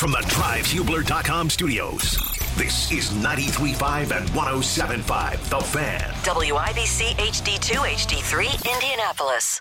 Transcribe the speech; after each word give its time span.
From 0.00 0.12
the 0.12 0.18
DriveHubler.com 0.28 1.50
studios, 1.50 2.12
this 2.56 2.90
is 2.90 3.10
93.5 3.10 4.16
and 4.16 4.26
107.5 4.30 5.50
The 5.50 5.60
Fan. 5.60 6.00
WIBC 6.22 7.16
HD2 7.16 7.74
HD3 7.74 8.74
Indianapolis. 8.74 9.60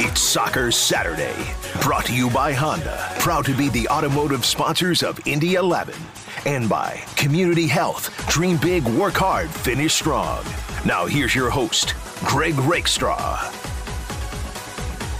It's 0.00 0.22
Soccer 0.22 0.72
Saturday, 0.72 1.36
brought 1.82 2.06
to 2.06 2.14
you 2.14 2.30
by 2.30 2.54
Honda, 2.54 2.96
proud 3.18 3.44
to 3.44 3.54
be 3.54 3.68
the 3.68 3.86
automotive 3.90 4.46
sponsors 4.46 5.02
of 5.02 5.20
Indy 5.26 5.56
11, 5.56 5.94
and 6.46 6.66
by 6.66 7.04
Community 7.16 7.66
Health. 7.66 8.26
Dream 8.26 8.56
big, 8.56 8.86
work 8.86 9.16
hard, 9.16 9.50
finish 9.50 9.92
strong. 9.92 10.42
Now 10.86 11.04
here's 11.04 11.34
your 11.34 11.50
host, 11.50 11.94
Greg 12.24 12.58
Rakestraw. 12.60 13.67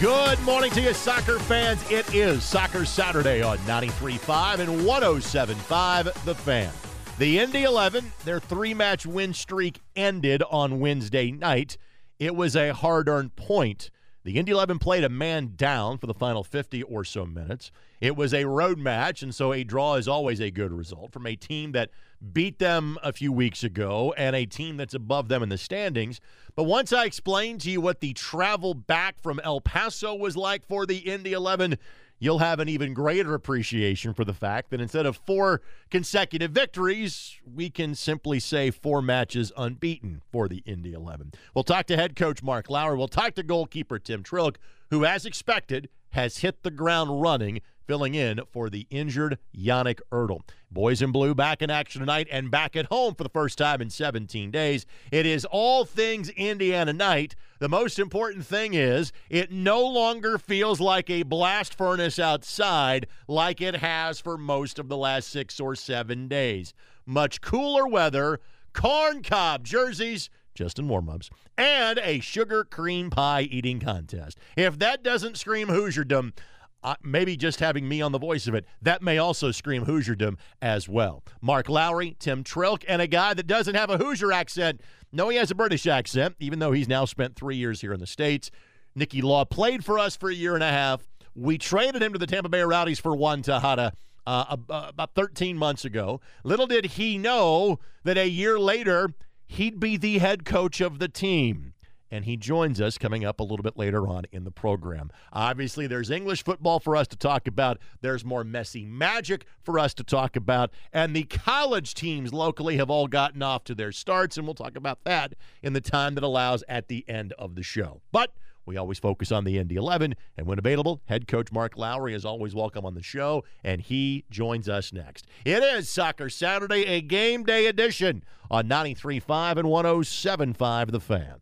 Good 0.00 0.40
morning 0.42 0.70
to 0.72 0.80
you, 0.80 0.94
soccer 0.94 1.40
fans. 1.40 1.82
It 1.90 2.14
is 2.14 2.44
Soccer 2.44 2.84
Saturday 2.84 3.42
on 3.42 3.58
93.5 3.58 4.60
and 4.60 4.82
107.5 4.82 6.24
The 6.24 6.36
Fan. 6.36 6.72
The 7.18 7.40
Indy 7.40 7.64
11, 7.64 8.12
their 8.24 8.38
three 8.38 8.74
match 8.74 9.06
win 9.06 9.34
streak 9.34 9.80
ended 9.96 10.44
on 10.52 10.78
Wednesday 10.78 11.32
night. 11.32 11.78
It 12.20 12.36
was 12.36 12.54
a 12.54 12.72
hard 12.72 13.08
earned 13.08 13.34
point. 13.34 13.90
The 14.28 14.36
Indy 14.36 14.52
11 14.52 14.78
played 14.78 15.04
a 15.04 15.08
man 15.08 15.54
down 15.56 15.96
for 15.96 16.06
the 16.06 16.12
final 16.12 16.44
50 16.44 16.82
or 16.82 17.02
so 17.02 17.24
minutes. 17.24 17.72
It 17.98 18.14
was 18.14 18.34
a 18.34 18.44
road 18.44 18.76
match, 18.76 19.22
and 19.22 19.34
so 19.34 19.54
a 19.54 19.64
draw 19.64 19.94
is 19.94 20.06
always 20.06 20.38
a 20.38 20.50
good 20.50 20.70
result 20.70 21.12
from 21.12 21.26
a 21.26 21.34
team 21.34 21.72
that 21.72 21.88
beat 22.34 22.58
them 22.58 22.98
a 23.02 23.10
few 23.10 23.32
weeks 23.32 23.64
ago 23.64 24.12
and 24.18 24.36
a 24.36 24.44
team 24.44 24.76
that's 24.76 24.92
above 24.92 25.28
them 25.28 25.42
in 25.42 25.48
the 25.48 25.56
standings. 25.56 26.20
But 26.54 26.64
once 26.64 26.92
I 26.92 27.06
explained 27.06 27.62
to 27.62 27.70
you 27.70 27.80
what 27.80 28.00
the 28.00 28.12
travel 28.12 28.74
back 28.74 29.18
from 29.18 29.40
El 29.42 29.62
Paso 29.62 30.14
was 30.14 30.36
like 30.36 30.66
for 30.66 30.84
the 30.84 30.98
Indy 30.98 31.32
11, 31.32 31.78
you'll 32.18 32.38
have 32.38 32.60
an 32.60 32.68
even 32.68 32.94
greater 32.94 33.34
appreciation 33.34 34.14
for 34.14 34.24
the 34.24 34.34
fact 34.34 34.70
that 34.70 34.80
instead 34.80 35.06
of 35.06 35.16
four 35.16 35.60
consecutive 35.90 36.50
victories, 36.50 37.38
we 37.44 37.70
can 37.70 37.94
simply 37.94 38.40
say 38.40 38.70
four 38.70 39.00
matches 39.02 39.52
unbeaten 39.56 40.22
for 40.30 40.48
the 40.48 40.62
Indy 40.66 40.92
11. 40.92 41.32
We'll 41.54 41.64
talk 41.64 41.86
to 41.86 41.96
head 41.96 42.16
coach 42.16 42.42
Mark 42.42 42.68
Lowry. 42.70 42.96
We'll 42.96 43.08
talk 43.08 43.34
to 43.34 43.42
goalkeeper 43.42 43.98
Tim 43.98 44.22
Trilk, 44.22 44.56
who, 44.90 45.04
as 45.04 45.24
expected, 45.24 45.88
has 46.10 46.38
hit 46.38 46.62
the 46.62 46.70
ground 46.70 47.20
running 47.20 47.60
filling 47.88 48.14
in 48.14 48.40
for 48.52 48.68
the 48.70 48.86
injured 48.90 49.38
Yannik 49.56 50.00
Oettl. 50.12 50.42
Boys 50.70 51.00
in 51.00 51.10
Blue 51.10 51.34
back 51.34 51.62
in 51.62 51.70
action 51.70 52.00
tonight 52.00 52.28
and 52.30 52.50
back 52.50 52.76
at 52.76 52.86
home 52.86 53.14
for 53.14 53.24
the 53.24 53.30
first 53.30 53.56
time 53.56 53.80
in 53.80 53.88
17 53.88 54.50
days. 54.50 54.84
It 55.10 55.24
is 55.24 55.46
all 55.46 55.86
things 55.86 56.28
Indiana 56.28 56.92
night. 56.92 57.34
The 57.58 57.68
most 57.70 57.98
important 57.98 58.44
thing 58.44 58.74
is 58.74 59.10
it 59.30 59.50
no 59.50 59.80
longer 59.84 60.36
feels 60.36 60.80
like 60.80 61.08
a 61.08 61.22
blast 61.22 61.74
furnace 61.74 62.18
outside 62.18 63.06
like 63.26 63.62
it 63.62 63.76
has 63.76 64.20
for 64.20 64.36
most 64.36 64.78
of 64.78 64.88
the 64.88 64.96
last 64.96 65.30
six 65.30 65.58
or 65.58 65.74
seven 65.74 66.28
days. 66.28 66.74
Much 67.06 67.40
cooler 67.40 67.88
weather, 67.88 68.38
corn 68.74 69.22
cob 69.22 69.64
jerseys, 69.64 70.28
just 70.54 70.78
in 70.78 70.88
warm 70.88 71.08
ups, 71.08 71.30
and 71.56 71.98
a 72.02 72.20
sugar 72.20 72.64
cream 72.64 73.08
pie 73.08 73.42
eating 73.42 73.80
contest. 73.80 74.38
If 74.56 74.78
that 74.80 75.02
doesn't 75.02 75.38
scream 75.38 75.68
Hoosierdom, 75.68 76.32
uh, 76.82 76.94
maybe 77.02 77.36
just 77.36 77.60
having 77.60 77.88
me 77.88 78.00
on 78.00 78.12
the 78.12 78.18
voice 78.18 78.46
of 78.46 78.54
it, 78.54 78.64
that 78.82 79.02
may 79.02 79.18
also 79.18 79.50
scream 79.50 79.84
Hoosierdom 79.86 80.36
as 80.62 80.88
well. 80.88 81.22
Mark 81.40 81.68
Lowry, 81.68 82.16
Tim 82.18 82.44
Trilk, 82.44 82.84
and 82.88 83.02
a 83.02 83.06
guy 83.06 83.34
that 83.34 83.46
doesn't 83.46 83.74
have 83.74 83.90
a 83.90 83.98
Hoosier 83.98 84.32
accent. 84.32 84.80
No, 85.12 85.28
he 85.28 85.36
has 85.36 85.50
a 85.50 85.54
British 85.54 85.86
accent, 85.86 86.36
even 86.38 86.58
though 86.58 86.72
he's 86.72 86.88
now 86.88 87.04
spent 87.04 87.36
three 87.36 87.56
years 87.56 87.80
here 87.80 87.92
in 87.92 88.00
the 88.00 88.06
States. 88.06 88.50
Nicky 88.94 89.22
Law 89.22 89.44
played 89.44 89.84
for 89.84 89.98
us 89.98 90.16
for 90.16 90.30
a 90.30 90.34
year 90.34 90.54
and 90.54 90.64
a 90.64 90.68
half. 90.68 91.08
We 91.34 91.58
traded 91.58 92.02
him 92.02 92.12
to 92.12 92.18
the 92.18 92.26
Tampa 92.26 92.48
Bay 92.48 92.62
Rowdies 92.62 92.98
for 92.98 93.14
Juan 93.14 93.42
Tejada 93.42 93.92
uh, 94.26 94.56
about 94.68 95.14
13 95.14 95.56
months 95.56 95.84
ago. 95.84 96.20
Little 96.44 96.66
did 96.66 96.84
he 96.84 97.16
know 97.16 97.78
that 98.04 98.18
a 98.18 98.28
year 98.28 98.58
later, 98.58 99.10
he'd 99.46 99.80
be 99.80 99.96
the 99.96 100.18
head 100.18 100.44
coach 100.44 100.80
of 100.80 100.98
the 100.98 101.08
team 101.08 101.72
and 102.10 102.24
he 102.24 102.36
joins 102.36 102.80
us 102.80 102.98
coming 102.98 103.24
up 103.24 103.40
a 103.40 103.42
little 103.42 103.62
bit 103.62 103.76
later 103.76 104.06
on 104.08 104.24
in 104.32 104.44
the 104.44 104.50
program. 104.50 105.10
Obviously, 105.32 105.86
there's 105.86 106.10
English 106.10 106.44
football 106.44 106.80
for 106.80 106.96
us 106.96 107.08
to 107.08 107.16
talk 107.16 107.46
about. 107.46 107.78
There's 108.00 108.24
more 108.24 108.44
Messi 108.44 108.86
magic 108.86 109.44
for 109.62 109.78
us 109.78 109.94
to 109.94 110.04
talk 110.04 110.36
about. 110.36 110.70
And 110.92 111.14
the 111.14 111.24
college 111.24 111.94
teams 111.94 112.32
locally 112.32 112.76
have 112.76 112.90
all 112.90 113.06
gotten 113.06 113.42
off 113.42 113.64
to 113.64 113.74
their 113.74 113.92
starts, 113.92 114.36
and 114.36 114.46
we'll 114.46 114.54
talk 114.54 114.76
about 114.76 115.04
that 115.04 115.34
in 115.62 115.72
the 115.72 115.80
time 115.80 116.14
that 116.14 116.24
allows 116.24 116.64
at 116.68 116.88
the 116.88 117.04
end 117.08 117.32
of 117.34 117.54
the 117.54 117.62
show. 117.62 118.00
But 118.12 118.32
we 118.68 118.76
always 118.76 118.98
focus 118.98 119.32
on 119.32 119.44
the 119.44 119.56
Indy 119.56 119.76
11, 119.76 120.14
and 120.36 120.46
when 120.46 120.58
available, 120.58 121.00
head 121.06 121.26
coach 121.26 121.50
Mark 121.50 121.78
Lowry 121.78 122.12
is 122.12 122.26
always 122.26 122.54
welcome 122.54 122.84
on 122.84 122.94
the 122.94 123.02
show, 123.02 123.42
and 123.64 123.80
he 123.80 124.24
joins 124.30 124.68
us 124.68 124.92
next. 124.92 125.26
It 125.46 125.62
is 125.62 125.88
Soccer 125.88 126.28
Saturday, 126.28 126.84
a 126.84 127.00
game 127.00 127.44
day 127.44 127.64
edition 127.66 128.22
on 128.50 128.68
93.5 128.68 129.56
and 129.56 129.68
107.5 129.68 130.90
The 130.90 131.00
Fan. 131.00 131.36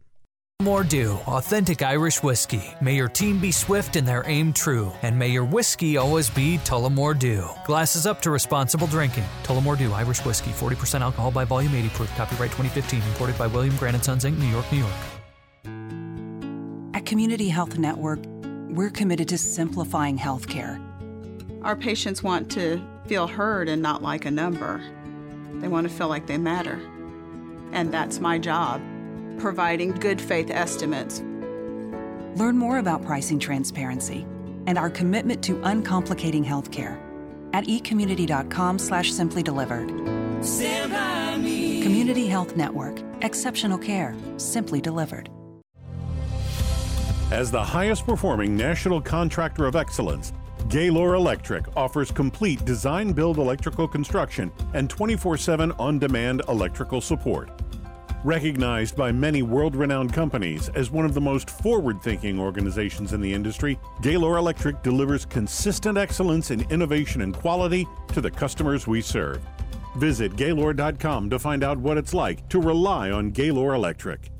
Tullamore 0.67 0.89
Dew, 0.89 1.13
authentic 1.29 1.81
Irish 1.83 2.25
whiskey. 2.25 2.63
May 2.81 2.97
your 2.97 3.07
team 3.09 3.39
be 3.39 3.53
swift 3.53 3.95
and 3.95 4.09
their 4.09 4.25
aim 4.27 4.53
true, 4.53 4.91
and 5.03 5.17
may 5.17 5.29
your 5.29 5.45
whiskey 5.45 5.97
always 5.97 6.29
be 6.29 6.59
Tullamore 6.65 7.17
Dew. 7.17 7.49
Glasses 7.65 8.05
up 8.05 8.21
to 8.23 8.33
responsible 8.33 8.89
drinking. 8.89 9.23
Tullamore 9.45 9.79
Dew 9.79 9.93
Irish 9.93 10.25
whiskey, 10.25 10.51
40% 10.51 11.03
alcohol 11.03 11.31
by 11.31 11.45
volume, 11.45 11.73
80 11.73 11.89
proof. 11.91 12.17
Copyright 12.17 12.51
2015, 12.51 13.01
imported 13.03 13.39
by 13.39 13.47
William 13.47 13.77
Grant 13.77 14.03
& 14.05 14.05
Sons 14.05 14.25
Inc., 14.25 14.39
New 14.39 14.47
York, 14.47 14.65
New 14.73 14.79
York. 14.79 14.93
At 16.95 17.07
Community 17.07 17.49
Health 17.49 17.79
Network, 17.79 18.19
we're 18.71 18.91
committed 18.91 19.29
to 19.29 19.39
simplifying 19.39 20.19
healthcare. 20.19 20.83
Our 21.63 21.77
patients 21.77 22.25
want 22.25 22.51
to 22.53 22.83
feel 23.07 23.29
heard 23.29 23.69
and 23.69 23.81
not 23.81 24.03
like 24.03 24.25
a 24.25 24.33
number. 24.33 24.83
They 25.61 25.69
want 25.69 25.89
to 25.89 25.95
feel 25.95 26.09
like 26.09 26.27
they 26.27 26.39
matter. 26.39 26.81
And 27.71 27.95
that's 27.95 28.19
my 28.19 28.39
job 28.39 28.81
providing 29.39 29.93
good 29.93 30.21
faith 30.21 30.51
estimates. 30.51 31.21
Learn 32.37 32.57
more 32.57 32.79
about 32.79 33.05
pricing 33.05 33.39
transparency 33.39 34.27
and 34.67 34.77
our 34.77 34.91
commitment 34.91 35.43
to 35.45 35.57
uncomplicating 35.57 36.45
healthcare 36.45 36.99
at 37.53 37.65
ecommunity.com 37.65 38.79
slash 38.79 39.13
simply 39.13 39.43
delivered. 39.43 39.89
Community 41.87 42.27
Health 42.27 42.57
Network. 42.57 43.01
Exceptional 43.23 43.79
care. 43.79 44.15
Simply 44.37 44.81
delivered. 44.81 45.31
As 47.31 47.51
the 47.51 47.63
highest 47.63 48.05
performing 48.05 48.57
national 48.57 49.01
contractor 49.01 49.67
of 49.67 49.75
excellence, 49.75 50.33
Gaylor 50.69 51.15
Electric 51.15 51.65
offers 51.77 52.11
complete 52.11 52.65
design 52.65 53.13
build 53.13 53.39
electrical 53.39 53.89
construction 53.89 54.53
and 54.75 54.91
24 54.91 55.37
7 55.37 55.73
on 55.73 55.99
demand 55.99 56.43
electrical 56.49 57.01
support. 57.01 57.51
Recognized 58.27 58.97
by 58.97 59.13
many 59.13 59.43
world 59.43 59.77
renowned 59.77 60.13
companies 60.13 60.69
as 60.71 60.91
one 60.91 61.05
of 61.05 61.15
the 61.15 61.21
most 61.21 61.49
forward 61.49 62.03
thinking 62.03 62.41
organizations 62.41 63.13
in 63.13 63.21
the 63.21 63.33
industry, 63.33 63.79
Gaylor 64.03 64.37
Electric 64.37 64.83
delivers 64.83 65.25
consistent 65.25 65.97
excellence 65.97 66.51
in 66.51 66.69
innovation 66.73 67.21
and 67.21 67.33
quality 67.33 67.87
to 68.09 68.21
the 68.21 68.29
customers 68.29 68.89
we 68.89 69.01
serve. 69.01 69.41
Visit 69.99 70.35
Gaylor.com 70.35 71.31
to 71.31 71.39
find 71.39 71.63
out 71.63 71.79
what 71.79 71.97
it's 71.97 72.13
like 72.13 72.49
to 72.49 72.61
rely 72.61 73.13
on 73.13 73.31
Gaylor 73.31 73.75
Electric. 73.75 74.33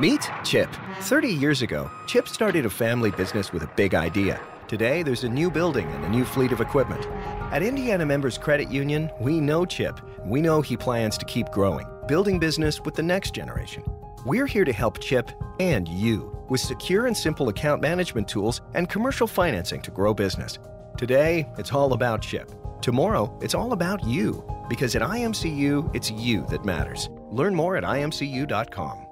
Meet 0.00 0.26
Chip. 0.44 0.70
30 1.00 1.28
years 1.28 1.60
ago, 1.60 1.90
Chip 2.06 2.26
started 2.26 2.64
a 2.64 2.70
family 2.70 3.10
business 3.10 3.52
with 3.52 3.64
a 3.64 3.70
big 3.76 3.94
idea. 3.94 4.40
Today, 4.66 5.02
there's 5.02 5.24
a 5.24 5.28
new 5.28 5.50
building 5.50 5.86
and 5.88 6.06
a 6.06 6.08
new 6.08 6.24
fleet 6.24 6.52
of 6.52 6.62
equipment. 6.62 7.06
At 7.52 7.62
Indiana 7.62 8.06
Members 8.06 8.38
Credit 8.38 8.70
Union, 8.70 9.10
we 9.20 9.40
know 9.40 9.66
Chip. 9.66 10.00
We 10.24 10.40
know 10.40 10.62
he 10.62 10.74
plans 10.74 11.18
to 11.18 11.26
keep 11.26 11.50
growing 11.50 11.86
building 12.06 12.38
business 12.38 12.80
with 12.80 12.94
the 12.94 13.02
next 13.02 13.34
generation. 13.34 13.82
We're 14.24 14.46
here 14.46 14.64
to 14.64 14.72
help 14.72 15.00
Chip 15.00 15.30
and 15.60 15.88
you 15.88 16.36
with 16.48 16.60
secure 16.60 17.06
and 17.06 17.16
simple 17.16 17.48
account 17.48 17.82
management 17.82 18.28
tools 18.28 18.60
and 18.74 18.88
commercial 18.88 19.26
financing 19.26 19.82
to 19.82 19.90
grow 19.90 20.14
business. 20.14 20.58
Today, 20.96 21.48
it's 21.58 21.72
all 21.72 21.92
about 21.92 22.22
Chip. 22.22 22.50
Tomorrow, 22.80 23.38
it's 23.42 23.54
all 23.54 23.72
about 23.72 24.04
you 24.04 24.44
because 24.68 24.94
at 24.96 25.02
IMCU, 25.02 25.94
it's 25.94 26.10
you 26.10 26.46
that 26.50 26.64
matters. 26.64 27.08
Learn 27.30 27.54
more 27.54 27.76
at 27.76 27.84
imcu.com. 27.84 29.03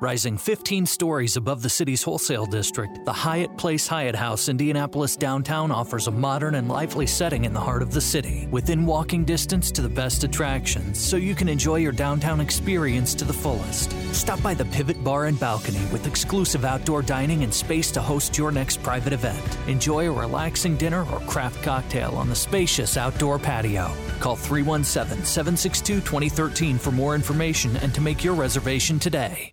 Rising 0.00 0.38
15 0.38 0.86
stories 0.86 1.36
above 1.36 1.60
the 1.60 1.68
city's 1.68 2.04
wholesale 2.04 2.46
district, 2.46 3.04
the 3.04 3.12
Hyatt 3.12 3.56
Place 3.56 3.88
Hyatt 3.88 4.14
House 4.14 4.48
Indianapolis 4.48 5.16
downtown 5.16 5.72
offers 5.72 6.06
a 6.06 6.12
modern 6.12 6.54
and 6.54 6.68
lively 6.68 7.04
setting 7.04 7.44
in 7.44 7.52
the 7.52 7.58
heart 7.58 7.82
of 7.82 7.90
the 7.90 8.00
city, 8.00 8.46
within 8.52 8.86
walking 8.86 9.24
distance 9.24 9.72
to 9.72 9.82
the 9.82 9.88
best 9.88 10.22
attractions, 10.22 11.00
so 11.00 11.16
you 11.16 11.34
can 11.34 11.48
enjoy 11.48 11.76
your 11.76 11.90
downtown 11.90 12.40
experience 12.40 13.12
to 13.12 13.24
the 13.24 13.32
fullest. 13.32 13.90
Stop 14.14 14.40
by 14.40 14.54
the 14.54 14.66
Pivot 14.66 15.02
Bar 15.02 15.24
and 15.26 15.40
Balcony 15.40 15.84
with 15.90 16.06
exclusive 16.06 16.64
outdoor 16.64 17.02
dining 17.02 17.42
and 17.42 17.52
space 17.52 17.90
to 17.90 18.00
host 18.00 18.38
your 18.38 18.52
next 18.52 18.80
private 18.84 19.12
event. 19.12 19.58
Enjoy 19.66 20.08
a 20.08 20.12
relaxing 20.12 20.76
dinner 20.76 21.10
or 21.10 21.18
craft 21.26 21.60
cocktail 21.64 22.14
on 22.14 22.28
the 22.28 22.36
spacious 22.36 22.96
outdoor 22.96 23.36
patio. 23.36 23.90
Call 24.20 24.36
317 24.36 25.24
762 25.24 25.94
2013 26.02 26.78
for 26.78 26.92
more 26.92 27.16
information 27.16 27.76
and 27.78 27.92
to 27.96 28.00
make 28.00 28.22
your 28.22 28.34
reservation 28.34 29.00
today. 29.00 29.52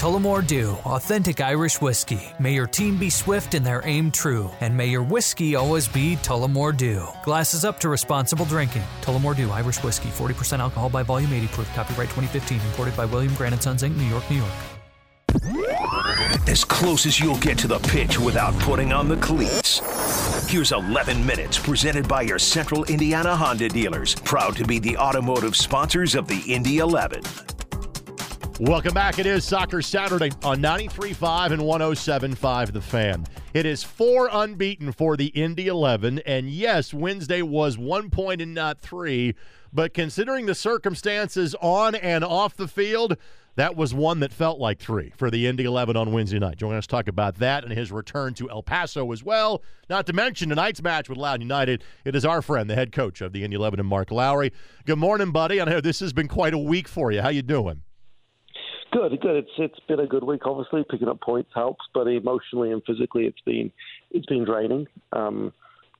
Tullamore 0.00 0.46
Dew, 0.46 0.78
authentic 0.86 1.42
Irish 1.42 1.78
whiskey. 1.78 2.22
May 2.38 2.54
your 2.54 2.66
team 2.66 2.96
be 2.96 3.10
swift 3.10 3.52
and 3.52 3.66
their 3.66 3.82
aim 3.84 4.10
true, 4.10 4.48
and 4.62 4.74
may 4.74 4.86
your 4.86 5.02
whiskey 5.02 5.56
always 5.56 5.88
be 5.88 6.16
Tullamore 6.22 6.74
Dew. 6.74 7.06
Glasses 7.22 7.66
up 7.66 7.78
to 7.80 7.90
responsible 7.90 8.46
drinking. 8.46 8.80
Tullamore 9.02 9.36
Dew, 9.36 9.50
Irish 9.50 9.82
whiskey, 9.82 10.08
40% 10.08 10.60
alcohol 10.60 10.88
by 10.88 11.02
volume, 11.02 11.30
80 11.30 11.48
proof. 11.48 11.74
Copyright 11.74 12.08
2015, 12.08 12.60
imported 12.60 12.96
by 12.96 13.04
William 13.04 13.34
Grant 13.34 13.62
& 13.62 13.62
Sons 13.62 13.82
Inc., 13.82 13.94
New 13.94 14.04
York, 14.04 14.24
New 14.30 14.38
York. 14.38 14.50
As 16.48 16.64
close 16.64 17.04
as 17.04 17.20
you'll 17.20 17.36
get 17.36 17.58
to 17.58 17.68
the 17.68 17.78
pitch 17.80 18.18
without 18.18 18.58
putting 18.60 18.94
on 18.94 19.06
the 19.06 19.18
cleats. 19.18 19.82
Here's 20.50 20.72
11 20.72 21.26
minutes 21.26 21.58
presented 21.58 22.08
by 22.08 22.22
your 22.22 22.38
Central 22.38 22.84
Indiana 22.84 23.36
Honda 23.36 23.68
dealers, 23.68 24.14
proud 24.14 24.56
to 24.56 24.64
be 24.64 24.78
the 24.78 24.96
automotive 24.96 25.54
sponsors 25.54 26.14
of 26.14 26.26
the 26.26 26.40
Indy 26.48 26.78
11. 26.78 27.20
Welcome 28.60 28.92
back. 28.92 29.18
It 29.18 29.24
is 29.24 29.46
Soccer 29.46 29.80
Saturday 29.80 30.30
on 30.42 30.58
93.5 30.58 31.52
and 31.52 31.62
107.5 31.62 32.72
The 32.72 32.82
Fan. 32.82 33.26
It 33.54 33.64
is 33.64 33.82
four 33.82 34.28
unbeaten 34.30 34.92
for 34.92 35.16
the 35.16 35.28
Indy 35.28 35.68
11. 35.68 36.18
And 36.26 36.50
yes, 36.50 36.92
Wednesday 36.92 37.40
was 37.40 37.78
one 37.78 38.10
point 38.10 38.42
and 38.42 38.52
not 38.52 38.78
three. 38.78 39.34
But 39.72 39.94
considering 39.94 40.44
the 40.44 40.54
circumstances 40.54 41.56
on 41.62 41.94
and 41.94 42.22
off 42.22 42.54
the 42.54 42.68
field, 42.68 43.16
that 43.56 43.76
was 43.76 43.94
one 43.94 44.20
that 44.20 44.30
felt 44.30 44.58
like 44.58 44.78
three 44.78 45.14
for 45.16 45.30
the 45.30 45.46
Indy 45.46 45.64
11 45.64 45.96
on 45.96 46.12
Wednesday 46.12 46.38
night. 46.38 46.58
Joining 46.58 46.76
us 46.76 46.86
to 46.86 46.94
talk 46.94 47.08
about 47.08 47.36
that 47.36 47.64
and 47.64 47.72
his 47.72 47.90
return 47.90 48.34
to 48.34 48.50
El 48.50 48.62
Paso 48.62 49.10
as 49.10 49.24
well. 49.24 49.62
Not 49.88 50.04
to 50.08 50.12
mention 50.12 50.50
tonight's 50.50 50.82
match 50.82 51.08
with 51.08 51.16
Loudoun 51.16 51.40
United. 51.40 51.82
It 52.04 52.14
is 52.14 52.26
our 52.26 52.42
friend, 52.42 52.68
the 52.68 52.74
head 52.74 52.92
coach 52.92 53.22
of 53.22 53.32
the 53.32 53.42
Indy 53.42 53.56
11, 53.56 53.80
and 53.80 53.88
Mark 53.88 54.10
Lowry. 54.10 54.52
Good 54.84 54.98
morning, 54.98 55.32
buddy. 55.32 55.62
I 55.62 55.64
know 55.64 55.80
this 55.80 56.00
has 56.00 56.12
been 56.12 56.28
quite 56.28 56.52
a 56.52 56.58
week 56.58 56.88
for 56.88 57.10
you. 57.10 57.22
How 57.22 57.30
you 57.30 57.40
doing? 57.40 57.80
Good, 58.92 59.20
good. 59.20 59.36
It's 59.36 59.50
it's 59.58 59.80
been 59.86 60.00
a 60.00 60.06
good 60.06 60.24
week. 60.24 60.46
Obviously, 60.46 60.84
picking 60.90 61.08
up 61.08 61.20
points 61.20 61.50
helps, 61.54 61.84
but 61.94 62.08
emotionally 62.08 62.72
and 62.72 62.82
physically, 62.84 63.26
it's 63.26 63.40
been 63.46 63.70
it's 64.10 64.26
been 64.26 64.44
draining 64.44 64.86
um, 65.12 65.52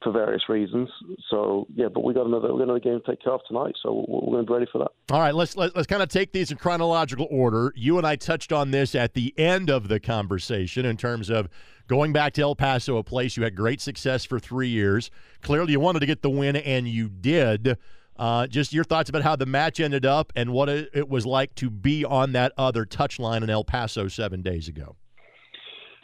for 0.02 0.10
various 0.12 0.48
reasons. 0.48 0.88
So 1.30 1.68
yeah, 1.74 1.86
but 1.86 2.02
we 2.02 2.14
got 2.14 2.26
another 2.26 2.52
we 2.52 2.58
got 2.58 2.64
another 2.64 2.80
game 2.80 3.00
to 3.00 3.10
take 3.10 3.22
care 3.22 3.32
of 3.32 3.42
tonight, 3.46 3.76
so 3.80 4.04
we're, 4.08 4.20
we're 4.20 4.32
going 4.32 4.46
to 4.46 4.50
be 4.50 4.54
ready 4.54 4.66
for 4.72 4.78
that. 4.78 4.90
All 5.14 5.20
right, 5.20 5.34
let's 5.34 5.56
let, 5.56 5.76
let's 5.76 5.86
kind 5.86 6.02
of 6.02 6.08
take 6.08 6.32
these 6.32 6.50
in 6.50 6.56
chronological 6.56 7.28
order. 7.30 7.72
You 7.76 7.96
and 7.98 8.06
I 8.06 8.16
touched 8.16 8.52
on 8.52 8.72
this 8.72 8.96
at 8.96 9.14
the 9.14 9.32
end 9.38 9.70
of 9.70 9.86
the 9.86 10.00
conversation 10.00 10.84
in 10.84 10.96
terms 10.96 11.30
of 11.30 11.48
going 11.86 12.12
back 12.12 12.32
to 12.34 12.42
El 12.42 12.56
Paso, 12.56 12.96
a 12.96 13.04
place 13.04 13.36
you 13.36 13.44
had 13.44 13.54
great 13.54 13.80
success 13.80 14.24
for 14.24 14.40
three 14.40 14.68
years. 14.68 15.12
Clearly, 15.42 15.72
you 15.72 15.80
wanted 15.80 16.00
to 16.00 16.06
get 16.06 16.22
the 16.22 16.30
win, 16.30 16.56
and 16.56 16.88
you 16.88 17.08
did. 17.08 17.78
Uh, 18.20 18.46
just 18.46 18.74
your 18.74 18.84
thoughts 18.84 19.08
about 19.08 19.22
how 19.22 19.34
the 19.34 19.46
match 19.46 19.80
ended 19.80 20.04
up 20.04 20.30
and 20.36 20.52
what 20.52 20.68
it, 20.68 21.08
was 21.08 21.24
like 21.24 21.54
to 21.54 21.70
be 21.70 22.04
on 22.04 22.32
that 22.32 22.52
other 22.58 22.84
touchline 22.84 23.42
in 23.42 23.48
El 23.48 23.64
Paso 23.64 24.08
seven 24.08 24.42
days 24.42 24.68
ago. 24.68 24.94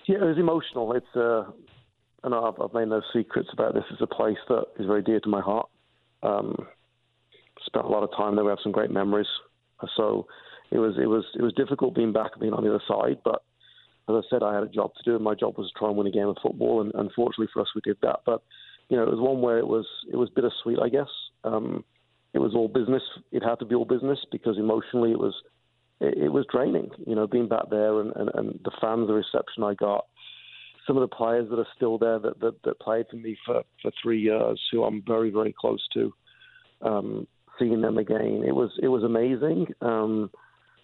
Yeah, 0.06 0.16
it 0.16 0.24
was 0.24 0.38
emotional. 0.38 0.94
It's, 0.94 1.14
uh, 1.14 1.44
know 2.26 2.44
I've, 2.44 2.58
I've, 2.58 2.72
made 2.72 2.88
no 2.88 3.02
secrets 3.12 3.50
about 3.52 3.74
this. 3.74 3.84
It's 3.90 4.00
a 4.00 4.06
place 4.06 4.38
that 4.48 4.64
is 4.80 4.86
very 4.86 5.02
dear 5.02 5.20
to 5.20 5.28
my 5.28 5.42
heart. 5.42 5.68
Um, 6.22 6.56
spent 7.66 7.84
a 7.84 7.88
lot 7.88 8.02
of 8.02 8.08
time 8.16 8.34
there. 8.34 8.46
We 8.46 8.50
have 8.50 8.60
some 8.62 8.72
great 8.72 8.90
memories. 8.90 9.28
So 9.94 10.26
it 10.70 10.78
was, 10.78 10.94
it 10.98 11.06
was, 11.06 11.24
it 11.38 11.42
was 11.42 11.52
difficult 11.52 11.94
being 11.94 12.14
back 12.14 12.30
and 12.32 12.40
being 12.40 12.54
on 12.54 12.64
the 12.64 12.70
other 12.70 12.82
side. 12.88 13.18
But 13.24 13.42
as 14.08 14.14
I 14.14 14.20
said, 14.30 14.42
I 14.42 14.54
had 14.54 14.62
a 14.62 14.68
job 14.68 14.92
to 14.94 15.02
do, 15.04 15.16
and 15.16 15.24
my 15.24 15.34
job 15.34 15.58
was 15.58 15.70
to 15.70 15.78
try 15.78 15.88
and 15.88 15.98
win 15.98 16.06
a 16.06 16.10
game 16.10 16.28
of 16.28 16.38
football. 16.42 16.80
And 16.80 16.92
unfortunately 16.94 17.48
for 17.52 17.60
us, 17.60 17.68
we 17.74 17.82
did 17.84 17.98
that. 18.00 18.20
But 18.24 18.42
you 18.88 18.96
know, 18.96 19.02
it 19.02 19.10
was 19.10 19.20
one 19.20 19.42
where 19.42 19.58
it 19.58 19.66
was, 19.66 19.84
it 20.10 20.16
was 20.16 20.30
bittersweet, 20.30 20.78
I 20.82 20.88
guess. 20.88 21.10
Um, 21.44 21.84
it 22.36 22.40
was 22.40 22.54
all 22.54 22.68
business. 22.68 23.02
It 23.32 23.42
had 23.42 23.58
to 23.60 23.64
be 23.64 23.74
all 23.74 23.86
business 23.86 24.18
because 24.30 24.58
emotionally 24.58 25.10
it 25.10 25.18
was 25.18 25.34
it, 26.00 26.18
it 26.24 26.28
was 26.28 26.44
draining. 26.52 26.90
You 27.06 27.14
know, 27.14 27.26
being 27.26 27.48
back 27.48 27.70
there 27.70 27.98
and, 27.98 28.12
and, 28.14 28.30
and 28.34 28.60
the 28.62 28.72
fans, 28.78 29.06
the 29.06 29.14
reception 29.14 29.64
I 29.64 29.72
got, 29.72 30.04
some 30.86 30.98
of 30.98 31.00
the 31.00 31.16
players 31.16 31.48
that 31.48 31.58
are 31.58 31.66
still 31.74 31.96
there 31.96 32.18
that, 32.18 32.38
that, 32.40 32.62
that 32.64 32.78
played 32.78 33.06
for 33.10 33.16
me 33.16 33.38
for, 33.46 33.62
for 33.80 33.90
three 34.02 34.20
years, 34.20 34.60
who 34.70 34.84
I'm 34.84 35.02
very 35.06 35.30
very 35.30 35.54
close 35.58 35.82
to, 35.94 36.12
um, 36.82 37.26
seeing 37.58 37.80
them 37.80 37.96
again, 37.96 38.44
it 38.46 38.54
was 38.54 38.70
it 38.82 38.88
was 38.88 39.02
amazing. 39.02 39.68
Um, 39.80 40.30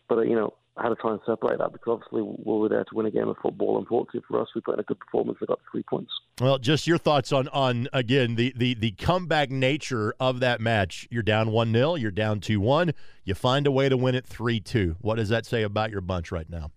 but 0.09 0.23
you 0.23 0.35
know, 0.35 0.55
I 0.79 0.85
had 0.85 0.89
to 0.89 0.95
try 0.95 1.13
and 1.13 1.21
separate 1.27 1.59
that 1.59 1.73
because 1.73 2.01
obviously 2.01 2.23
we 2.23 2.61
were 2.61 2.71
there 2.71 2.85
to 2.85 2.95
win 2.95 3.05
a 3.05 3.11
game 3.11 3.29
of 3.29 3.37
football. 3.43 3.79
Unfortunately 3.79 4.23
for 4.27 4.41
us, 4.41 4.49
we 4.55 4.63
put 4.63 4.75
in 4.75 4.81
a 4.81 4.85
good 4.85 5.01
performance. 5.01 5.37
We 5.39 5.47
got 5.47 5.61
three 5.71 5.83
points. 5.83 6.13
Well, 6.43 6.59
just 6.59 6.89
your 6.89 6.99
thoughts 6.99 7.33
on 7.33 7.47
on 7.49 7.87
again 7.93 8.35
the 8.35 8.53
the 8.57 8.75
the 8.75 8.91
comeback 8.91 9.49
nature 9.49 10.13
of 10.19 10.41
that 10.41 10.61
match. 10.61 11.07
You're 11.09 11.23
down 11.23 11.53
one 11.53 11.73
0 11.73 11.95
You're 11.95 12.11
down 12.11 12.41
two 12.41 12.59
one. 12.59 12.95
You 13.25 13.35
find 13.35 13.65
a 13.65 13.71
way 13.71 13.89
to 13.89 13.97
win 13.97 14.17
it 14.17 14.27
three 14.27 14.59
two. 14.59 14.97
What 15.01 15.19
does 15.19 15.29
that 15.29 15.47
say 15.47 15.63
about 15.63 15.93
your 15.93 16.01
bunch 16.01 16.33
right 16.33 16.51
now? 16.51 16.73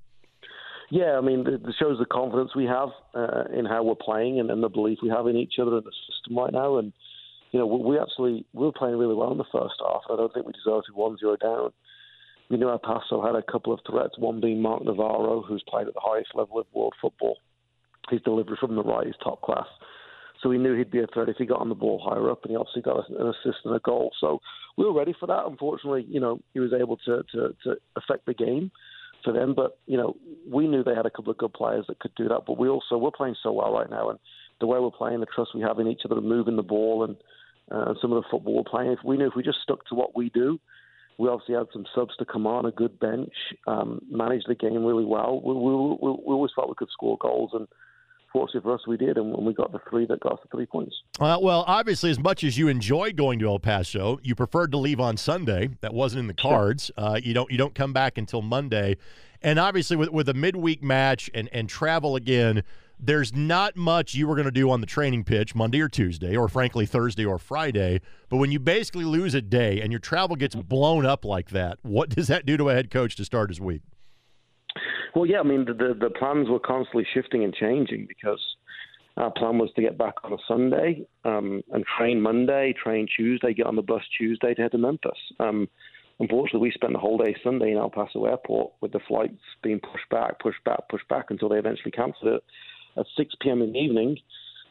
Yeah, 0.91 1.17
I 1.17 1.21
mean, 1.21 1.47
it 1.47 1.61
shows 1.79 1.97
the 1.97 2.05
confidence 2.05 2.51
we 2.55 2.65
have 2.65 2.89
uh, 3.15 3.45
in 3.57 3.65
how 3.65 3.81
we're 3.81 3.95
playing 3.95 4.39
and, 4.39 4.51
and 4.51 4.61
the 4.61 4.69
belief 4.69 4.99
we 5.01 5.09
have 5.09 5.25
in 5.25 5.35
each 5.35 5.55
other 5.59 5.77
and 5.77 5.83
the 5.83 5.91
system 6.07 6.37
right 6.37 6.53
now. 6.53 6.77
And 6.77 6.93
you 7.51 7.57
know, 7.57 7.65
we 7.65 7.97
actually 7.97 8.45
we 8.53 8.67
were 8.67 8.71
playing 8.71 8.97
really 8.97 9.15
well 9.15 9.31
in 9.31 9.39
the 9.39 9.45
first 9.51 9.73
half. 9.79 10.03
I 10.11 10.15
don't 10.15 10.31
think 10.31 10.45
we 10.45 10.53
deserved 10.53 10.85
one 10.93 11.17
zero 11.17 11.37
down 11.37 11.71
we 12.49 12.57
knew 12.57 12.69
El 12.69 12.79
Paso 12.79 13.25
had 13.25 13.35
a 13.35 13.51
couple 13.51 13.73
of 13.73 13.79
threats, 13.89 14.17
one 14.17 14.39
being 14.39 14.61
Marc 14.61 14.85
Navarro, 14.85 15.41
who's 15.41 15.63
played 15.67 15.87
at 15.87 15.93
the 15.93 15.99
highest 15.99 16.29
level 16.35 16.59
of 16.59 16.67
world 16.73 16.93
football. 17.01 17.37
His 18.09 18.21
delivery 18.21 18.57
from 18.59 18.75
the 18.75 18.83
right 18.83 19.07
is 19.07 19.15
top 19.23 19.41
class. 19.41 19.67
So 20.41 20.49
we 20.49 20.57
knew 20.57 20.75
he'd 20.75 20.91
be 20.91 20.99
a 20.99 21.07
threat 21.07 21.29
if 21.29 21.37
he 21.37 21.45
got 21.45 21.61
on 21.61 21.69
the 21.69 21.75
ball 21.75 21.99
higher 22.03 22.29
up, 22.29 22.43
and 22.43 22.51
he 22.51 22.57
obviously 22.57 22.81
got 22.81 23.09
an 23.09 23.27
assist 23.27 23.65
and 23.65 23.75
a 23.75 23.79
goal. 23.79 24.11
So 24.19 24.39
we 24.77 24.85
were 24.85 24.93
ready 24.93 25.15
for 25.19 25.25
that. 25.27 25.45
Unfortunately, 25.47 26.05
you 26.07 26.19
know, 26.19 26.39
he 26.53 26.59
was 26.59 26.71
able 26.73 26.97
to, 26.97 27.23
to, 27.31 27.55
to 27.63 27.75
affect 27.95 28.25
the 28.25 28.33
game 28.33 28.69
for 29.23 29.33
them. 29.33 29.55
But, 29.55 29.79
you 29.87 29.97
know, 29.97 30.15
we 30.47 30.67
knew 30.67 30.83
they 30.83 30.93
had 30.93 31.07
a 31.07 31.09
couple 31.09 31.31
of 31.31 31.37
good 31.37 31.53
players 31.53 31.85
that 31.87 31.99
could 31.99 32.13
do 32.15 32.27
that. 32.27 32.41
But 32.45 32.59
we 32.59 32.67
also, 32.67 32.97
we're 32.97 33.11
playing 33.11 33.37
so 33.41 33.53
well 33.53 33.73
right 33.73 33.89
now. 33.89 34.09
And 34.09 34.19
the 34.59 34.67
way 34.67 34.77
we're 34.77 34.91
playing, 34.91 35.21
the 35.21 35.25
trust 35.33 35.55
we 35.55 35.61
have 35.61 35.79
in 35.79 35.87
each 35.87 36.01
other, 36.05 36.21
moving 36.21 36.57
the 36.57 36.63
ball 36.63 37.05
and 37.05 37.15
uh, 37.71 37.95
some 37.99 38.11
of 38.11 38.21
the 38.21 38.29
football 38.29 38.57
we're 38.57 38.69
playing, 38.69 38.91
if 38.91 38.99
we 39.03 39.17
knew 39.17 39.27
if 39.27 39.35
we 39.35 39.41
just 39.41 39.61
stuck 39.63 39.85
to 39.87 39.95
what 39.95 40.15
we 40.15 40.29
do, 40.29 40.59
we 41.17 41.29
obviously 41.29 41.55
had 41.55 41.67
some 41.71 41.85
subs 41.95 42.15
to 42.17 42.25
come 42.25 42.45
on, 42.45 42.65
a 42.65 42.71
good 42.71 42.99
bench, 42.99 43.33
um, 43.67 44.01
managed 44.11 44.47
the 44.47 44.55
game 44.55 44.83
really 44.83 45.05
well. 45.05 45.41
We, 45.43 45.53
we, 45.53 45.71
we, 45.73 46.23
we 46.27 46.33
always 46.33 46.51
thought 46.53 46.67
we 46.67 46.75
could 46.77 46.91
score 46.91 47.17
goals, 47.19 47.51
and 47.53 47.67
fortunately 48.35 48.61
for 48.61 48.73
us, 48.73 48.81
we 48.85 48.97
did, 48.97 49.17
and 49.17 49.45
we 49.45 49.53
got 49.53 49.71
the 49.71 49.79
three 49.89 50.05
that 50.07 50.19
got 50.19 50.33
us 50.33 50.39
the 50.43 50.49
three 50.49 50.65
points. 50.65 50.93
Uh, 51.21 51.37
well, 51.41 51.63
obviously, 51.67 52.11
as 52.11 52.19
much 52.19 52.43
as 52.43 52.57
you 52.57 52.67
enjoyed 52.67 53.15
going 53.15 53.39
to 53.39 53.47
El 53.47 53.59
Paso, 53.59 54.19
you 54.23 54.35
preferred 54.35 54.71
to 54.73 54.77
leave 54.77 54.99
on 54.99 55.15
Sunday. 55.15 55.69
That 55.79 55.93
wasn't 55.93 56.19
in 56.19 56.27
the 56.27 56.33
cards. 56.33 56.91
Sure. 56.97 57.11
Uh, 57.11 57.15
you 57.15 57.33
don't 57.33 57.49
you 57.49 57.57
don't 57.57 57.73
come 57.73 57.93
back 57.93 58.17
until 58.17 58.41
Monday, 58.41 58.97
and 59.41 59.57
obviously 59.57 59.95
with 59.95 60.09
with 60.09 60.27
a 60.27 60.33
midweek 60.33 60.83
match 60.83 61.29
and 61.33 61.49
and 61.53 61.69
travel 61.69 62.17
again 62.17 62.63
there's 62.97 63.33
not 63.33 63.75
much 63.75 64.15
you 64.15 64.25
were 64.25 64.35
going 64.35 64.45
to 64.45 64.51
do 64.51 64.71
on 64.71 64.79
the 64.79 64.87
training 64.87 65.23
pitch 65.23 65.53
Monday 65.53 65.81
or 65.81 65.89
Tuesday, 65.89 66.33
or 66.33 66.47
frankly, 66.47 66.85
Thursday 66.85 67.25
or 67.25 67.37
Friday. 67.37 67.99
But 68.29 68.37
when 68.37 68.53
you 68.53 68.59
basically 68.59 69.03
lose 69.03 69.33
a 69.33 69.41
day 69.41 69.81
and 69.81 69.91
your 69.91 69.99
travel 69.99 70.37
gets 70.37 70.55
blown 70.55 71.05
up 71.05 71.25
like 71.25 71.49
that, 71.49 71.77
what 71.81 72.09
does 72.15 72.27
that 72.27 72.45
do 72.45 72.55
to 72.55 72.69
a 72.69 72.73
head 72.73 72.89
coach 72.89 73.17
to 73.17 73.25
start 73.25 73.49
his 73.49 73.59
week? 73.59 73.81
Well, 75.15 75.25
yeah, 75.25 75.39
I 75.39 75.43
mean, 75.43 75.65
the, 75.65 75.73
the, 75.73 75.93
the 75.99 76.09
plans 76.09 76.49
were 76.49 76.59
constantly 76.59 77.07
shifting 77.13 77.43
and 77.43 77.53
changing 77.53 78.07
because 78.07 78.41
our 79.17 79.31
plan 79.31 79.57
was 79.57 79.71
to 79.75 79.81
get 79.81 79.97
back 79.97 80.15
on 80.23 80.33
a 80.33 80.37
Sunday 80.47 81.05
um, 81.23 81.63
and 81.71 81.85
train 81.97 82.21
Monday, 82.21 82.73
train 82.73 83.07
Tuesday, 83.15 83.53
get 83.53 83.65
on 83.65 83.75
the 83.75 83.81
bus 83.81 84.01
Tuesday 84.17 84.53
to 84.53 84.61
head 84.61 84.71
to 84.71 84.77
Memphis. 84.77 85.17
Um, 85.39 85.69
unfortunately, 86.19 86.67
we 86.67 86.71
spent 86.71 86.93
the 86.93 86.99
whole 86.99 87.17
day 87.17 87.35
Sunday 87.43 87.71
in 87.71 87.77
El 87.77 87.89
Paso 87.89 88.25
Airport 88.25 88.73
with 88.81 88.91
the 88.91 88.99
flights 89.07 89.39
being 89.63 89.79
pushed 89.79 90.09
back, 90.09 90.39
pushed 90.39 90.63
back, 90.65 90.89
pushed 90.89 91.07
back 91.07 91.27
until 91.29 91.47
they 91.47 91.57
eventually 91.57 91.91
cancelled 91.91 92.33
it 92.33 92.43
at 92.97 93.05
6 93.15 93.35
p.m. 93.41 93.61
in 93.61 93.71
the 93.71 93.79
evening. 93.79 94.17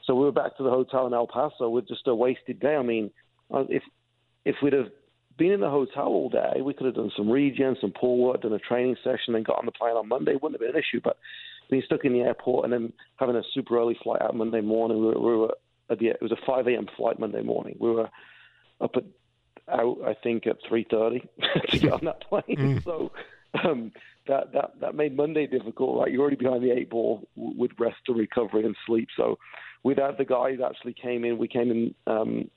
So 0.07 0.15
we 0.15 0.25
were 0.25 0.33
back 0.33 0.57
to 0.59 0.63
the 0.63 0.71
hotel 0.71 1.07
in 1.07 1.15
El 1.15 1.27
Paso 1.27 1.71
with 1.71 1.89
just 1.89 2.07
a 2.07 2.15
wasted 2.15 2.61
day. 2.61 2.77
I 2.77 2.83
mean, 2.83 3.11
uh, 3.53 3.65
if 3.71 3.83
if 4.45 4.57
we'd 4.63 4.75
have 4.75 4.91
been 5.37 5.53
in 5.53 5.61
the 5.61 5.71
hotel 5.71 6.07
all 6.07 6.29
day, 6.29 6.61
we 6.63 6.75
could 6.75 6.87
have 6.87 6.95
done 6.95 7.13
some 7.17 7.31
regen, 7.31 7.77
some 7.81 7.93
pool 7.93 8.19
work, 8.19 8.43
done 8.43 8.53
a 8.53 8.59
training 8.59 8.97
session, 9.03 9.33
then 9.33 9.43
got 9.43 9.59
on 9.59 9.67
the 9.67 9.73
plane 9.73 9.97
on 9.97 10.09
Monday. 10.09 10.35
Wouldn't 10.35 10.53
have 10.53 10.61
been 10.61 10.77
an 10.77 10.83
issue. 10.83 11.01
But 11.03 11.19
being 11.71 11.83
stuck 11.85 12.05
in 12.05 12.13
the 12.13 12.21
airport 12.21 12.65
and 12.65 12.73
then 12.73 12.93
having 13.17 13.37
a 13.37 13.43
super 13.53 13.79
early 13.79 13.99
flight 14.03 14.23
out 14.23 14.37
Monday 14.37 14.61
morning, 14.61 14.99
we 14.99 15.07
were, 15.07 15.19
we 15.19 15.37
were 15.37 15.55
at 15.91 15.99
the, 15.99 16.09
it 16.09 16.23
was 16.23 16.33
a 16.33 16.47
5 16.47 16.67
a.m. 16.69 16.87
flight 16.97 17.19
Monday 17.19 17.43
morning. 17.43 17.77
We 17.79 17.91
were 17.91 18.09
up 18.81 18.93
at 18.97 19.05
out, 19.69 19.99
I 20.07 20.15
think, 20.15 20.47
at 20.47 20.63
3:30 20.71 21.27
to 21.71 21.79
get 21.79 21.93
on 21.93 22.05
that 22.05 22.21
plane. 22.29 22.45
Mm. 22.49 22.85
So 22.85 23.13
um, 23.63 23.93
that 24.27 24.53
that 24.53 24.81
that 24.81 24.95
made 24.95 25.17
Monday 25.17 25.47
difficult. 25.47 26.01
Right, 26.01 26.13
you're 26.13 26.21
already 26.21 26.37
behind 26.37 26.63
the 26.63 26.71
eight 26.71 26.91
ball 26.91 27.27
with 27.37 27.71
rest 27.79 27.97
and 28.09 28.19
recovery 28.19 28.65
and 28.65 28.77
sleep. 28.87 29.09
So 29.17 29.39
without 29.83 30.19
the 30.19 30.25
guys 30.25 30.59
actually 30.65 30.95
came 30.95 31.25
in, 31.25 31.39
we 31.39 31.49
came 31.49 31.71
in 31.71 31.95
um, 32.07 32.51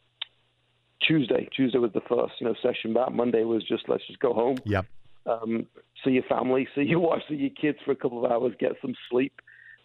Tuesday. 1.05 1.47
Tuesday 1.55 1.77
was 1.77 1.91
the 1.93 2.01
first 2.01 2.33
you 2.39 2.47
know 2.47 2.55
session 2.61 2.93
back. 2.93 3.11
Monday 3.11 3.43
was 3.43 3.63
just 3.63 3.83
let's 3.87 4.05
just 4.07 4.19
go 4.19 4.33
home. 4.33 4.57
Yep. 4.65 4.85
Um, 5.25 5.67
see 6.03 6.11
your 6.11 6.23
family, 6.23 6.67
see 6.75 6.83
your 6.83 6.99
wife, 6.99 7.21
see 7.29 7.35
your 7.35 7.49
kids 7.49 7.77
for 7.85 7.91
a 7.91 7.95
couple 7.95 8.25
of 8.25 8.31
hours, 8.31 8.53
get 8.59 8.73
some 8.81 8.95
sleep, 9.09 9.33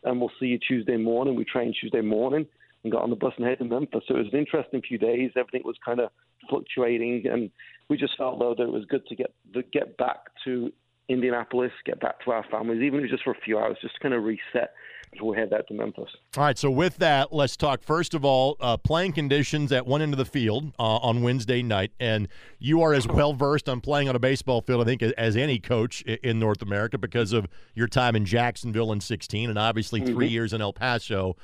and 0.04 0.20
we'll 0.20 0.32
see 0.38 0.46
you 0.46 0.58
Tuesday 0.58 0.96
morning. 0.96 1.34
We 1.34 1.44
trained 1.44 1.76
Tuesday 1.80 2.00
morning 2.00 2.46
and 2.82 2.92
got 2.92 3.02
on 3.02 3.10
the 3.10 3.16
bus 3.16 3.34
and 3.36 3.44
headed 3.44 3.58
to 3.60 3.64
Memphis. 3.64 4.02
So 4.08 4.16
it 4.16 4.24
was 4.24 4.32
an 4.32 4.38
interesting 4.38 4.82
few 4.82 4.98
days. 4.98 5.30
Everything 5.36 5.62
was 5.64 5.76
kind 5.84 6.00
of 6.00 6.10
fluctuating, 6.48 7.24
and 7.30 7.50
we 7.88 7.96
just 7.96 8.16
felt 8.16 8.38
though 8.38 8.54
that 8.56 8.64
it 8.64 8.72
was 8.72 8.84
good 8.86 9.06
to 9.06 9.14
get 9.14 9.34
to 9.54 9.62
get 9.62 9.96
back 9.96 10.18
to 10.44 10.72
Indianapolis, 11.08 11.72
get 11.84 12.00
back 12.00 12.24
to 12.24 12.30
our 12.30 12.44
families, 12.50 12.82
even 12.82 13.00
if 13.00 13.00
it 13.00 13.02
was 13.02 13.10
just 13.10 13.24
for 13.24 13.32
a 13.32 13.40
few 13.44 13.58
hours, 13.58 13.76
just 13.80 13.94
to 13.94 14.00
kind 14.00 14.14
of 14.14 14.24
reset 14.24 14.72
we 15.20 15.36
head 15.36 15.50
that 15.50 15.68
to 15.68 15.74
Memphis. 15.74 16.08
All 16.36 16.44
right, 16.44 16.56
so 16.56 16.70
with 16.70 16.96
that, 16.98 17.32
let's 17.32 17.56
talk 17.56 17.82
first 17.82 18.14
of 18.14 18.24
all 18.24 18.56
uh, 18.60 18.76
playing 18.76 19.12
conditions 19.12 19.72
at 19.72 19.86
one 19.86 20.00
end 20.00 20.14
of 20.14 20.18
the 20.18 20.24
field 20.24 20.72
uh, 20.78 20.96
on 20.96 21.22
Wednesday 21.22 21.62
night, 21.62 21.92
and 22.00 22.28
you 22.58 22.82
are 22.82 22.94
as 22.94 23.06
well 23.06 23.34
versed 23.34 23.68
on 23.68 23.80
playing 23.80 24.08
on 24.08 24.16
a 24.16 24.18
baseball 24.18 24.60
field, 24.60 24.80
I 24.80 24.84
think, 24.84 25.02
as 25.02 25.36
any 25.36 25.58
coach 25.58 26.02
in 26.02 26.38
North 26.38 26.62
America 26.62 26.96
because 26.98 27.32
of 27.32 27.46
your 27.74 27.88
time 27.88 28.16
in 28.16 28.24
Jacksonville 28.24 28.92
in 28.92 29.00
16, 29.00 29.50
and 29.50 29.58
obviously 29.58 30.00
3 30.00 30.10
mm-hmm. 30.10 30.22
years 30.22 30.52
in 30.52 30.60
El 30.60 30.72
Paso 30.72 31.36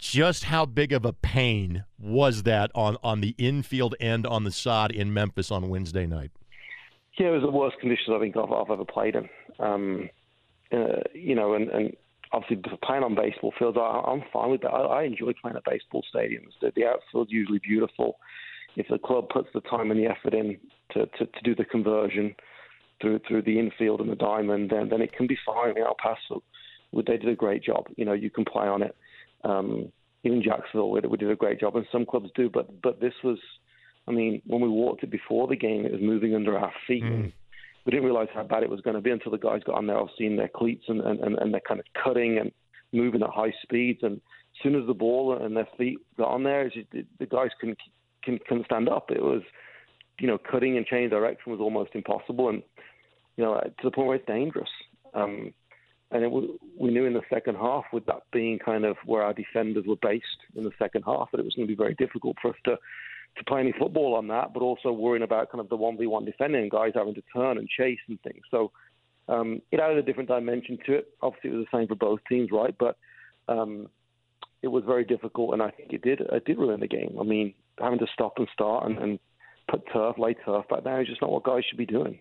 just 0.00 0.44
how 0.44 0.64
big 0.64 0.92
of 0.92 1.04
a 1.04 1.12
pain 1.12 1.84
was 1.98 2.44
that 2.44 2.70
on, 2.74 2.96
on 3.02 3.20
the 3.20 3.34
infield 3.36 3.94
end 4.00 4.26
on 4.26 4.44
the 4.44 4.50
sod 4.50 4.90
in 4.90 5.12
Memphis 5.12 5.50
on 5.50 5.68
Wednesday 5.68 6.06
night? 6.06 6.30
Yeah, 7.18 7.28
it 7.28 7.32
was 7.32 7.42
the 7.42 7.50
worst 7.50 7.78
conditions 7.80 8.08
I 8.10 8.18
think 8.18 8.34
I've, 8.34 8.50
I've 8.50 8.70
ever 8.70 8.86
played 8.86 9.14
in. 9.14 9.28
Um, 9.58 10.08
uh, 10.72 11.02
you 11.12 11.34
know, 11.34 11.52
and, 11.52 11.68
and 11.68 11.96
obviously 12.32 12.62
playing 12.82 13.02
on 13.02 13.14
baseball 13.14 13.52
fields, 13.58 13.78
I, 13.80 14.02
I'm 14.06 14.22
fine 14.32 14.50
with 14.50 14.62
that. 14.62 14.70
I, 14.70 15.00
I 15.00 15.02
enjoy 15.04 15.32
playing 15.40 15.56
at 15.56 15.64
baseball 15.64 16.04
stadiums. 16.14 16.52
The, 16.60 16.72
the 16.74 16.86
outfield's 16.86 17.32
usually 17.32 17.58
beautiful. 17.58 18.18
If 18.76 18.86
the 18.88 18.98
club 18.98 19.28
puts 19.30 19.48
the 19.52 19.60
time 19.62 19.90
and 19.90 19.98
the 19.98 20.06
effort 20.06 20.34
in 20.34 20.58
to, 20.92 21.06
to, 21.06 21.26
to 21.26 21.40
do 21.42 21.54
the 21.54 21.64
conversion 21.64 22.34
through 23.00 23.20
through 23.26 23.42
the 23.42 23.58
infield 23.58 24.00
and 24.00 24.10
the 24.10 24.16
diamond, 24.16 24.70
then 24.70 24.88
then 24.88 25.00
it 25.00 25.12
can 25.12 25.26
be 25.26 25.38
fine. 25.44 25.74
El 25.78 25.96
Paso, 26.00 26.42
they 26.92 27.16
did 27.16 27.28
a 27.28 27.34
great 27.34 27.64
job. 27.64 27.86
You 27.96 28.04
know, 28.04 28.12
you 28.12 28.30
can 28.30 28.44
play 28.44 28.66
on 28.66 28.82
it. 28.82 28.94
Um, 29.42 29.90
even 30.22 30.42
Jacksonville, 30.42 30.90
we, 30.90 31.00
we 31.00 31.16
did 31.16 31.30
a 31.30 31.36
great 31.36 31.58
job, 31.58 31.76
and 31.76 31.86
some 31.90 32.06
clubs 32.06 32.30
do. 32.34 32.48
But 32.48 32.80
but 32.82 33.00
this 33.00 33.14
was, 33.24 33.38
I 34.06 34.12
mean, 34.12 34.42
when 34.46 34.60
we 34.60 34.68
walked 34.68 35.02
it 35.02 35.10
before 35.10 35.48
the 35.48 35.56
game, 35.56 35.84
it 35.84 35.92
was 35.92 36.00
moving 36.02 36.34
under 36.34 36.56
our 36.58 36.72
feet. 36.86 37.02
Mm. 37.02 37.32
We 37.84 37.90
didn't 37.90 38.04
realize 38.04 38.28
how 38.34 38.42
bad 38.42 38.62
it 38.62 38.70
was 38.70 38.80
going 38.82 38.96
to 38.96 39.02
be 39.02 39.10
until 39.10 39.32
the 39.32 39.38
guys 39.38 39.62
got 39.64 39.76
on 39.76 39.86
there. 39.86 39.98
I've 39.98 40.08
seen 40.18 40.36
their 40.36 40.50
cleats 40.54 40.84
and, 40.88 41.00
and, 41.00 41.20
and 41.20 41.52
they're 41.52 41.62
kind 41.66 41.80
of 41.80 41.86
cutting 42.02 42.38
and 42.38 42.52
moving 42.92 43.22
at 43.22 43.30
high 43.30 43.54
speeds. 43.62 44.00
And 44.02 44.16
as 44.16 44.62
soon 44.62 44.74
as 44.74 44.86
the 44.86 44.94
ball 44.94 45.38
and 45.40 45.56
their 45.56 45.68
feet 45.78 45.98
got 46.18 46.28
on 46.28 46.42
there, 46.42 46.68
just, 46.68 46.90
the 46.92 47.26
guys 47.26 47.50
couldn't, 47.58 47.78
couldn't, 48.22 48.46
couldn't 48.46 48.66
stand 48.66 48.88
up. 48.88 49.10
It 49.10 49.22
was, 49.22 49.42
you 50.18 50.26
know, 50.26 50.38
cutting 50.38 50.76
and 50.76 50.86
changing 50.86 51.10
direction 51.10 51.52
was 51.52 51.60
almost 51.60 51.90
impossible. 51.94 52.50
And, 52.50 52.62
you 53.36 53.44
know, 53.44 53.58
to 53.60 53.84
the 53.84 53.90
point 53.90 54.08
where 54.08 54.16
it's 54.16 54.26
dangerous. 54.26 54.68
Um, 55.14 55.54
and 56.10 56.24
it, 56.24 56.30
we 56.78 56.90
knew 56.90 57.06
in 57.06 57.14
the 57.14 57.22
second 57.32 57.56
half, 57.56 57.84
with 57.92 58.04
that 58.06 58.22
being 58.32 58.58
kind 58.58 58.84
of 58.84 58.96
where 59.06 59.22
our 59.22 59.32
defenders 59.32 59.84
were 59.86 59.96
based 60.02 60.26
in 60.54 60.64
the 60.64 60.72
second 60.78 61.04
half, 61.06 61.30
that 61.30 61.38
it 61.38 61.44
was 61.44 61.54
going 61.54 61.66
to 61.66 61.72
be 61.72 61.78
very 61.78 61.94
difficult 61.94 62.36
for 62.42 62.50
us 62.50 62.56
to 62.64 62.76
to 63.36 63.44
play 63.44 63.60
any 63.60 63.72
football 63.78 64.14
on 64.14 64.28
that, 64.28 64.52
but 64.52 64.62
also 64.62 64.92
worrying 64.92 65.22
about 65.22 65.50
kind 65.50 65.60
of 65.60 65.68
the 65.68 65.76
one 65.76 65.96
v 65.96 66.06
one 66.06 66.24
defending 66.24 66.62
and 66.62 66.70
guys 66.70 66.92
having 66.94 67.14
to 67.14 67.22
turn 67.34 67.58
and 67.58 67.68
chase 67.68 67.98
and 68.08 68.20
things. 68.22 68.42
So 68.50 68.72
um, 69.28 69.62
it 69.70 69.80
added 69.80 69.98
a 69.98 70.02
different 70.02 70.28
dimension 70.28 70.78
to 70.86 70.94
it. 70.94 71.08
Obviously, 71.22 71.50
it 71.50 71.54
was 71.54 71.66
the 71.70 71.78
same 71.78 71.88
for 71.88 71.94
both 71.94 72.20
teams, 72.28 72.50
right? 72.52 72.74
But 72.78 72.96
um, 73.48 73.88
it 74.62 74.68
was 74.68 74.84
very 74.84 75.04
difficult, 75.04 75.52
and 75.54 75.62
I 75.62 75.70
think 75.70 75.92
it 75.92 76.02
did 76.02 76.20
it 76.20 76.44
did 76.44 76.58
ruin 76.58 76.80
the 76.80 76.88
game. 76.88 77.16
I 77.20 77.24
mean, 77.24 77.54
having 77.78 77.98
to 78.00 78.06
stop 78.12 78.34
and 78.36 78.48
start 78.52 78.86
and, 78.86 78.98
and 78.98 79.18
put 79.70 79.82
turf, 79.92 80.16
lay 80.18 80.34
turf 80.34 80.68
back 80.68 80.84
there 80.84 81.00
is 81.00 81.08
just 81.08 81.22
not 81.22 81.30
what 81.30 81.44
guys 81.44 81.62
should 81.68 81.78
be 81.78 81.86
doing. 81.86 82.18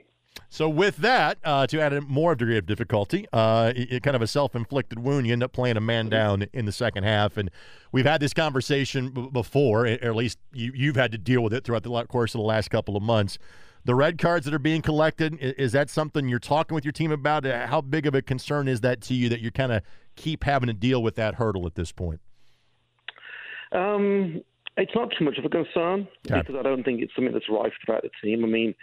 So 0.50 0.70
with 0.70 0.98
that, 0.98 1.38
uh, 1.44 1.68
to 1.68 1.82
add 1.82 1.94
a 1.94 2.02
more 2.02 2.36
degree 2.36 2.58
of 2.58 2.66
difficulty, 2.66 3.26
uh, 3.34 3.74
it, 3.76 3.94
it 3.94 4.04
kind 4.04 4.16
of 4.16 4.22
a 4.22 4.28
self-inflicted 4.28 5.00
wound. 5.00 5.28
You 5.28 5.34
end 5.34 5.44
up 5.44 5.54
playing 5.54 5.78
a 5.78 5.82
man 5.82 6.06
mm-hmm. 6.06 6.12
down 6.12 6.46
in 6.54 6.66
the 6.66 6.72
second 6.72 7.04
half, 7.04 7.38
and 7.38 7.50
we've 7.92 8.06
had 8.06 8.22
this 8.22 8.34
conversation 8.34 9.12
b- 9.12 9.30
before, 9.32 9.86
or 9.86 9.88
at 9.88 10.16
least 10.16 10.40
you, 10.54 10.72
you've 10.74 10.96
had 10.96 11.12
to 11.12 11.18
deal 11.18 11.42
with 11.42 11.54
it 11.54 11.64
throughout 11.64 11.84
the 11.84 12.06
course 12.06 12.34
of 12.34 12.40
the 12.40 12.46
last 12.46 12.70
couple 12.70 12.96
of 12.96 13.04
months. 13.04 13.38
The 13.86 13.96
red 13.96 14.18
cards 14.18 14.46
that 14.46 14.54
are 14.54 14.60
being 14.60 14.82
collected 14.82 15.38
is 15.40 15.72
that 15.72 15.90
something 15.90 16.28
you're 16.28 16.40
talking 16.40 16.76
with 16.76 16.84
your 16.84 16.92
team 16.92 17.12
about? 17.12 17.46
Uh, 17.46 17.68
how 17.68 17.82
big 17.82 18.06
of 18.06 18.14
a 18.14 18.22
concern 18.22 18.68
is 18.68 18.82
that 18.82 19.02
to 19.04 19.14
you 19.14 19.30
that 19.30 19.40
you 19.40 19.52
kind 19.52 19.72
of 19.72 19.84
keep 20.16 20.44
having 20.44 20.68
to 20.68 20.74
deal 20.74 21.02
with 21.02 21.16
that 21.16 21.36
hurdle 21.36 21.66
at 21.66 21.76
this 21.76 21.92
point? 21.92 22.20
Um, 23.72 24.42
it's 24.76 24.92
not 24.96 25.14
too 25.18 25.26
much 25.26 25.38
of 25.38 25.46
a 25.46 25.50
concern 25.50 26.08
okay. 26.26 26.42
because 26.42 26.56
I 26.60 26.64
don't 26.64 26.84
think 26.84 27.02
it's 27.02 27.14
something 27.16 27.34
that's 27.34 27.50
rife 27.50 27.74
throughout 27.86 28.04
the 28.04 28.10
team. 28.22 28.44
I 28.44 28.48
mean 28.48 28.76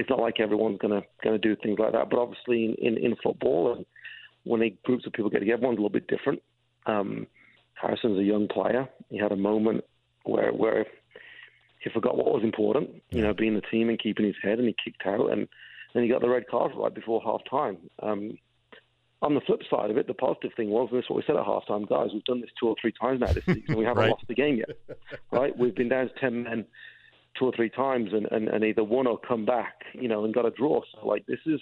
it's 0.00 0.08
not 0.08 0.18
like 0.18 0.40
everyone's 0.40 0.78
going 0.78 0.98
to 0.98 1.06
going 1.22 1.38
to 1.38 1.48
do 1.48 1.60
things 1.62 1.78
like 1.78 1.92
that. 1.92 2.08
But 2.08 2.18
obviously, 2.18 2.64
in, 2.64 2.96
in, 2.96 3.04
in 3.04 3.16
football, 3.22 3.74
and 3.74 3.84
when 4.44 4.60
they, 4.60 4.70
groups 4.82 5.06
of 5.06 5.12
people 5.12 5.28
get 5.28 5.40
together, 5.40 5.58
everyone's 5.58 5.76
a 5.76 5.82
little 5.82 5.90
bit 5.90 6.08
different. 6.08 6.42
Um, 6.86 7.26
Harrison's 7.74 8.18
a 8.18 8.24
young 8.24 8.48
player. 8.48 8.88
He 9.10 9.18
had 9.18 9.30
a 9.30 9.36
moment 9.36 9.84
where 10.24 10.52
where 10.52 10.86
he 11.80 11.90
forgot 11.90 12.16
what 12.16 12.32
was 12.32 12.42
important, 12.42 12.90
you 13.10 13.22
know, 13.22 13.34
being 13.34 13.54
the 13.54 13.60
team 13.60 13.90
and 13.90 13.98
keeping 13.98 14.24
his 14.24 14.34
head, 14.42 14.58
and 14.58 14.68
he 14.68 14.74
kicked 14.82 15.06
out, 15.06 15.30
and 15.32 15.46
then 15.92 16.02
he 16.02 16.08
got 16.08 16.22
the 16.22 16.28
red 16.28 16.48
card 16.48 16.72
right 16.74 16.94
before 16.94 17.20
half 17.22 17.40
time. 17.50 17.76
Um, 18.02 18.38
on 19.22 19.34
the 19.34 19.40
flip 19.42 19.60
side 19.68 19.90
of 19.90 19.98
it, 19.98 20.06
the 20.06 20.14
positive 20.14 20.52
thing 20.56 20.70
was, 20.70 20.88
and 20.90 20.98
this 20.98 21.04
is 21.04 21.10
what 21.10 21.16
we 21.16 21.24
said 21.26 21.36
at 21.36 21.44
half 21.44 21.66
time, 21.66 21.84
guys, 21.84 22.08
we've 22.12 22.24
done 22.24 22.40
this 22.40 22.50
two 22.58 22.68
or 22.68 22.76
three 22.80 22.92
times 22.92 23.20
now 23.20 23.32
this 23.32 23.44
season. 23.44 23.76
We 23.76 23.84
haven't 23.84 23.98
right. 24.04 24.10
lost 24.10 24.24
the 24.26 24.34
game 24.34 24.56
yet, 24.56 24.98
right? 25.30 25.56
We've 25.58 25.74
been 25.74 25.90
down 25.90 26.08
to 26.08 26.14
10 26.18 26.42
men 26.44 26.64
two 27.38 27.46
or 27.46 27.52
three 27.54 27.70
times 27.70 28.10
and, 28.12 28.26
and, 28.30 28.48
and 28.48 28.64
either 28.64 28.84
won 28.84 29.06
or 29.06 29.18
come 29.18 29.44
back, 29.44 29.74
you 29.92 30.08
know, 30.08 30.24
and 30.24 30.34
got 30.34 30.46
a 30.46 30.50
draw. 30.50 30.80
So 30.92 31.06
like 31.06 31.26
this 31.26 31.38
is 31.46 31.60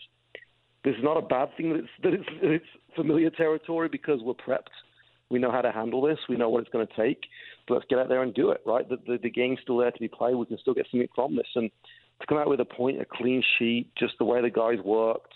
this 0.84 0.94
is 0.94 1.02
not 1.02 1.16
a 1.16 1.22
bad 1.22 1.48
thing 1.56 1.70
that 1.70 1.78
it's 1.78 1.88
that 2.02 2.14
it's, 2.14 2.28
it's 2.42 2.66
familiar 2.96 3.30
territory 3.30 3.88
because 3.88 4.20
we're 4.22 4.34
prepped. 4.34 4.74
We 5.30 5.38
know 5.38 5.50
how 5.50 5.60
to 5.60 5.72
handle 5.72 6.00
this. 6.00 6.18
We 6.28 6.36
know 6.36 6.48
what 6.48 6.62
it's 6.62 6.70
going 6.70 6.86
to 6.86 6.96
take. 6.96 7.22
But 7.66 7.74
let's 7.74 7.86
get 7.90 7.98
out 7.98 8.08
there 8.08 8.22
and 8.22 8.32
do 8.32 8.50
it, 8.50 8.62
right? 8.64 8.88
The, 8.88 8.96
the, 9.06 9.18
the 9.22 9.30
game's 9.30 9.58
still 9.62 9.76
there 9.76 9.90
to 9.90 10.00
be 10.00 10.08
played. 10.08 10.34
We 10.36 10.46
can 10.46 10.58
still 10.58 10.72
get 10.72 10.86
something 10.90 11.08
from 11.14 11.36
this. 11.36 11.46
And 11.54 11.70
to 12.20 12.26
come 12.26 12.38
out 12.38 12.48
with 12.48 12.60
a 12.60 12.64
point, 12.64 13.00
a 13.00 13.04
clean 13.04 13.42
sheet, 13.58 13.90
just 13.98 14.14
the 14.18 14.24
way 14.24 14.40
the 14.40 14.48
guys 14.48 14.78
worked, 14.82 15.27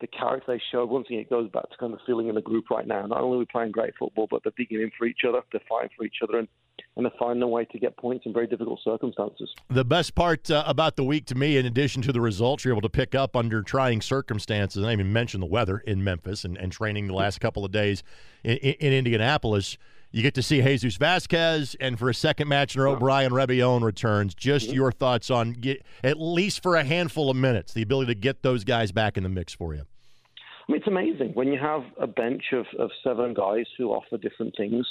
the 0.00 0.06
character 0.06 0.52
they 0.52 0.62
showed, 0.70 0.90
once 0.90 1.06
again, 1.08 1.20
it 1.20 1.30
goes 1.30 1.50
back 1.50 1.70
to 1.70 1.76
kind 1.78 1.94
of 1.94 2.00
feeling 2.06 2.28
in 2.28 2.34
the 2.34 2.42
group 2.42 2.70
right 2.70 2.86
now. 2.86 3.06
Not 3.06 3.20
only 3.20 3.36
are 3.36 3.38
we 3.40 3.44
playing 3.46 3.72
great 3.72 3.94
football, 3.98 4.26
but 4.30 4.42
they're 4.42 4.52
digging 4.56 4.82
in 4.82 4.90
for 4.98 5.06
each 5.06 5.20
other, 5.26 5.40
they're 5.52 5.60
fighting 5.68 5.90
for 5.96 6.04
each 6.04 6.16
other. 6.22 6.38
And 6.38 6.48
and 6.96 7.04
to 7.04 7.18
find 7.18 7.42
a 7.42 7.46
way 7.46 7.64
to 7.66 7.78
get 7.78 7.96
points 7.96 8.24
in 8.24 8.32
very 8.32 8.46
difficult 8.46 8.80
circumstances. 8.82 9.54
The 9.68 9.84
best 9.84 10.14
part 10.14 10.50
uh, 10.50 10.64
about 10.66 10.96
the 10.96 11.04
week 11.04 11.26
to 11.26 11.34
me, 11.34 11.58
in 11.58 11.66
addition 11.66 12.02
to 12.02 12.12
the 12.12 12.20
results 12.20 12.64
you're 12.64 12.72
able 12.72 12.82
to 12.82 12.88
pick 12.88 13.14
up 13.14 13.36
under 13.36 13.62
trying 13.62 14.00
circumstances, 14.00 14.78
and 14.78 14.86
I 14.86 14.92
even 14.92 15.12
mentioned 15.12 15.42
the 15.42 15.46
weather 15.46 15.78
in 15.78 16.02
Memphis 16.02 16.44
and, 16.44 16.56
and 16.56 16.72
training 16.72 17.06
the 17.06 17.14
last 17.14 17.38
couple 17.40 17.64
of 17.64 17.72
days 17.72 18.02
in, 18.44 18.56
in, 18.56 18.92
Indianapolis. 18.92 19.76
You 20.12 20.22
get 20.22 20.34
to 20.34 20.42
see 20.42 20.62
Jesus 20.62 20.96
Vasquez, 20.96 21.76
and 21.80 21.98
for 21.98 22.08
a 22.08 22.14
second 22.14 22.48
match 22.48 22.74
in 22.74 22.80
a 22.80 22.84
row, 22.84 22.96
Bryam 22.96 23.32
Rebellón 23.32 23.82
returns. 23.82 24.34
Just 24.34 24.66
mm-hmm. 24.66 24.76
your 24.76 24.92
thoughts 24.92 25.30
on 25.30 25.52
get, 25.52 25.84
at 26.02 26.18
least 26.18 26.62
for 26.62 26.76
a 26.76 26.84
handful 26.84 27.30
of 27.30 27.36
minutes, 27.36 27.74
the 27.74 27.82
ability 27.82 28.14
to 28.14 28.18
get 28.18 28.42
those 28.42 28.64
guys 28.64 28.92
back 28.92 29.16
in 29.16 29.22
the 29.22 29.28
mix 29.28 29.52
for 29.52 29.74
you. 29.74 29.82
I 29.82 30.72
mean, 30.72 30.78
it's 30.78 30.88
amazing 30.88 31.32
when 31.34 31.48
you 31.48 31.58
have 31.58 31.82
a 32.00 32.06
bench 32.06 32.42
of, 32.52 32.66
of 32.78 32.90
seven 33.04 33.34
guys 33.34 33.66
who 33.76 33.90
offer 33.90 34.16
different 34.16 34.54
things 34.56 34.86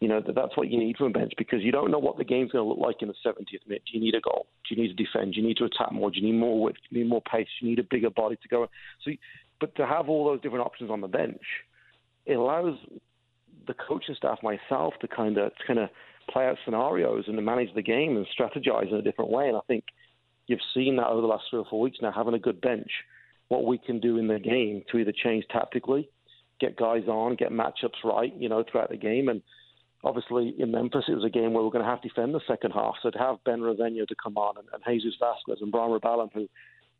you 0.00 0.08
know, 0.08 0.20
that 0.26 0.34
that's 0.34 0.56
what 0.56 0.68
you 0.68 0.78
need 0.78 0.96
from 0.96 1.08
a 1.08 1.10
bench 1.10 1.32
because 1.36 1.62
you 1.62 1.72
don't 1.72 1.90
know 1.90 1.98
what 1.98 2.16
the 2.16 2.24
game's 2.24 2.52
going 2.52 2.64
to 2.64 2.68
look 2.68 2.78
like 2.78 3.02
in 3.02 3.08
the 3.08 3.14
70th 3.24 3.66
minute. 3.66 3.82
Do 3.86 3.98
you 3.98 4.00
need 4.00 4.14
a 4.14 4.20
goal? 4.20 4.46
Do 4.66 4.74
you 4.74 4.82
need 4.82 4.96
to 4.96 5.04
defend? 5.04 5.34
Do 5.34 5.40
you 5.40 5.46
need 5.46 5.58
to 5.58 5.64
attack 5.64 5.92
more? 5.92 6.10
Do 6.10 6.20
you 6.20 6.26
need 6.26 6.40
more 6.40 6.60
width? 6.60 6.78
Do 6.88 6.96
you 6.96 7.04
need 7.04 7.10
more 7.10 7.22
pace? 7.30 7.46
Do 7.60 7.66
you 7.66 7.70
need 7.70 7.80
a 7.80 7.88
bigger 7.88 8.08
body 8.08 8.36
to 8.36 8.48
go? 8.48 8.66
So, 9.04 9.12
but 9.60 9.74
to 9.76 9.86
have 9.86 10.08
all 10.08 10.24
those 10.24 10.40
different 10.40 10.64
options 10.64 10.90
on 10.90 11.02
the 11.02 11.08
bench, 11.08 11.42
it 12.24 12.32
allows 12.32 12.78
the 13.70 13.84
coaching 13.88 14.14
staff, 14.16 14.38
myself, 14.42 14.94
to 15.00 15.08
kind 15.08 15.38
of 15.38 15.52
to 15.56 15.66
kind 15.66 15.78
of 15.78 15.88
play 16.30 16.46
out 16.46 16.56
scenarios 16.64 17.24
and 17.26 17.36
to 17.36 17.42
manage 17.42 17.72
the 17.74 17.82
game 17.82 18.16
and 18.16 18.26
strategize 18.38 18.88
in 18.90 18.96
a 18.96 19.02
different 19.02 19.30
way. 19.30 19.48
And 19.48 19.56
I 19.56 19.60
think 19.66 19.84
you've 20.46 20.60
seen 20.74 20.96
that 20.96 21.06
over 21.06 21.20
the 21.20 21.26
last 21.26 21.44
three 21.50 21.60
or 21.60 21.66
four 21.68 21.80
weeks 21.80 21.98
now, 22.02 22.12
having 22.12 22.34
a 22.34 22.38
good 22.38 22.60
bench, 22.60 22.90
what 23.48 23.64
we 23.64 23.78
can 23.78 24.00
do 24.00 24.18
in 24.18 24.28
the 24.28 24.38
game 24.38 24.82
to 24.90 24.98
either 24.98 25.12
change 25.12 25.44
tactically, 25.50 26.08
get 26.60 26.76
guys 26.76 27.04
on, 27.08 27.36
get 27.36 27.50
matchups 27.50 28.04
right, 28.04 28.34
you 28.36 28.48
know, 28.48 28.64
throughout 28.70 28.90
the 28.90 28.96
game, 28.96 29.28
and 29.28 29.42
obviously 30.04 30.54
in 30.58 30.70
Memphis 30.70 31.04
it 31.08 31.14
was 31.14 31.24
a 31.24 31.30
game 31.30 31.52
where 31.52 31.62
we're 31.62 31.70
going 31.70 31.84
to 31.84 31.90
have 31.90 32.00
to 32.02 32.08
defend 32.08 32.34
the 32.34 32.40
second 32.48 32.72
half. 32.72 32.94
So 33.02 33.10
to 33.10 33.18
have 33.18 33.44
Ben 33.44 33.60
Ravena 33.60 34.06
to 34.06 34.14
come 34.22 34.36
on 34.36 34.56
and, 34.58 34.66
and 34.72 34.82
Jesus 34.86 35.14
Vasquez 35.20 35.58
and 35.60 35.72
Bryam 35.72 35.90
Rebellón, 35.90 36.32
who 36.32 36.48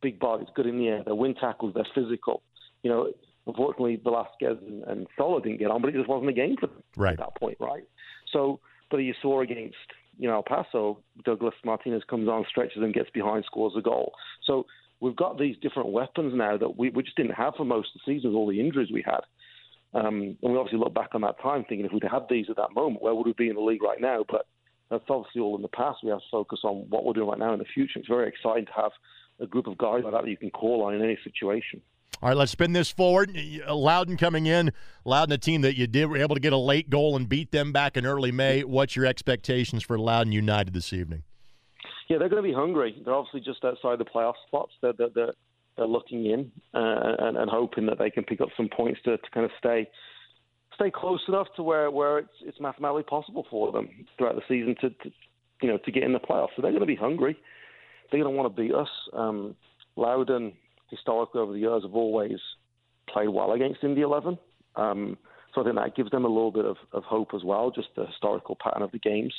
big 0.03 0.19
bodies, 0.19 0.49
good 0.55 0.67
in 0.67 0.79
the 0.79 0.89
air, 0.89 1.03
they 1.05 1.13
win 1.13 1.35
tackles, 1.35 1.75
they're 1.75 1.87
physical. 1.95 2.43
You 2.83 2.91
know, 2.91 3.13
unfortunately 3.47 4.01
Velasquez 4.03 4.59
and, 4.67 4.85
and 4.85 5.07
Solo 5.17 5.41
didn't 5.41 5.59
get 5.59 5.71
on, 5.71 5.81
but 5.81 5.89
it 5.89 5.95
just 5.95 6.09
wasn't 6.09 6.31
a 6.31 6.35
game 6.35 6.57
for 6.59 6.67
them 6.67 6.83
right. 6.97 7.13
at 7.13 7.19
that 7.19 7.37
point, 7.37 7.57
right? 7.61 7.85
So, 8.33 8.61
but 8.91 8.99
you 8.99 9.15
saw 9.21 9.41
against 9.41 9.77
you 10.19 10.29
know 10.29 10.37
El 10.37 10.43
Paso, 10.43 10.99
Douglas 11.25 11.55
Martinez 11.65 12.03
comes 12.09 12.29
on, 12.29 12.45
stretches 12.49 12.83
and 12.83 12.95
gets 12.95 13.11
behind, 13.11 13.45
scores 13.47 13.75
a 13.77 13.83
goal. 13.83 14.13
So 14.45 14.67
we've 15.01 15.17
got 15.17 15.39
these 15.39 15.57
different 15.63 15.91
weapons 15.91 16.33
now 16.37 16.57
that 16.57 16.79
we, 16.79 16.91
we 16.91 17.03
just 17.03 17.17
didn't 17.17 17.35
have 17.35 17.55
for 17.57 17.65
most 17.65 17.89
of 17.95 18.01
the 18.05 18.13
season 18.13 18.31
with 18.31 18.37
all 18.37 18.49
the 18.49 18.61
injuries 18.61 18.91
we 18.93 19.05
had. 19.05 19.21
Um, 19.93 20.37
and 20.43 20.53
we 20.53 20.57
obviously 20.57 20.79
look 20.79 20.95
back 20.95 21.15
on 21.15 21.23
that 21.23 21.41
time 21.43 21.65
thinking 21.69 21.85
if 21.85 21.93
we'd 21.93 22.05
had 22.05 22.27
these 22.31 22.47
at 22.49 22.57
that 22.57 22.75
moment, 22.75 23.03
where 23.03 23.15
would 23.15 23.27
we 23.27 23.33
be 23.33 23.49
in 23.49 23.57
the 23.57 23.61
league 23.61 23.83
right 23.83 24.01
now? 24.01 24.25
But 24.29 24.47
that's 24.91 25.05
obviously 25.09 25.41
all 25.41 25.57
in 25.57 25.63
the 25.63 25.69
past. 25.69 25.99
We 26.05 26.11
have 26.11 26.21
to 26.21 26.25
focus 26.31 26.61
on 26.63 26.87
what 26.91 27.05
we're 27.05 27.13
doing 27.13 27.29
right 27.29 27.39
now 27.39 27.53
in 27.53 27.59
the 27.59 27.65
future. 27.65 27.99
It's 27.99 28.09
very 28.09 28.29
exciting 28.29 28.67
to 28.67 28.73
have 28.73 28.93
a 29.41 29.47
group 29.47 29.67
of 29.67 29.79
guys 29.79 30.03
like 30.05 30.13
that 30.13 30.23
that 30.23 30.31
you 30.31 30.37
can 30.37 30.51
call 30.51 30.83
on 30.83 30.95
in 30.95 31.03
any 31.03 31.19
situation. 31.25 31.81
All 32.23 32.29
right, 32.29 32.37
let's 32.37 32.53
spin 32.53 32.73
this 32.73 32.91
forward. 32.91 33.35
Loudoun 33.67 34.19
coming 34.19 34.45
in, 34.45 34.73
Loudoun, 35.07 35.33
a 35.33 35.39
team 35.39 35.63
that 35.63 35.77
you 35.77 35.87
did 35.87 36.07
were 36.07 36.19
able 36.19 36.35
to 36.35 36.41
get 36.41 36.53
a 36.53 36.59
late 36.59 36.91
goal 36.91 37.17
and 37.17 37.27
beat 37.27 37.51
them 37.51 37.73
back 37.73 37.97
in 37.97 38.05
early 38.05 38.31
May. 38.31 38.63
What's 38.63 38.95
your 38.95 39.07
expectations 39.07 39.83
for 39.83 39.99
Loudoun 39.99 40.33
United 40.33 40.75
this 40.75 40.93
evening? 40.93 41.23
Yeah, 42.11 42.19
they're 42.19 42.29
going 42.29 42.43
to 42.43 42.49
be 42.49 42.55
hungry. 42.55 43.01
They're 43.05 43.15
obviously 43.15 43.41
just 43.41 43.65
outside 43.65 43.99
the 43.99 44.05
playoff 44.05 44.35
spots. 44.47 44.73
They're 44.83 44.93
they're, 44.93 45.09
they're, 45.15 45.33
they're 45.77 45.87
looking 45.87 46.27
in 46.27 46.53
uh, 46.75 47.15
and, 47.21 47.39
and 47.39 47.51
hoping 47.51 47.87
that 47.87 47.99
they 47.99 48.11
can 48.11 48.25
pick 48.25 48.41
up 48.41 48.49
some 48.57 48.69
points 48.69 49.01
to, 49.05 49.17
to 49.17 49.31
kind 49.33 49.47
of 49.47 49.53
stay 49.59 49.89
stay 50.75 50.91
close 50.91 51.21
enough 51.29 51.47
to 51.57 51.63
where, 51.63 51.91
where 51.91 52.19
it's 52.19 52.35
it's 52.43 52.61
mathematically 52.61 53.05
possible 53.05 53.47
for 53.51 53.73
them 53.73 53.89
throughout 54.19 54.35
the 54.35 54.43
season 54.49 54.75
to, 54.81 54.91
to 54.91 55.11
you 55.63 55.69
know 55.69 55.79
to 55.79 55.91
get 55.91 56.03
in 56.03 56.13
the 56.13 56.19
playoffs. 56.19 56.49
So 56.57 56.63
they're 56.63 56.73
going 56.73 56.81
to 56.81 56.87
be 56.87 56.97
hungry. 56.97 57.37
They're 58.11 58.23
going 58.23 58.37
want 58.37 58.55
to 58.55 58.63
beat 58.63 58.75
us. 58.75 58.89
Um, 59.13 59.55
Loudoun 59.97 60.53
historically 60.89 61.41
over 61.41 61.53
the 61.53 61.59
years 61.59 61.83
have 61.83 61.95
always 61.95 62.39
played 63.09 63.29
well 63.29 63.53
against 63.53 63.85
Indy 63.85 64.03
11. 64.03 64.39
Um, 64.77 65.17
so 65.55 65.61
I 65.61 65.65
think 65.65 65.77
that 65.77 65.97
gives 65.97 66.11
them 66.11 66.25
a 66.25 66.29
little 66.29 66.53
bit 66.53 66.65
of, 66.65 66.77
of 66.93 67.05
hope 67.05 67.31
as 67.35 67.43
well, 67.45 67.71
just 67.71 67.89
the 67.97 68.07
historical 68.07 68.57
pattern 68.63 68.83
of 68.83 68.93
the 68.93 68.99
games. 68.99 69.35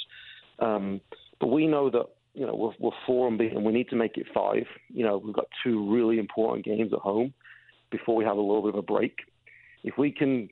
Um, 0.60 1.02
but 1.40 1.48
we 1.48 1.68
know 1.68 1.90
that 1.90 2.06
you 2.34 2.46
know 2.46 2.56
we're, 2.56 2.74
we're 2.80 2.98
four 3.06 3.28
unbeaten. 3.28 3.64
We 3.64 3.74
need 3.74 3.90
to 3.90 3.96
make 3.96 4.18
it 4.18 4.28
five. 4.34 4.66
You 4.90 5.06
know 5.06 5.18
we've 5.18 5.34
got 5.34 5.48
two 5.64 5.92
really 5.92 6.20
important 6.20 6.66
games 6.66 6.94
at 6.94 7.00
home 7.00 7.34
before 7.90 8.16
we 8.16 8.26
have 8.26 8.38
a 8.38 8.42
little 8.42 8.62
bit 8.62 8.70
of 8.70 8.80
a 8.80 8.82
break. 8.82 9.20
If 9.84 9.98
we 9.98 10.12
can 10.12 10.50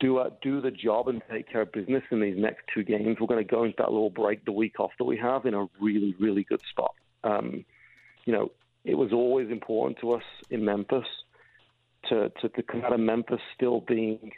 do 0.00 0.18
uh, 0.18 0.30
do 0.42 0.60
the 0.60 0.70
job 0.70 1.08
and 1.08 1.22
take 1.30 1.50
care 1.50 1.62
of 1.62 1.72
business 1.72 2.02
in 2.10 2.20
these 2.20 2.36
next 2.36 2.64
two 2.74 2.82
games, 2.82 3.18
we're 3.20 3.26
going 3.26 3.44
to 3.44 3.50
go 3.50 3.64
into 3.64 3.76
that 3.78 3.90
little 3.90 4.10
break 4.10 4.44
the 4.44 4.52
week 4.52 4.78
off 4.80 4.90
that 4.98 5.04
we 5.04 5.16
have 5.16 5.46
in 5.46 5.54
a 5.54 5.66
really 5.80 6.14
really 6.18 6.44
good 6.44 6.62
spot. 6.70 6.94
Um, 7.24 7.64
you 8.24 8.32
know, 8.32 8.50
it 8.84 8.94
was 8.94 9.12
always 9.12 9.50
important 9.50 9.98
to 10.00 10.12
us 10.12 10.22
in 10.50 10.64
Memphis 10.64 11.04
to, 12.08 12.30
to, 12.40 12.48
to 12.48 12.62
come 12.62 12.84
out 12.84 12.92
of 12.92 13.00
Memphis 13.00 13.40
still 13.54 13.80
being 13.80 14.32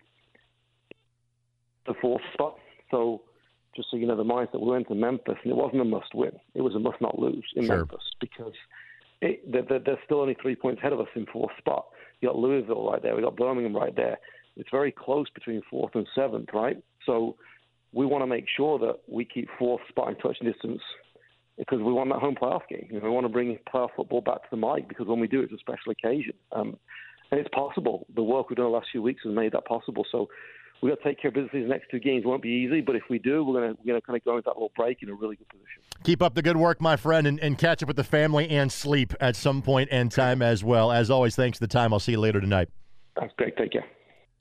the 1.86 1.94
fourth 2.00 2.22
spot. 2.32 2.56
So, 2.90 3.22
just 3.74 3.88
so 3.90 3.96
you 3.96 4.06
know, 4.06 4.16
the 4.16 4.24
mindset 4.24 4.60
we 4.60 4.70
went 4.70 4.88
to 4.88 4.94
Memphis, 4.94 5.36
and 5.42 5.52
it 5.52 5.56
wasn't 5.56 5.80
a 5.80 5.84
must 5.84 6.14
win. 6.14 6.32
It 6.54 6.62
was 6.62 6.74
a 6.74 6.78
must 6.78 7.00
not 7.00 7.18
lose 7.18 7.44
in 7.56 7.66
sure. 7.66 7.78
Memphis 7.78 8.02
because 8.20 8.52
it, 9.20 9.50
they're, 9.50 9.78
they're, 9.78 9.98
still 10.04 10.20
only 10.20 10.36
three 10.40 10.56
points 10.56 10.80
ahead 10.80 10.92
of 10.92 11.00
us 11.00 11.08
in 11.14 11.26
fourth 11.32 11.52
spot. 11.58 11.86
You 12.20 12.28
got 12.28 12.36
Louisville 12.36 12.90
right 12.90 13.02
there. 13.02 13.16
We 13.16 13.22
got 13.22 13.36
Birmingham 13.36 13.74
right 13.74 13.94
there. 13.94 14.18
It's 14.56 14.68
very 14.70 14.92
close 14.92 15.26
between 15.30 15.62
fourth 15.70 15.94
and 15.94 16.06
seventh, 16.14 16.48
right? 16.52 16.76
So 17.06 17.36
we 17.92 18.04
want 18.04 18.22
to 18.22 18.26
make 18.26 18.46
sure 18.54 18.78
that 18.80 18.98
we 19.08 19.24
keep 19.24 19.48
fourth 19.58 19.80
spot 19.88 20.08
in 20.08 20.16
touching 20.16 20.50
distance 20.50 20.82
because 21.58 21.78
we 21.78 21.92
want 21.92 22.10
that 22.10 22.18
home 22.18 22.34
playoff 22.34 22.62
game. 22.68 22.86
You 22.90 23.00
know, 23.00 23.04
we 23.04 23.10
want 23.10 23.24
to 23.24 23.32
bring 23.32 23.58
playoff 23.72 23.90
football 23.96 24.20
back 24.20 24.42
to 24.42 24.48
the 24.50 24.56
Mike 24.56 24.88
because 24.88 25.06
when 25.06 25.20
we 25.20 25.28
do, 25.28 25.40
it's 25.40 25.52
a 25.52 25.58
special 25.58 25.92
occasion. 25.92 26.34
Um, 26.52 26.76
and 27.30 27.40
it's 27.40 27.50
possible. 27.54 28.06
The 28.14 28.22
work 28.22 28.50
we've 28.50 28.56
done 28.56 28.66
the 28.66 28.70
last 28.70 28.88
few 28.92 29.02
weeks 29.02 29.22
has 29.24 29.34
made 29.34 29.52
that 29.52 29.64
possible. 29.64 30.04
So 30.10 30.28
we've 30.82 30.92
got 30.92 31.02
to 31.02 31.08
take 31.08 31.20
care 31.20 31.30
of 31.30 31.34
business 31.34 31.50
these 31.52 31.68
next 31.68 31.90
two 31.90 31.98
games. 31.98 32.24
Won't 32.24 32.42
be 32.42 32.50
easy, 32.50 32.80
but 32.80 32.96
if 32.96 33.02
we 33.08 33.18
do, 33.18 33.44
we're 33.44 33.60
going 33.60 33.74
to, 33.74 33.80
we're 33.80 33.92
going 33.92 34.00
to 34.00 34.06
kind 34.06 34.16
of 34.16 34.24
go 34.24 34.36
into 34.36 34.44
that 34.46 34.54
little 34.54 34.72
break 34.76 35.02
in 35.02 35.08
a 35.08 35.14
really 35.14 35.36
good 35.36 35.48
position. 35.48 35.82
Keep 36.04 36.22
up 36.22 36.34
the 36.34 36.42
good 36.42 36.56
work, 36.56 36.80
my 36.80 36.96
friend, 36.96 37.26
and, 37.26 37.40
and 37.40 37.56
catch 37.56 37.82
up 37.82 37.86
with 37.86 37.96
the 37.96 38.04
family 38.04 38.48
and 38.50 38.70
sleep 38.70 39.14
at 39.20 39.36
some 39.36 39.62
point 39.62 39.88
and 39.92 40.10
time 40.10 40.42
as 40.42 40.62
well. 40.62 40.92
As 40.92 41.10
always, 41.10 41.36
thanks 41.36 41.58
for 41.58 41.64
the 41.64 41.72
time. 41.72 41.92
I'll 41.92 42.00
see 42.00 42.12
you 42.12 42.20
later 42.20 42.40
tonight. 42.40 42.68
That's 43.18 43.32
great. 43.36 43.56
Take 43.56 43.72
care. 43.72 43.84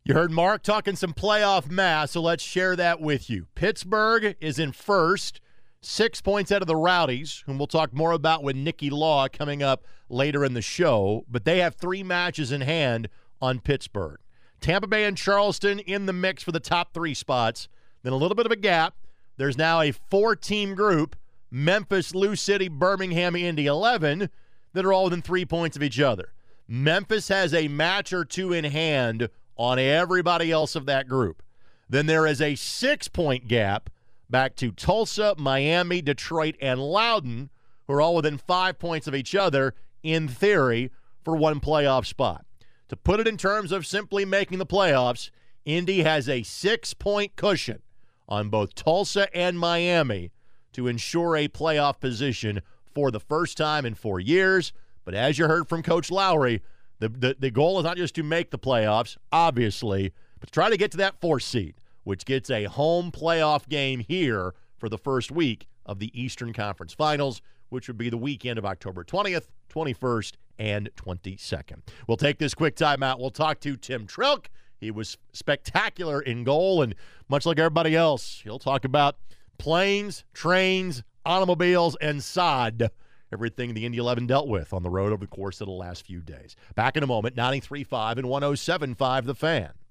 You 0.03 0.15
heard 0.15 0.31
Mark 0.31 0.63
talking 0.63 0.95
some 0.95 1.13
playoff 1.13 1.69
math, 1.69 2.09
so 2.09 2.21
let's 2.21 2.43
share 2.43 2.75
that 2.75 2.99
with 2.99 3.29
you. 3.29 3.45
Pittsburgh 3.53 4.35
is 4.41 4.57
in 4.57 4.71
first 4.71 5.39
Six 5.83 6.21
points 6.21 6.51
out 6.51 6.61
of 6.61 6.67
the 6.67 6.75
Rowdies, 6.75 7.43
whom 7.47 7.57
we'll 7.57 7.65
talk 7.65 7.91
more 7.91 8.11
about 8.11 8.43
with 8.43 8.55
Nicky 8.55 8.91
Law 8.91 9.27
coming 9.27 9.63
up 9.63 9.83
later 10.09 10.45
in 10.45 10.53
the 10.53 10.61
show. 10.61 11.25
But 11.27 11.43
they 11.43 11.57
have 11.57 11.73
three 11.73 12.03
matches 12.03 12.51
in 12.51 12.61
hand 12.61 13.09
on 13.41 13.59
Pittsburgh. 13.59 14.19
Tampa 14.59 14.85
Bay 14.85 15.05
and 15.05 15.17
Charleston 15.17 15.79
in 15.79 16.05
the 16.05 16.13
mix 16.13 16.43
for 16.43 16.51
the 16.51 16.59
top 16.59 16.93
three 16.93 17.15
spots. 17.15 17.67
Then 18.03 18.13
a 18.13 18.17
little 18.17 18.35
bit 18.35 18.45
of 18.45 18.51
a 18.51 18.57
gap. 18.57 18.93
There's 19.37 19.57
now 19.57 19.81
a 19.81 19.91
four 19.91 20.35
team 20.35 20.75
group 20.75 21.15
Memphis, 21.49 22.13
Lou 22.13 22.35
City, 22.35 22.69
Birmingham, 22.69 23.35
Indy 23.35 23.65
11 23.65 24.29
that 24.73 24.85
are 24.85 24.93
all 24.93 25.05
within 25.05 25.23
three 25.23 25.45
points 25.45 25.75
of 25.75 25.81
each 25.81 25.99
other. 25.99 26.31
Memphis 26.67 27.27
has 27.27 27.55
a 27.55 27.67
match 27.67 28.13
or 28.13 28.23
two 28.23 28.53
in 28.53 28.65
hand 28.65 29.29
on 29.57 29.79
everybody 29.79 30.51
else 30.51 30.75
of 30.75 30.85
that 30.85 31.07
group. 31.07 31.41
Then 31.89 32.05
there 32.05 32.27
is 32.27 32.39
a 32.39 32.53
six 32.53 33.07
point 33.07 33.47
gap 33.47 33.89
back 34.31 34.55
to 34.55 34.71
Tulsa, 34.71 35.35
Miami, 35.37 36.01
Detroit, 36.01 36.55
and 36.61 36.79
Loudoun, 36.79 37.49
who 37.85 37.93
are 37.93 38.01
all 38.01 38.15
within 38.15 38.37
five 38.37 38.79
points 38.79 39.05
of 39.05 39.13
each 39.13 39.35
other, 39.35 39.75
in 40.01 40.27
theory, 40.27 40.91
for 41.23 41.35
one 41.35 41.59
playoff 41.59 42.05
spot. 42.05 42.45
To 42.87 42.95
put 42.95 43.19
it 43.19 43.27
in 43.27 43.37
terms 43.37 43.71
of 43.71 43.85
simply 43.85 44.25
making 44.25 44.57
the 44.57 44.65
playoffs, 44.65 45.29
Indy 45.65 46.01
has 46.01 46.27
a 46.27 46.43
six 46.43 46.93
point 46.93 47.35
cushion 47.35 47.81
on 48.27 48.49
both 48.49 48.73
Tulsa 48.73 49.33
and 49.35 49.59
Miami 49.59 50.31
to 50.73 50.87
ensure 50.87 51.35
a 51.35 51.47
playoff 51.47 51.99
position 51.99 52.61
for 52.93 53.11
the 53.11 53.19
first 53.19 53.57
time 53.57 53.85
in 53.85 53.93
four 53.93 54.19
years. 54.19 54.73
But 55.05 55.13
as 55.13 55.37
you 55.37 55.47
heard 55.47 55.67
from 55.67 55.83
Coach 55.83 56.09
Lowry, 56.09 56.61
the, 56.99 57.09
the, 57.09 57.35
the 57.37 57.51
goal 57.51 57.79
is 57.79 57.83
not 57.83 57.97
just 57.97 58.15
to 58.15 58.23
make 58.23 58.51
the 58.51 58.59
playoffs, 58.59 59.17
obviously, 59.31 60.13
but 60.39 60.47
to 60.47 60.51
try 60.51 60.69
to 60.69 60.77
get 60.77 60.91
to 60.91 60.97
that 60.97 61.19
fourth 61.19 61.43
seed 61.43 61.75
which 62.03 62.25
gets 62.25 62.49
a 62.49 62.65
home 62.65 63.11
playoff 63.11 63.67
game 63.67 63.99
here 63.99 64.53
for 64.77 64.89
the 64.89 64.97
first 64.97 65.31
week 65.31 65.67
of 65.85 65.99
the 65.99 66.11
Eastern 66.19 66.53
Conference 66.53 66.93
Finals, 66.93 67.41
which 67.69 67.87
would 67.87 67.97
be 67.97 68.09
the 68.09 68.17
weekend 68.17 68.57
of 68.57 68.65
October 68.65 69.03
20th, 69.03 69.47
21st, 69.69 70.33
and 70.59 70.89
22nd. 70.95 71.81
We'll 72.07 72.17
take 72.17 72.37
this 72.37 72.53
quick 72.53 72.75
timeout. 72.75 73.19
We'll 73.19 73.29
talk 73.31 73.59
to 73.61 73.75
Tim 73.77 74.05
Trilk. 74.05 74.47
He 74.77 74.91
was 74.91 75.17
spectacular 75.31 76.21
in 76.21 76.43
goal, 76.43 76.81
and 76.81 76.95
much 77.29 77.45
like 77.45 77.59
everybody 77.59 77.95
else, 77.95 78.41
he'll 78.43 78.59
talk 78.59 78.83
about 78.83 79.17
planes, 79.57 80.23
trains, 80.33 81.03
automobiles, 81.25 81.95
and 82.01 82.23
sod. 82.23 82.89
Everything 83.31 83.73
the 83.73 83.85
Indy 83.85 83.99
11 83.99 84.27
dealt 84.27 84.47
with 84.47 84.73
on 84.73 84.83
the 84.83 84.89
road 84.89 85.13
over 85.13 85.25
the 85.25 85.27
course 85.27 85.61
of 85.61 85.67
the 85.67 85.73
last 85.73 86.05
few 86.05 86.19
days. 86.19 86.55
Back 86.75 86.97
in 86.97 87.03
a 87.03 87.07
moment, 87.07 87.35
93.5 87.35 88.17
and 88.17 88.27
107.5 88.27 89.25
The 89.25 89.35
Fan. 89.35 89.71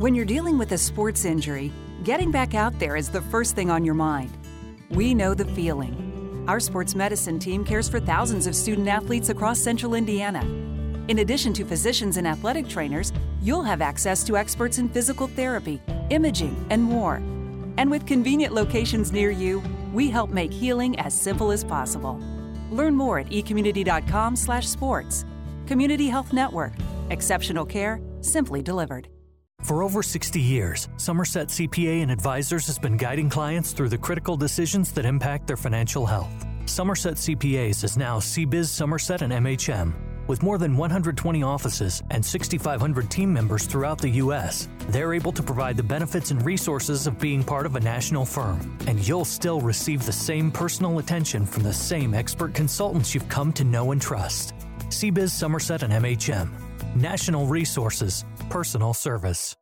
When 0.00 0.14
you're 0.14 0.24
dealing 0.24 0.56
with 0.56 0.72
a 0.72 0.78
sports 0.78 1.26
injury, 1.26 1.70
getting 2.04 2.30
back 2.30 2.54
out 2.54 2.78
there 2.78 2.96
is 2.96 3.10
the 3.10 3.20
first 3.20 3.54
thing 3.54 3.70
on 3.70 3.84
your 3.84 3.92
mind. 3.92 4.30
We 4.88 5.12
know 5.12 5.34
the 5.34 5.44
feeling. 5.44 6.42
Our 6.48 6.58
sports 6.58 6.94
medicine 6.94 7.38
team 7.38 7.66
cares 7.66 7.86
for 7.86 8.00
thousands 8.00 8.46
of 8.46 8.56
student 8.56 8.88
athletes 8.88 9.28
across 9.28 9.60
central 9.60 9.92
Indiana. 9.92 10.40
In 11.08 11.18
addition 11.18 11.52
to 11.52 11.66
physicians 11.66 12.16
and 12.16 12.26
athletic 12.26 12.66
trainers, 12.66 13.12
you'll 13.42 13.62
have 13.62 13.82
access 13.82 14.24
to 14.24 14.38
experts 14.38 14.78
in 14.78 14.88
physical 14.88 15.26
therapy, 15.26 15.82
imaging, 16.08 16.56
and 16.70 16.82
more. 16.82 17.16
And 17.76 17.90
with 17.90 18.06
convenient 18.06 18.54
locations 18.54 19.12
near 19.12 19.30
you, 19.30 19.62
we 19.92 20.08
help 20.08 20.30
make 20.30 20.50
healing 20.50 20.98
as 20.98 21.12
simple 21.12 21.50
as 21.50 21.62
possible. 21.62 22.18
Learn 22.70 22.94
more 22.94 23.18
at 23.18 23.28
ecommunity.com/sports. 23.28 25.24
Community 25.66 26.08
Health 26.08 26.32
Network. 26.32 26.72
Exceptional 27.10 27.66
care 27.66 28.00
simply 28.22 28.62
delivered. 28.62 29.06
For 29.62 29.82
over 29.82 30.02
60 30.02 30.40
years, 30.40 30.88
Somerset 30.96 31.48
CPA 31.48 32.02
and 32.02 32.10
Advisors 32.10 32.66
has 32.66 32.78
been 32.78 32.96
guiding 32.96 33.28
clients 33.28 33.72
through 33.72 33.90
the 33.90 33.98
critical 33.98 34.36
decisions 34.36 34.90
that 34.92 35.04
impact 35.04 35.46
their 35.46 35.56
financial 35.56 36.06
health. 36.06 36.32
Somerset 36.64 37.14
CPAs 37.14 37.84
is 37.84 37.96
now 37.96 38.18
CBiz 38.18 38.66
Somerset 38.66 39.22
and 39.22 39.32
MHM 39.32 39.92
With 40.26 40.42
more 40.42 40.56
than 40.56 40.76
120 40.76 41.42
offices 41.42 42.02
and 42.10 42.24
6,500 42.24 43.10
team 43.10 43.32
members 43.32 43.66
throughout 43.66 43.98
the 43.98 44.08
U.S., 44.24 44.68
they're 44.88 45.12
able 45.12 45.32
to 45.32 45.42
provide 45.42 45.76
the 45.76 45.82
benefits 45.82 46.30
and 46.30 46.44
resources 46.44 47.06
of 47.06 47.18
being 47.18 47.44
part 47.44 47.66
of 47.66 47.76
a 47.76 47.80
national 47.80 48.24
firm. 48.24 48.78
And 48.86 49.06
you'll 49.06 49.24
still 49.24 49.60
receive 49.60 50.06
the 50.06 50.12
same 50.12 50.50
personal 50.50 50.98
attention 51.00 51.44
from 51.44 51.64
the 51.64 51.72
same 51.72 52.14
expert 52.14 52.54
consultants 52.54 53.14
you've 53.14 53.28
come 53.28 53.52
to 53.54 53.64
know 53.64 53.92
and 53.92 54.00
trust. 54.00 54.54
CBiz 54.88 55.30
Somerset 55.30 55.82
and 55.82 55.92
MHM. 55.92 56.48
National 56.94 57.46
Resources, 57.46 58.24
Personal 58.50 58.92
Service. 58.92 59.56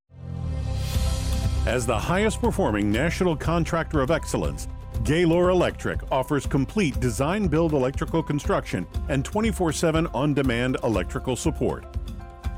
As 1.67 1.85
the 1.85 1.99
highest 1.99 2.41
performing 2.41 2.91
national 2.91 3.37
contractor 3.37 4.01
of 4.01 4.11
excellence, 4.11 4.67
Gaylor 5.05 5.51
Electric 5.51 6.01
offers 6.11 6.47
complete 6.47 6.99
design 6.99 7.47
build 7.47 7.75
electrical 7.75 8.23
construction 8.23 8.87
and 9.09 9.25
24 9.25 9.73
7 9.73 10.07
on 10.09 10.35
demand 10.35 10.79
electrical 10.83 11.37
support. 11.37 11.85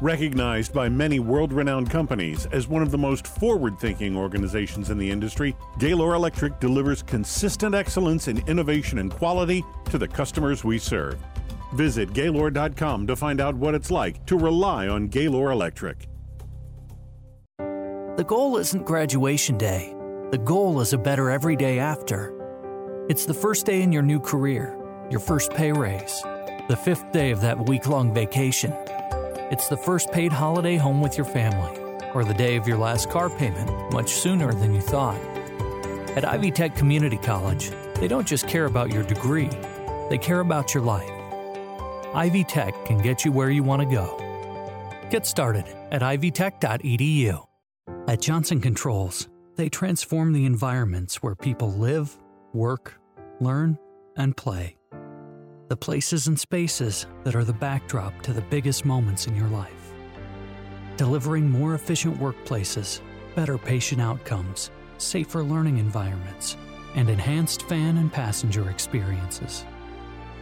Recognized 0.00 0.72
by 0.72 0.88
many 0.88 1.18
world 1.18 1.52
renowned 1.52 1.90
companies 1.90 2.46
as 2.46 2.68
one 2.68 2.82
of 2.82 2.90
the 2.90 2.96
most 2.96 3.26
forward 3.26 3.78
thinking 3.78 4.16
organizations 4.16 4.88
in 4.88 4.96
the 4.96 5.10
industry, 5.10 5.54
Gaylor 5.78 6.14
Electric 6.14 6.58
delivers 6.58 7.02
consistent 7.02 7.74
excellence 7.74 8.28
in 8.28 8.38
innovation 8.48 8.98
and 8.98 9.12
quality 9.12 9.62
to 9.90 9.98
the 9.98 10.08
customers 10.08 10.64
we 10.64 10.78
serve. 10.78 11.18
Visit 11.74 12.12
Gaylor.com 12.14 13.06
to 13.06 13.14
find 13.14 13.40
out 13.40 13.54
what 13.54 13.74
it's 13.74 13.90
like 13.90 14.24
to 14.26 14.38
rely 14.38 14.88
on 14.88 15.08
Gaylor 15.08 15.50
Electric. 15.50 16.09
The 18.20 18.24
goal 18.24 18.58
isn't 18.58 18.84
graduation 18.84 19.56
day 19.56 19.96
the 20.30 20.36
goal 20.36 20.82
is 20.82 20.92
a 20.92 20.98
better 20.98 21.30
every 21.30 21.56
day 21.56 21.78
after. 21.78 23.06
It's 23.08 23.24
the 23.24 23.32
first 23.32 23.64
day 23.64 23.80
in 23.80 23.92
your 23.92 24.02
new 24.02 24.20
career, 24.20 24.76
your 25.10 25.20
first 25.20 25.54
pay 25.54 25.72
raise, 25.72 26.20
the 26.68 26.76
fifth 26.76 27.12
day 27.12 27.30
of 27.30 27.40
that 27.40 27.66
week 27.66 27.86
long 27.86 28.12
vacation. 28.12 28.74
It's 29.50 29.68
the 29.68 29.78
first 29.78 30.12
paid 30.12 30.32
holiday 30.32 30.76
home 30.76 31.00
with 31.00 31.16
your 31.16 31.24
family, 31.24 31.80
or 32.12 32.22
the 32.22 32.34
day 32.34 32.56
of 32.56 32.68
your 32.68 32.76
last 32.76 33.08
car 33.08 33.30
payment, 33.30 33.94
much 33.94 34.10
sooner 34.10 34.52
than 34.52 34.74
you 34.74 34.82
thought. 34.82 35.18
At 36.14 36.28
Ivy 36.28 36.50
Tech 36.50 36.76
Community 36.76 37.16
College, 37.16 37.70
they 37.94 38.06
don't 38.06 38.28
just 38.28 38.46
care 38.46 38.66
about 38.66 38.92
your 38.92 39.02
degree, 39.02 39.48
they 40.10 40.18
care 40.18 40.40
about 40.40 40.74
your 40.74 40.82
life. 40.82 41.10
Ivy 42.14 42.44
Tech 42.44 42.74
can 42.84 42.98
get 42.98 43.24
you 43.24 43.32
where 43.32 43.48
you 43.48 43.62
want 43.62 43.80
to 43.80 43.88
go. 43.88 44.18
Get 45.08 45.24
started 45.24 45.64
at 45.90 46.02
ivytech.edu. 46.02 47.49
At 48.10 48.20
Johnson 48.20 48.60
Controls, 48.60 49.28
they 49.54 49.68
transform 49.68 50.32
the 50.32 50.44
environments 50.44 51.22
where 51.22 51.36
people 51.36 51.70
live, 51.70 52.18
work, 52.52 52.98
learn, 53.38 53.78
and 54.16 54.36
play. 54.36 54.76
The 55.68 55.76
places 55.76 56.26
and 56.26 56.36
spaces 56.36 57.06
that 57.22 57.36
are 57.36 57.44
the 57.44 57.52
backdrop 57.52 58.20
to 58.22 58.32
the 58.32 58.40
biggest 58.40 58.84
moments 58.84 59.28
in 59.28 59.36
your 59.36 59.46
life. 59.46 59.92
Delivering 60.96 61.48
more 61.48 61.76
efficient 61.76 62.18
workplaces, 62.18 63.00
better 63.36 63.56
patient 63.56 64.00
outcomes, 64.00 64.72
safer 64.98 65.44
learning 65.44 65.78
environments, 65.78 66.56
and 66.96 67.08
enhanced 67.08 67.62
fan 67.68 67.96
and 67.96 68.12
passenger 68.12 68.70
experiences. 68.70 69.64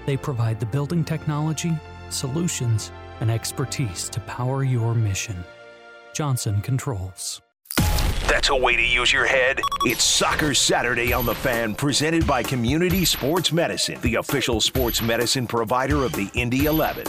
They 0.07 0.17
provide 0.17 0.59
the 0.59 0.65
building 0.65 1.05
technology, 1.05 1.77
solutions, 2.09 2.93
and 3.21 3.31
expertise 3.31 4.09
to 4.09 4.21
power 4.21 4.65
your 4.65 4.95
mission. 4.95 5.45
Johnson 6.15 6.63
Controls. 6.63 7.43
That's 8.29 8.51
a 8.51 8.57
way 8.57 8.77
to 8.77 8.83
use 8.83 9.11
your 9.11 9.25
head. 9.25 9.59
It's 9.87 10.05
Soccer 10.05 10.53
Saturday 10.53 11.15
on 11.15 11.25
the 11.25 11.35
Fan, 11.35 11.75
presented 11.75 12.27
by 12.27 12.43
Community 12.43 13.07
Sports 13.07 13.53
Medicine, 13.53 13.99
the 14.03 14.17
official 14.17 14.61
sports 14.61 15.01
medicine 15.01 15.47
provider 15.47 16.05
of 16.05 16.13
the 16.13 16.29
Indy 16.35 16.67
11. 16.67 17.07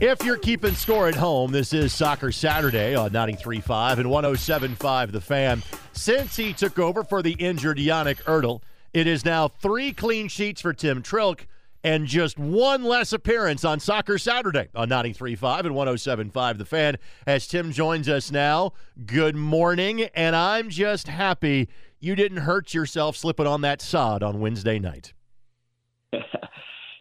If 0.00 0.24
you're 0.24 0.38
keeping 0.38 0.74
score 0.74 1.06
at 1.06 1.14
home, 1.14 1.52
this 1.52 1.72
is 1.72 1.92
Soccer 1.92 2.32
Saturday 2.32 2.96
on 2.96 3.10
93.5 3.10 3.98
and 3.98 4.06
107.5 4.08 5.12
The 5.12 5.20
Fan. 5.20 5.62
Since 5.92 6.34
he 6.34 6.52
took 6.52 6.80
over 6.80 7.04
for 7.04 7.22
the 7.22 7.34
injured 7.34 7.78
Yannik 7.78 8.20
Oettl, 8.24 8.60
it 8.92 9.06
is 9.06 9.24
now 9.24 9.46
three 9.46 9.92
clean 9.92 10.26
sheets 10.26 10.60
for 10.60 10.72
Tim 10.72 11.00
Trilk 11.00 11.42
and 11.82 12.06
just 12.06 12.38
one 12.38 12.84
less 12.84 13.12
appearance 13.12 13.64
on 13.64 13.80
Soccer 13.80 14.18
Saturday 14.18 14.68
on 14.74 14.88
93.5 14.88 15.60
and 15.60 15.74
107.5 15.74 16.58
The 16.58 16.64
Fan. 16.64 16.96
As 17.26 17.46
Tim 17.46 17.72
joins 17.72 18.08
us 18.08 18.30
now, 18.30 18.72
good 19.06 19.36
morning, 19.36 20.02
and 20.14 20.36
I'm 20.36 20.68
just 20.68 21.08
happy 21.08 21.68
you 21.98 22.14
didn't 22.16 22.38
hurt 22.38 22.74
yourself 22.74 23.16
slipping 23.16 23.46
on 23.46 23.60
that 23.60 23.80
sod 23.82 24.22
on 24.22 24.40
Wednesday 24.40 24.78
night. 24.78 25.12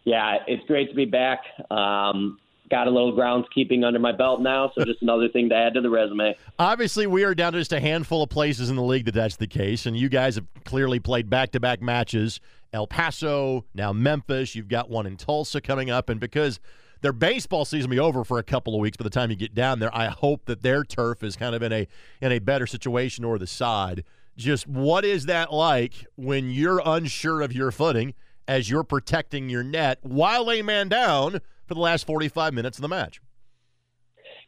yeah, 0.04 0.38
it's 0.48 0.66
great 0.68 0.90
to 0.90 0.96
be 0.96 1.06
back. 1.06 1.40
Um, 1.72 2.38
got 2.70 2.88
a 2.88 2.92
little 2.92 3.14
groundskeeping 3.14 3.84
under 3.84 4.00
my 4.00 4.12
belt 4.12 4.42
now, 4.42 4.72
so 4.76 4.84
just 4.86 5.02
another 5.02 5.28
thing 5.30 5.50
to 5.50 5.56
add 5.56 5.74
to 5.74 5.82
the 5.82 5.90
resume. 5.90 6.36
Obviously, 6.60 7.08
we 7.08 7.24
are 7.24 7.34
down 7.34 7.54
to 7.54 7.60
just 7.60 7.74
a 7.74 7.80
handful 7.80 8.22
of 8.22 8.30
places 8.30 8.70
in 8.70 8.76
the 8.76 8.84
league 8.84 9.06
that 9.06 9.14
that's 9.14 9.38
the 9.38 9.48
case, 9.48 9.86
and 9.86 9.98
you 9.98 10.10
guys 10.10 10.36
have 10.36 10.46
clearly 10.66 11.00
played 11.00 11.30
back-to-back 11.30 11.82
matches 11.82 12.40
El 12.74 12.88
Paso, 12.88 13.66
now 13.74 13.92
Memphis. 13.92 14.56
You've 14.56 14.68
got 14.68 14.90
one 14.90 15.06
in 15.06 15.18
Tulsa 15.18 15.62
coming 15.62 15.90
up. 15.90 16.10
And 16.10 16.20
because 16.20 16.60
their 17.02 17.14
baseball 17.14 17.66
season 17.66 17.90
will 17.90 17.96
be 17.96 18.00
over 18.00 18.24
for 18.24 18.38
a 18.38 18.44
couple 18.44 18.76
of 18.76 18.82
weeks 18.82 18.98
by 18.98 19.04
the 19.04 19.10
time 19.10 19.30
you 19.30 19.36
get 19.36 19.56
down 19.56 19.80
there, 19.80 19.96
I 19.96 20.08
hope 20.08 20.46
that 20.46 20.62
their 20.62 20.84
turf 20.84 21.24
is 21.24 21.36
kind 21.36 21.56
of 21.56 21.64
in 21.64 21.72
a 21.72 21.88
in 22.22 22.32
a 22.32 22.40
better 22.40 22.68
situation 22.68 23.24
or 23.24 23.38
the 23.38 23.48
side. 23.48 24.04
Just 24.38 24.68
what 24.68 25.04
is 25.04 25.26
that 25.26 25.52
like 25.52 26.06
when 26.16 26.50
you're 26.52 26.82
unsure 26.86 27.42
of 27.42 27.54
your 27.54 27.72
footing 27.72 28.14
as 28.48 28.70
you're 28.70 28.84
protecting 28.84 29.50
your 29.50 29.64
net 29.64 30.00
while 30.02 30.50
a 30.52 30.62
man 30.62 30.90
down 30.90 31.40
for 31.66 31.74
the 31.74 31.80
last 31.80 32.08
45 32.08 32.54
minutes 32.54 32.78
of 32.78 32.82
the 32.82 32.88
match? 32.88 33.22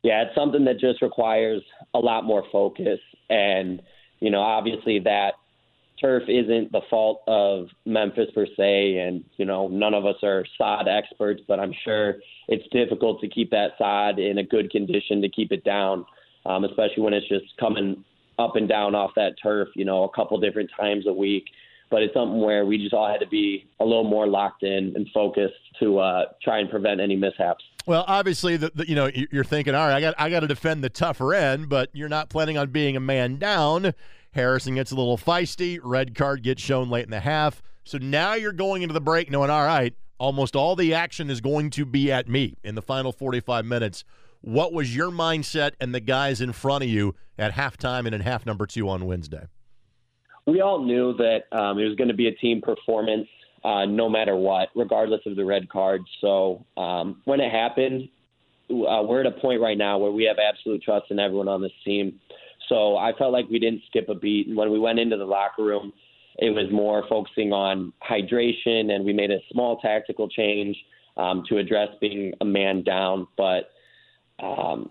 Yeah, 0.03 0.23
it's 0.23 0.36
something 0.36 0.65
that 0.65 0.79
just 0.79 1.01
requires 1.01 1.62
a 1.93 1.99
lot 1.99 2.23
more 2.23 2.43
focus. 2.51 2.99
And, 3.29 3.81
you 4.19 4.31
know, 4.31 4.41
obviously 4.41 4.99
that 4.99 5.34
turf 6.01 6.23
isn't 6.27 6.71
the 6.71 6.81
fault 6.89 7.21
of 7.27 7.67
Memphis 7.85 8.29
per 8.33 8.45
se, 8.57 8.97
and 8.97 9.23
you 9.37 9.45
know 9.45 9.67
none 9.67 9.93
of 9.93 10.05
us 10.05 10.17
are 10.23 10.43
sod 10.57 10.87
experts, 10.87 11.41
but 11.47 11.59
I'm 11.59 11.73
sure 11.85 12.15
it's 12.47 12.67
difficult 12.71 13.21
to 13.21 13.29
keep 13.29 13.51
that 13.51 13.71
sod 13.77 14.19
in 14.19 14.39
a 14.39 14.43
good 14.43 14.71
condition 14.71 15.21
to 15.21 15.29
keep 15.29 15.51
it 15.51 15.63
down, 15.63 16.05
um, 16.45 16.65
especially 16.65 17.03
when 17.03 17.13
it's 17.13 17.27
just 17.29 17.45
coming 17.59 18.03
up 18.39 18.55
and 18.55 18.67
down 18.67 18.95
off 18.95 19.11
that 19.15 19.35
turf, 19.41 19.69
you 19.75 19.85
know, 19.85 20.03
a 20.03 20.09
couple 20.09 20.39
different 20.39 20.69
times 20.79 21.05
a 21.07 21.13
week. 21.13 21.45
But 21.89 22.01
it's 22.01 22.13
something 22.13 22.39
where 22.39 22.65
we 22.65 22.77
just 22.77 22.93
all 22.93 23.09
had 23.09 23.19
to 23.19 23.27
be 23.27 23.67
a 23.81 23.85
little 23.85 24.05
more 24.05 24.25
locked 24.25 24.63
in 24.63 24.93
and 24.95 25.07
focused 25.13 25.53
to 25.81 25.99
uh, 25.99 26.23
try 26.41 26.59
and 26.59 26.69
prevent 26.69 27.01
any 27.01 27.17
mishaps. 27.17 27.65
Well, 27.85 28.05
obviously, 28.07 28.55
the, 28.55 28.71
the, 28.73 28.87
you 28.87 28.95
know 28.95 29.09
you're 29.13 29.43
thinking, 29.43 29.75
all 29.75 29.87
right, 29.87 29.95
I 29.95 30.01
got 30.01 30.15
I 30.17 30.29
got 30.29 30.39
to 30.39 30.47
defend 30.47 30.83
the 30.83 30.89
tougher 30.89 31.33
end, 31.33 31.67
but 31.67 31.89
you're 31.93 32.09
not 32.09 32.29
planning 32.29 32.57
on 32.57 32.69
being 32.69 32.95
a 32.95 32.99
man 32.99 33.37
down 33.37 33.93
Harrison 34.34 34.76
gets 34.76 34.91
a 34.91 34.96
little 34.96 35.17
feisty. 35.17 35.80
Red 35.84 36.15
card 36.15 36.44
gets 36.44 36.62
shown 36.62 36.89
late 36.89 37.06
in 37.06 37.12
the 37.12 37.20
half. 37.20 37.62
So 37.84 37.98
now 37.98 38.34
you're 38.34 38.52
going 38.52 38.82
into 38.82 38.94
the 38.94 39.02
break 39.02 39.30
knowing, 39.30 39.50
all 39.50 39.65
right, 39.65 39.94
almost 40.17 40.56
all 40.56 40.76
the 40.76 40.94
action 40.94 41.30
is 41.30 41.41
going 41.41 41.70
to 41.72 41.86
be 41.86 42.12
at 42.12 42.30
me 42.30 42.56
in 42.63 42.76
the 42.76 42.82
final 42.82 43.12
45 43.12 43.65
minutes. 43.65 44.04
What 44.41 44.74
was 44.74 44.96
your 44.96 45.12
mindset 45.12 45.72
and 45.80 45.94
the 45.94 46.00
guys 46.00 46.41
in 46.41 46.54
front 46.54 46.84
of 46.84 46.89
you 46.89 47.15
at 47.38 47.54
halftime 47.54 48.06
and 48.06 48.15
in 48.15 48.22
half 48.22 48.46
number 48.46 48.65
two 48.65 48.88
on 48.88 49.06
Wednesday? 49.06 49.48
We 50.48 50.62
all 50.62 50.84
knew 50.84 51.13
that 51.17 51.44
um, 51.52 51.78
it 51.78 51.88
was 51.88 51.96
going 51.96 52.08
to 52.08 52.15
be 52.15 52.28
a 52.28 52.36
team 52.36 52.62
performance 52.62 53.28
uh, 53.63 53.86
no 53.86 54.10
matter 54.10 54.36
what, 54.36 54.70
regardless 54.76 55.22
of 55.26 55.36
the 55.36 55.46
red 55.46 55.70
card. 55.70 56.02
So 56.20 56.65
um, 56.78 57.22
when 57.26 57.39
it 57.39 57.52
happened, 57.52 58.10
uh, 58.70 59.04
we're 59.04 59.22
at 59.22 59.28
a 59.28 59.39
point 59.39 59.62
right 59.62 59.78
now 59.78 60.00
where 60.00 60.12
we 60.12 60.24
have 60.24 60.38
absolute 60.39 60.82
trust 60.82 61.08
in 61.12 61.20
everyone 61.20 61.48
on 61.48 61.62
this 61.62 61.72
team. 61.86 62.20
So 62.71 62.95
I 62.95 63.12
felt 63.17 63.34
like 63.34 63.49
we 63.49 63.60
didn't 63.60 63.81
skip 63.88 64.07
a 64.07 64.15
beat. 64.15 64.47
And 64.47 64.55
when 64.55 64.71
we 64.71 64.79
went 64.79 64.97
into 64.97 65.17
the 65.17 65.25
locker 65.25 65.62
room, 65.62 65.91
it 66.38 66.51
was 66.51 66.71
more 66.71 67.03
focusing 67.10 67.51
on 67.51 67.91
hydration, 68.01 68.91
and 68.91 69.03
we 69.03 69.12
made 69.12 69.29
a 69.29 69.39
small 69.51 69.77
tactical 69.81 70.29
change 70.29 70.77
um, 71.17 71.43
to 71.49 71.57
address 71.57 71.89
being 71.99 72.34
a 72.39 72.45
man 72.45 72.84
down. 72.84 73.27
But 73.38 73.71
um, 74.41 74.89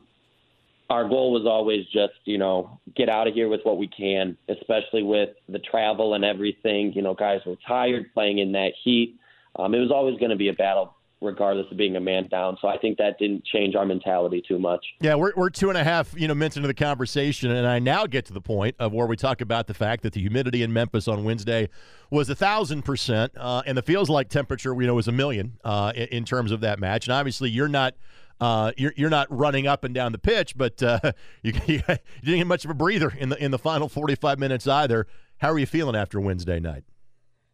our 0.90 1.08
goal 1.08 1.32
was 1.32 1.46
always 1.46 1.86
just, 1.86 2.12
you 2.26 2.36
know, 2.36 2.78
get 2.94 3.08
out 3.08 3.26
of 3.26 3.32
here 3.32 3.48
with 3.48 3.62
what 3.62 3.78
we 3.78 3.88
can, 3.88 4.36
especially 4.50 5.02
with 5.02 5.30
the 5.48 5.60
travel 5.60 6.12
and 6.12 6.22
everything. 6.22 6.92
You 6.94 7.00
know, 7.00 7.14
guys 7.14 7.40
were 7.46 7.56
tired 7.66 8.12
playing 8.12 8.40
in 8.40 8.52
that 8.52 8.72
heat. 8.84 9.18
Um, 9.56 9.74
it 9.74 9.78
was 9.78 9.90
always 9.90 10.18
going 10.18 10.30
to 10.30 10.36
be 10.36 10.48
a 10.48 10.52
battle 10.52 10.94
regardless 11.20 11.66
of 11.70 11.76
being 11.76 11.96
a 11.96 12.00
man 12.00 12.28
down. 12.28 12.56
So 12.60 12.68
I 12.68 12.78
think 12.78 12.98
that 12.98 13.18
didn't 13.18 13.44
change 13.44 13.74
our 13.74 13.84
mentality 13.84 14.42
too 14.46 14.58
much. 14.58 14.84
Yeah, 15.00 15.14
we're, 15.16 15.32
we're 15.36 15.50
two 15.50 15.68
and 15.68 15.76
a 15.76 15.84
half 15.84 16.14
you 16.16 16.26
know 16.26 16.34
minutes 16.34 16.56
into 16.56 16.66
the 16.66 16.74
conversation, 16.74 17.50
and 17.50 17.66
I 17.66 17.78
now 17.78 18.06
get 18.06 18.26
to 18.26 18.32
the 18.32 18.40
point 18.40 18.76
of 18.78 18.92
where 18.92 19.06
we 19.06 19.16
talk 19.16 19.40
about 19.40 19.66
the 19.66 19.74
fact 19.74 20.02
that 20.02 20.12
the 20.12 20.20
humidity 20.20 20.62
in 20.62 20.72
Memphis 20.72 21.08
on 21.08 21.24
Wednesday 21.24 21.68
was 22.10 22.30
a 22.30 22.34
thousand 22.34 22.82
percent, 22.82 23.32
uh, 23.36 23.62
and 23.66 23.76
the 23.76 23.82
feels 23.82 24.08
like 24.08 24.28
temperature 24.28 24.74
you 24.80 24.86
know 24.86 24.94
was 24.94 25.08
a 25.08 25.12
million 25.12 25.58
uh, 25.64 25.92
in, 25.94 26.08
in, 26.08 26.24
terms 26.24 26.52
of 26.52 26.60
that 26.60 26.78
match. 26.78 27.06
And 27.06 27.14
obviously, 27.14 27.50
you're 27.50 27.68
not. 27.68 27.94
Uh, 28.40 28.72
you're, 28.78 28.94
you're 28.96 29.10
not 29.10 29.26
running 29.30 29.66
up 29.66 29.84
and 29.84 29.94
down 29.94 30.12
the 30.12 30.18
pitch, 30.18 30.56
but 30.56 30.82
uh, 30.82 30.98
you, 31.42 31.52
you 31.66 31.82
didn't 31.82 32.38
get 32.38 32.46
much 32.46 32.64
of 32.64 32.70
a 32.70 32.74
breather 32.74 33.10
in 33.10 33.28
the 33.28 33.44
in 33.44 33.50
the 33.50 33.58
final 33.58 33.86
45 33.86 34.38
minutes 34.38 34.66
either. 34.66 35.06
How 35.36 35.50
are 35.50 35.58
you 35.58 35.66
feeling 35.66 35.94
after 35.94 36.18
Wednesday 36.18 36.58
night? 36.58 36.84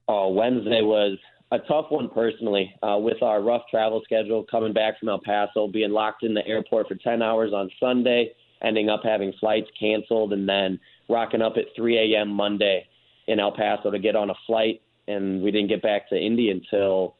Oh, 0.07 0.29
Wednesday 0.29 0.83
was 0.83 1.19
a 1.53 1.59
tough 1.61 1.87
one 1.91 2.09
personally 2.09 2.75
uh, 2.83 2.99
with 2.99 3.23
our 3.23 3.41
rough 3.41 3.63
travel 3.71 4.03
schedule 4.05 4.45
coming 4.51 4.73
back 4.73 4.99
from 4.99 5.09
El 5.09 5.21
Paso, 5.21 5.69
being 5.69 5.93
locked 5.93 6.23
in 6.25 6.35
the 6.35 6.47
airport 6.47 6.89
for 6.89 6.97
10 6.97 7.23
hours 7.23 7.53
on 7.53 7.71
Sunday, 7.79 8.33
ending 8.63 8.89
up 8.89 9.01
having 9.05 9.33
flights 9.39 9.69
canceled, 9.79 10.33
and 10.33 10.49
then 10.49 10.81
rocking 11.09 11.43
up 11.43 11.55
at 11.57 11.65
3 11.77 12.15
a.m. 12.15 12.31
Monday 12.31 12.87
in 13.29 13.39
El 13.39 13.53
Paso 13.53 13.91
to 13.91 13.99
get 13.99 14.17
on 14.17 14.31
a 14.31 14.35
flight. 14.47 14.83
And 15.07 15.41
we 15.43 15.53
didn't 15.53 15.69
get 15.69 15.83
back 15.83 16.09
to 16.09 16.17
Indy 16.17 16.51
until 16.51 17.15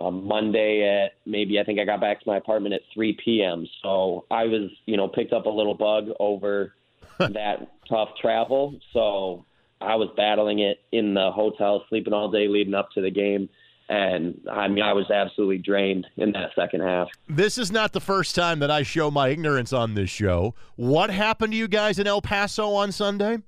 um, 0.00 0.26
Monday 0.26 1.04
at 1.04 1.12
maybe 1.26 1.60
I 1.60 1.64
think 1.64 1.78
I 1.78 1.84
got 1.84 2.00
back 2.00 2.20
to 2.20 2.28
my 2.28 2.38
apartment 2.38 2.74
at 2.74 2.80
3 2.94 3.18
p.m. 3.22 3.66
So 3.82 4.24
I 4.30 4.44
was, 4.44 4.70
you 4.86 4.96
know, 4.96 5.06
picked 5.06 5.34
up 5.34 5.44
a 5.44 5.50
little 5.50 5.74
bug 5.74 6.06
over 6.18 6.72
that 7.18 7.72
tough 7.90 8.08
travel. 8.20 8.78
So 8.94 9.44
I 9.82 9.96
was 9.96 10.08
battling 10.16 10.60
it 10.60 10.78
in 10.92 11.14
the 11.14 11.30
hotel, 11.30 11.84
sleeping 11.88 12.12
all 12.12 12.30
day 12.30 12.48
leading 12.48 12.74
up 12.74 12.90
to 12.92 13.00
the 13.00 13.10
game. 13.10 13.48
And 13.88 14.40
I 14.50 14.68
mean, 14.68 14.82
I 14.82 14.92
was 14.92 15.10
absolutely 15.10 15.58
drained 15.58 16.06
in 16.16 16.32
that 16.32 16.50
second 16.54 16.80
half. 16.80 17.08
This 17.28 17.58
is 17.58 17.70
not 17.70 17.92
the 17.92 18.00
first 18.00 18.34
time 18.34 18.60
that 18.60 18.70
I 18.70 18.84
show 18.84 19.10
my 19.10 19.28
ignorance 19.28 19.72
on 19.72 19.94
this 19.94 20.08
show. 20.08 20.54
What 20.76 21.10
happened 21.10 21.52
to 21.52 21.58
you 21.58 21.68
guys 21.68 21.98
in 21.98 22.06
El 22.06 22.22
Paso 22.22 22.70
on 22.72 22.92
Sunday? 22.92 23.38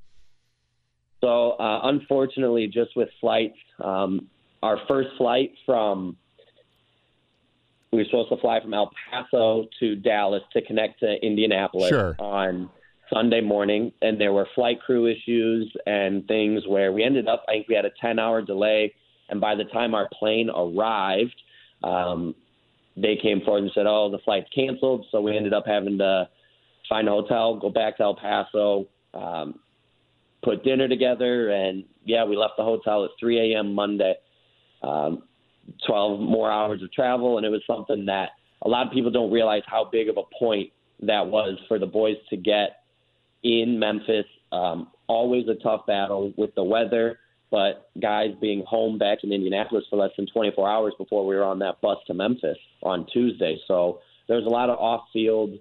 So, 1.22 1.52
uh, 1.52 1.80
unfortunately, 1.84 2.66
just 2.66 2.94
with 2.96 3.08
flights, 3.20 3.56
um, 3.82 4.28
our 4.62 4.78
first 4.86 5.10
flight 5.16 5.52
from 5.64 6.16
we 7.94 8.02
were 8.02 8.04
supposed 8.06 8.28
to 8.30 8.36
fly 8.38 8.60
from 8.60 8.74
El 8.74 8.90
Paso 9.10 9.66
to 9.80 9.96
Dallas 9.96 10.42
to 10.52 10.60
connect 10.62 11.00
to 11.00 11.14
Indianapolis 11.24 11.88
sure. 11.88 12.16
on 12.18 12.68
Sunday 13.12 13.40
morning, 13.40 13.92
and 14.02 14.20
there 14.20 14.32
were 14.32 14.46
flight 14.54 14.80
crew 14.80 15.06
issues 15.06 15.72
and 15.86 16.26
things 16.26 16.62
where 16.66 16.92
we 16.92 17.02
ended 17.02 17.28
up. 17.28 17.44
I 17.48 17.52
think 17.52 17.68
we 17.68 17.74
had 17.74 17.84
a 17.84 17.90
10 18.00 18.18
hour 18.18 18.42
delay, 18.42 18.92
and 19.28 19.40
by 19.40 19.54
the 19.54 19.64
time 19.64 19.94
our 19.94 20.08
plane 20.18 20.50
arrived, 20.50 21.40
um, 21.82 22.34
they 22.96 23.16
came 23.16 23.40
forward 23.42 23.64
and 23.64 23.72
said, 23.74 23.86
"Oh, 23.86 24.10
the 24.10 24.18
flight's 24.18 24.48
canceled." 24.50 25.06
So 25.10 25.20
we 25.20 25.36
ended 25.36 25.52
up 25.52 25.66
having 25.66 25.98
to 25.98 26.28
find 26.88 27.08
a 27.08 27.10
hotel, 27.10 27.56
go 27.56 27.70
back 27.70 27.96
to 27.96 28.04
El 28.04 28.14
Paso, 28.14 28.86
um, 29.14 29.58
put 30.42 30.64
dinner 30.64 30.88
together, 30.88 31.50
and 31.50 31.84
yeah, 32.04 32.24
we 32.24 32.36
left 32.36 32.54
the 32.56 32.64
hotel 32.64 33.04
at 33.04 33.10
3 33.18 33.54
a.m. 33.54 33.74
Monday. 33.74 34.14
Um, 34.82 35.22
12 35.86 36.20
more 36.20 36.50
hours 36.50 36.82
of 36.82 36.92
travel, 36.92 37.38
and 37.38 37.46
it 37.46 37.48
was 37.48 37.62
something 37.66 38.04
that 38.06 38.30
a 38.62 38.68
lot 38.68 38.86
of 38.86 38.92
people 38.92 39.10
don't 39.10 39.30
realize 39.30 39.62
how 39.66 39.88
big 39.90 40.08
of 40.08 40.16
a 40.18 40.22
point 40.38 40.70
that 41.00 41.26
was 41.26 41.58
for 41.68 41.78
the 41.78 41.86
boys 41.86 42.16
to 42.30 42.36
get 42.36 42.83
in 43.44 43.78
Memphis. 43.78 44.26
Um, 44.50 44.88
always 45.06 45.46
a 45.48 45.54
tough 45.54 45.86
battle 45.86 46.32
with 46.36 46.54
the 46.54 46.64
weather, 46.64 47.18
but 47.50 47.90
guys 48.00 48.30
being 48.40 48.64
home 48.66 48.98
back 48.98 49.18
in 49.22 49.32
Indianapolis 49.32 49.84
for 49.88 49.96
less 49.96 50.10
than 50.16 50.26
24 50.26 50.68
hours 50.68 50.94
before 50.98 51.26
we 51.26 51.36
were 51.36 51.44
on 51.44 51.60
that 51.60 51.80
bus 51.80 51.98
to 52.08 52.14
Memphis 52.14 52.58
on 52.82 53.06
Tuesday. 53.12 53.60
So 53.68 54.00
there's 54.26 54.46
a 54.46 54.50
lot 54.50 54.70
of 54.70 54.78
off-field 54.78 55.58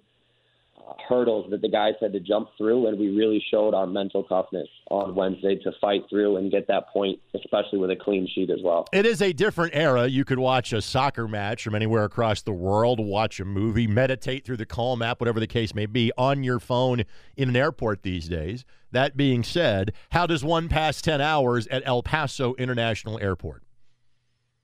hurdles 1.07 1.49
that 1.51 1.61
the 1.61 1.69
guys 1.69 1.93
had 2.01 2.13
to 2.13 2.19
jump 2.19 2.49
through, 2.57 2.87
and 2.87 2.97
we 2.97 3.09
really 3.09 3.43
showed 3.51 3.73
our 3.73 3.87
mental 3.87 4.23
toughness 4.23 4.67
on 4.89 5.15
Wednesday 5.15 5.55
to 5.63 5.71
fight 5.79 6.03
through 6.09 6.37
and 6.37 6.51
get 6.51 6.67
that 6.67 6.89
point, 6.89 7.19
especially 7.35 7.79
with 7.79 7.91
a 7.91 7.95
clean 7.95 8.27
sheet 8.33 8.49
as 8.49 8.59
well. 8.63 8.85
It 8.93 9.05
is 9.05 9.21
a 9.21 9.33
different 9.33 9.73
era. 9.75 10.07
You 10.07 10.25
could 10.25 10.39
watch 10.39 10.73
a 10.73 10.81
soccer 10.81 11.27
match 11.27 11.63
from 11.63 11.75
anywhere 11.75 12.03
across 12.03 12.41
the 12.41 12.53
world, 12.53 12.99
watch 12.99 13.39
a 13.39 13.45
movie, 13.45 13.87
meditate 13.87 14.45
through 14.45 14.57
the 14.57 14.65
Calm 14.65 15.01
app, 15.01 15.19
whatever 15.19 15.39
the 15.39 15.47
case 15.47 15.73
may 15.73 15.85
be, 15.85 16.11
on 16.17 16.43
your 16.43 16.59
phone 16.59 17.03
in 17.35 17.49
an 17.49 17.55
airport 17.55 18.03
these 18.03 18.27
days. 18.27 18.65
That 18.91 19.17
being 19.17 19.43
said, 19.43 19.93
how 20.11 20.27
does 20.27 20.43
one 20.43 20.69
pass 20.69 21.01
10 21.01 21.19
hours 21.19 21.67
at 21.67 21.81
El 21.85 22.03
Paso 22.03 22.53
International 22.55 23.19
Airport? 23.19 23.63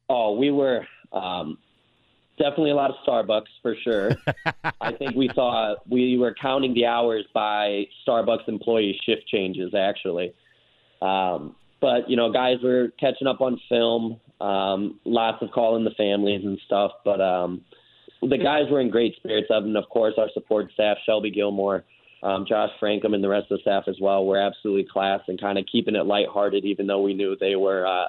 Oh, 0.08 0.36
we 0.36 0.51
were. 0.51 0.86
Um, 1.12 1.58
definitely 2.39 2.71
a 2.71 2.75
lot 2.75 2.89
of 2.89 2.95
Starbucks 3.08 3.49
for 3.62 3.75
sure. 3.84 4.12
I 4.82 4.93
think 4.93 5.15
we 5.15 5.30
saw 5.36 5.75
we 5.89 6.17
were 6.17 6.34
counting 6.41 6.73
the 6.73 6.86
hours 6.86 7.25
by 7.34 7.86
Starbucks 8.08 8.47
employee 8.47 8.99
shift 9.06 9.28
changes 9.28 9.73
actually. 9.75 10.34
Um, 11.02 11.56
but 11.82 12.10
you 12.10 12.15
know, 12.17 12.32
guys 12.32 12.58
were 12.63 12.89
catching 12.99 13.28
up 13.28 13.41
on 13.41 13.60
film. 13.69 14.19
Um, 14.41 14.99
lots 15.06 15.41
of 15.41 15.52
calling 15.52 15.84
the 15.84 15.91
families 15.91 16.43
and 16.43 16.60
stuff. 16.65 16.91
But 17.04 17.21
um, 17.21 17.62
the 18.21 18.38
guys 18.38 18.63
were 18.71 18.82
in 18.82 18.89
great 18.89 19.15
spirits. 19.17 19.47
Of 19.49 19.63
And 19.65 19.78
of 19.78 19.88
course, 19.89 20.15
our 20.17 20.30
support 20.34 20.71
staff, 20.73 20.97
Shelby 21.06 21.32
Gilmore, 21.32 21.84
um, 22.23 22.45
Josh 22.47 22.71
Frankham, 22.82 23.13
and 23.13 23.23
the 23.23 23.30
rest 23.30 23.52
of 23.52 23.58
the 23.58 23.62
staff 23.62 23.84
as 23.88 23.97
well, 24.02 24.25
were 24.25 24.39
absolutely 24.39 24.88
class 24.91 25.21
and 25.28 25.39
kind 25.39 25.58
of 25.58 25.65
keeping 25.71 25.95
it 25.95 26.06
lighthearted, 26.06 26.65
even 26.65 26.88
though 26.88 27.02
we 27.02 27.13
knew 27.13 27.36
they 27.39 27.56
were 27.56 27.86
uh, 27.86 28.08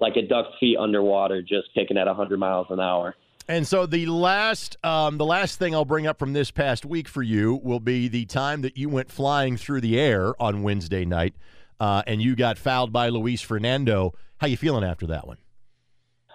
like 0.00 0.16
a 0.16 0.26
duck's 0.26 0.56
feet 0.60 0.76
underwater, 0.78 1.42
just 1.42 1.68
kicking 1.74 1.96
at 1.96 2.06
100 2.06 2.38
miles 2.38 2.66
an 2.70 2.80
hour. 2.80 3.14
And 3.48 3.66
so 3.66 3.86
the 3.86 4.04
last, 4.06 4.76
um, 4.84 5.16
the 5.16 5.24
last 5.24 5.58
thing 5.58 5.74
I'll 5.74 5.86
bring 5.86 6.06
up 6.06 6.18
from 6.18 6.34
this 6.34 6.50
past 6.50 6.84
week 6.84 7.08
for 7.08 7.22
you 7.22 7.58
will 7.62 7.80
be 7.80 8.06
the 8.06 8.26
time 8.26 8.60
that 8.60 8.76
you 8.76 8.90
went 8.90 9.10
flying 9.10 9.56
through 9.56 9.80
the 9.80 9.98
air 9.98 10.40
on 10.40 10.62
Wednesday 10.62 11.06
night, 11.06 11.34
uh, 11.80 12.02
and 12.06 12.20
you 12.20 12.36
got 12.36 12.58
fouled 12.58 12.92
by 12.92 13.08
Luis 13.08 13.40
Fernando. 13.40 14.12
How 14.36 14.48
you 14.48 14.58
feeling 14.58 14.84
after 14.84 15.06
that 15.06 15.26
one? 15.26 15.38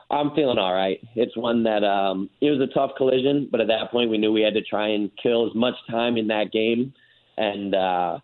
I'm 0.10 0.34
feeling 0.36 0.58
all 0.58 0.73
right. 0.73 0.99
It's 1.15 1.38
one 1.38 1.63
that 1.63 1.84
um, 1.84 2.32
it 2.41 2.49
was 2.49 2.60
a 2.60 2.73
tough 2.73 2.91
collision, 2.97 3.47
but 3.52 3.62
at 3.62 3.67
that 3.67 3.91
point 3.91 4.10
we 4.10 4.17
knew 4.17 4.32
we 4.32 4.41
had 4.41 4.56
to 4.56 4.63
try 4.63 4.89
and 4.89 5.12
kill 5.21 5.47
as 5.47 5.56
much 5.56 5.76
time 5.91 6.17
in 6.17 6.28
that 6.28 6.52
game, 6.52 6.95
and 7.38 7.76
uh, 7.76 8.17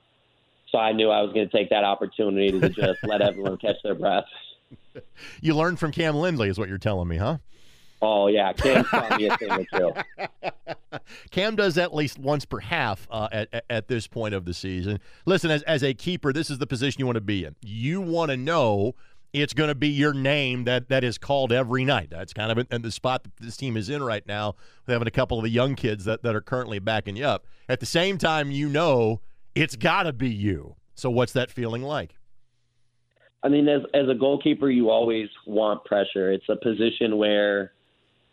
so 0.72 0.80
I 0.80 0.94
knew 0.94 1.12
I 1.12 1.22
was 1.22 1.32
going 1.32 1.48
to 1.48 1.56
take 1.56 1.70
that 1.70 1.84
opportunity 1.84 2.60
to 2.60 2.70
just 2.70 3.00
let 3.04 3.22
everyone 3.22 3.58
catch 3.58 3.78
their 3.84 3.96
breath. 3.96 4.26
You 5.42 5.56
learned 5.56 5.80
from 5.80 5.92
Cam 5.92 6.16
Lindley, 6.16 6.50
is 6.50 6.60
what 6.60 6.70
you're 6.70 6.78
telling 6.78 7.08
me, 7.08 7.18
huh? 7.18 7.38
Oh 8.02 8.28
yeah, 8.28 8.54
Cam 8.54 8.86
taught 8.86 9.18
me 9.18 9.28
a 9.28 9.38
thing 9.38 9.52
or 9.52 9.66
two. 9.78 11.00
Cam 11.32 11.56
does 11.56 11.78
at 11.78 11.94
least 11.94 12.18
once 12.18 12.46
per 12.46 12.60
half 12.60 13.08
uh, 13.12 13.28
at, 13.32 13.66
at 13.70 13.88
this 13.88 14.08
point 14.08 14.34
of 14.34 14.46
the 14.46 14.54
season. 14.54 15.00
Listen, 15.26 15.52
as, 15.52 15.64
as 15.64 15.84
a 15.84 15.94
keeper, 15.94 16.32
this 16.32 16.50
is 16.50 16.60
the 16.60 16.68
position 16.68 17.00
you 17.00 17.06
want 17.06 17.18
to 17.18 17.22
be 17.22 17.44
in. 17.44 17.56
You 17.62 18.00
want 18.00 18.32
to 18.32 18.38
know 18.38 18.96
it's 19.34 19.54
going 19.54 19.68
to 19.68 19.76
be 19.76 19.90
your 19.90 20.14
name 20.14 20.64
that, 20.64 20.90
that 20.90 21.04
is 21.04 21.18
called 21.18 21.52
every 21.52 21.86
night. 21.86 22.10
That's 22.10 22.34
kind 22.34 22.52
of 22.52 22.68
in 22.72 22.82
the 22.82 22.92
spot 22.92 23.24
that 23.24 23.38
this 23.38 23.58
team 23.58 23.78
is 23.78 23.90
in 23.90 24.02
right 24.02 24.26
now, 24.26 24.56
with 24.86 24.94
having 24.94 25.08
a 25.08 25.12
couple 25.12 25.38
of 25.38 25.44
the 25.44 25.50
young 25.50 25.76
kids 25.76 26.06
that, 26.06 26.24
that 26.24 26.36
are 26.36 26.42
currently 26.42 26.80
backing 26.80 27.16
you 27.16 27.26
up. 27.26 27.46
At 27.68 27.80
the 27.80 27.86
same 27.86 28.18
time, 28.18 28.50
you 28.50 28.70
know 28.70 29.22
it's 29.56 29.76
got 29.76 30.04
to 30.04 30.14
be 30.14 30.30
you. 30.30 30.76
So 30.96 31.10
what's 31.10 31.34
that 31.34 31.52
feeling 31.52 31.84
like? 31.84 32.16
I 33.42 33.48
mean, 33.48 33.70
as 33.70 33.82
as 33.94 34.10
a 34.10 34.14
goalkeeper, 34.14 34.70
you 34.70 34.90
always 34.90 35.30
want 35.48 35.86
pressure. 35.86 36.32
It's 36.32 36.50
a 36.50 36.58
position 36.58 37.18
where 37.18 37.72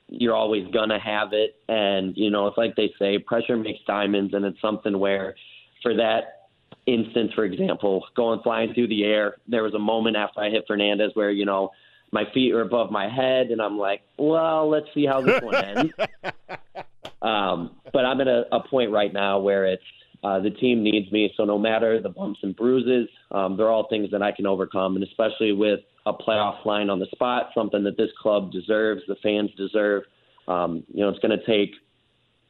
you're 0.09 0.35
always 0.35 0.67
gonna 0.73 1.01
have 1.01 1.33
it. 1.33 1.57
And 1.69 2.17
you 2.17 2.31
know, 2.31 2.47
it's 2.47 2.59
like 2.59 2.77
they 2.77 2.93
say, 2.99 3.19
pressure 3.19 3.57
makes 3.57 3.81
diamonds, 3.87 4.35
and 4.35 4.45
it's 4.45 4.61
something 4.61 4.99
where, 4.99 5.35
for 5.83 5.95
that 5.95 6.49
instance, 6.87 7.33
for 7.35 7.45
example, 7.45 8.05
going 8.15 8.41
flying 8.43 8.73
through 8.75 8.89
the 8.89 9.05
air, 9.05 9.37
there 9.49 9.63
was 9.63 9.75
a 9.75 9.79
moment 9.79 10.17
after 10.17 10.41
I 10.41 10.51
hit 10.51 10.65
Fernandez 10.67 11.11
where 11.15 11.31
you 11.31 11.45
know 11.45 11.71
my 12.13 12.25
feet 12.33 12.53
are 12.53 12.63
above 12.63 12.91
my 12.91 13.09
head, 13.09 13.49
and 13.49 13.61
I'm 13.61 13.79
like, 13.79 14.03
well, 14.17 14.69
let's 14.69 14.87
see 14.95 15.07
how 15.07 15.21
this 15.21 15.43
one 15.43 15.55
ends. 15.55 15.93
um, 17.23 17.77
but 17.93 18.05
I'm 18.05 18.21
at 18.21 18.29
a, 18.29 18.45
a 18.53 18.61
point 18.61 18.93
right 18.93 19.13
now 19.13 19.41
where 19.41 19.67
it's 19.67 19.83
uh, 20.23 20.41
the 20.41 20.51
team 20.51 20.83
needs 20.83 21.11
me, 21.11 21.33
so 21.37 21.45
no 21.45 21.59
matter 21.59 22.01
the 22.01 22.09
bumps 22.09 22.41
and 22.43 22.55
bruises, 22.55 23.09
um, 23.33 23.57
they're 23.57 23.71
all 23.71 23.89
things 23.89 24.11
that 24.13 24.23
I 24.23 24.33
can 24.33 24.47
overcome, 24.47 24.95
and 24.95 25.05
especially 25.05 25.53
with 25.53 25.81
a 26.07 26.13
playoff 26.13 26.65
line 26.65 26.89
on 26.89 26.99
the 27.01 27.07
spot, 27.13 27.51
something 27.55 27.83
that 27.85 27.97
this 27.97 28.11
club 28.21 28.53
deserves, 28.53 29.03
the 29.09 29.17
fans 29.23 29.51
deserve. 29.57 30.05
Um, 30.49 30.85
you 30.95 31.01
know, 31.01 31.09
it's 31.09 31.19
going 31.19 31.37
to 31.37 31.45
take 31.45 31.75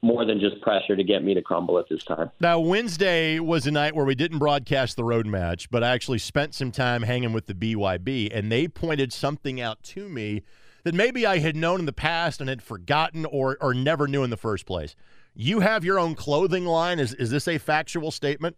more 0.03 0.27
than 0.27 0.39
just 0.39 0.61
pressure 0.61 0.95
to 0.95 1.03
get 1.03 1.25
me 1.25 1.33
to 1.35 1.43
crumble 1.43 1.79
at 1.79 1.89
this 1.89 2.05
time. 2.05 2.31
Now, 2.39 2.61
Wednesday 2.61 3.41
was 3.41 3.67
a 3.67 3.71
night 3.71 3.97
where 3.97 4.05
we 4.05 4.15
didn't 4.15 4.39
broadcast 4.39 4.97
the 4.97 5.05
road 5.05 5.27
match, 5.27 5.71
but 5.71 5.83
I 5.83 5.89
actually 5.89 6.19
spent 6.19 6.55
some 6.55 6.71
time 6.71 7.03
hanging 7.03 7.33
with 7.33 7.47
the 7.47 7.55
BYB, 7.55 8.31
and 8.33 8.53
they 8.53 8.69
pointed 8.69 9.13
something 9.13 9.61
out 9.61 9.83
to 9.85 10.09
me 10.09 10.43
that 10.85 10.95
maybe 10.95 11.27
I 11.27 11.39
had 11.39 11.57
known 11.57 11.81
in 11.81 11.87
the 11.87 11.93
past 11.93 12.41
and 12.41 12.49
had 12.49 12.63
forgotten 12.63 13.25
or, 13.25 13.57
or 13.61 13.75
never 13.75 14.07
knew 14.07 14.23
in 14.23 14.31
the 14.31 14.37
first 14.37 14.67
place. 14.67 14.95
You 15.35 15.61
have 15.61 15.85
your 15.85 15.99
own 15.99 16.15
clothing 16.15 16.65
line. 16.67 16.99
Is, 16.99 17.13
is 17.15 17.31
this 17.31 17.49
a 17.49 17.59
factual 17.59 18.11
statement? 18.11 18.57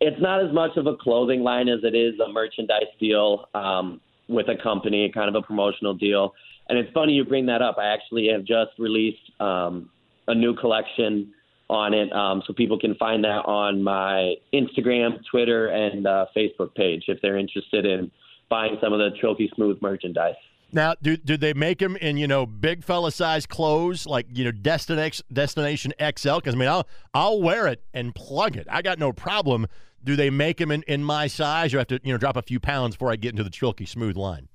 It's 0.00 0.20
not 0.20 0.44
as 0.44 0.52
much 0.52 0.76
of 0.76 0.86
a 0.86 0.96
clothing 0.96 1.42
line 1.42 1.68
as 1.68 1.80
it 1.82 1.94
is 1.94 2.18
a 2.20 2.30
merchandise 2.30 2.92
deal 3.00 3.48
um, 3.54 4.00
with 4.28 4.48
a 4.48 4.62
company, 4.62 5.10
kind 5.12 5.28
of 5.28 5.34
a 5.34 5.46
promotional 5.46 5.94
deal. 5.94 6.34
And 6.68 6.78
it's 6.78 6.92
funny 6.92 7.12
you 7.14 7.24
bring 7.24 7.46
that 7.46 7.62
up. 7.62 7.76
I 7.78 7.86
actually 7.86 8.28
have 8.28 8.44
just 8.44 8.72
released 8.78 9.30
um, 9.40 9.88
a 10.28 10.34
new 10.34 10.54
collection 10.54 11.32
on 11.68 11.94
it, 11.94 12.12
um, 12.12 12.42
so 12.46 12.52
people 12.52 12.78
can 12.78 12.94
find 12.94 13.24
that 13.24 13.44
on 13.44 13.82
my 13.82 14.34
Instagram, 14.54 15.18
Twitter, 15.28 15.68
and 15.68 16.06
uh, 16.06 16.26
Facebook 16.36 16.74
page 16.74 17.04
if 17.08 17.20
they're 17.22 17.38
interested 17.38 17.84
in 17.84 18.10
buying 18.48 18.76
some 18.80 18.92
of 18.92 19.00
the 19.00 19.10
Trilky 19.20 19.52
Smooth 19.54 19.78
merchandise. 19.82 20.36
Now, 20.72 20.94
do 21.00 21.16
do 21.16 21.36
they 21.36 21.54
make 21.54 21.78
them 21.78 21.96
in 21.96 22.16
you 22.16 22.26
know 22.26 22.44
big 22.44 22.84
fella 22.84 23.12
size 23.12 23.46
clothes 23.46 24.06
like 24.06 24.26
you 24.32 24.44
know 24.44 24.50
Destination 24.50 25.24
Destination 25.32 25.92
XL? 26.00 26.36
Because 26.36 26.54
I 26.54 26.58
mean, 26.58 26.68
I'll 26.68 26.86
I'll 27.14 27.40
wear 27.40 27.66
it 27.66 27.82
and 27.94 28.14
plug 28.14 28.56
it. 28.56 28.66
I 28.70 28.82
got 28.82 28.98
no 28.98 29.12
problem. 29.12 29.66
Do 30.02 30.14
they 30.16 30.30
make 30.30 30.58
them 30.58 30.70
in, 30.70 30.82
in 30.82 31.02
my 31.02 31.26
size? 31.26 31.72
Or 31.72 31.78
have 31.78 31.86
to 31.88 32.00
you 32.02 32.12
know 32.12 32.18
drop 32.18 32.36
a 32.36 32.42
few 32.42 32.60
pounds 32.60 32.96
before 32.96 33.10
I 33.10 33.16
get 33.16 33.30
into 33.30 33.44
the 33.44 33.50
Trilky 33.50 33.88
Smooth 33.88 34.16
line? 34.16 34.48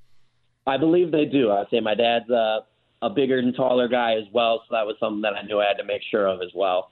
I 0.68 0.78
believe 0.78 1.12
they 1.12 1.26
do. 1.26 1.52
I 1.52 1.64
say 1.72 1.80
my 1.80 1.96
dad's 1.96 2.30
a, 2.30 2.60
a 3.02 3.10
bigger 3.10 3.40
and 3.40 3.56
taller 3.56 3.88
guy 3.88 4.14
as 4.14 4.26
well, 4.32 4.62
so 4.68 4.76
that 4.76 4.86
was 4.86 4.96
something 5.00 5.22
that 5.22 5.34
I 5.34 5.42
knew 5.44 5.60
I 5.60 5.66
had 5.66 5.78
to 5.78 5.86
make 5.86 6.02
sure 6.12 6.28
of 6.28 6.42
as 6.42 6.52
well. 6.54 6.92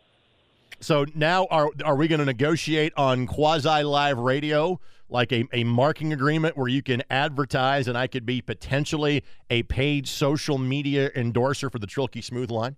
So 0.80 1.06
now 1.14 1.46
are 1.52 1.70
are 1.84 1.96
we 1.96 2.08
going 2.08 2.20
to 2.20 2.26
negotiate 2.26 2.94
on 2.96 3.28
quasi 3.28 3.84
live 3.84 4.18
radio 4.18 4.80
like 5.10 5.32
a, 5.32 5.46
a 5.54 5.64
marking 5.64 6.14
agreement 6.14 6.58
where 6.58 6.68
you 6.68 6.82
can 6.82 7.04
advertise 7.10 7.88
and 7.88 7.98
I 7.98 8.08
could 8.08 8.26
be 8.26 8.42
potentially 8.42 9.24
a 9.50 9.64
paid 9.64 10.08
social 10.08 10.58
media 10.58 11.12
endorser 11.16 11.70
for 11.70 11.80
the 11.80 11.88
Trilky 11.88 12.24
Smooth 12.24 12.52
line? 12.52 12.76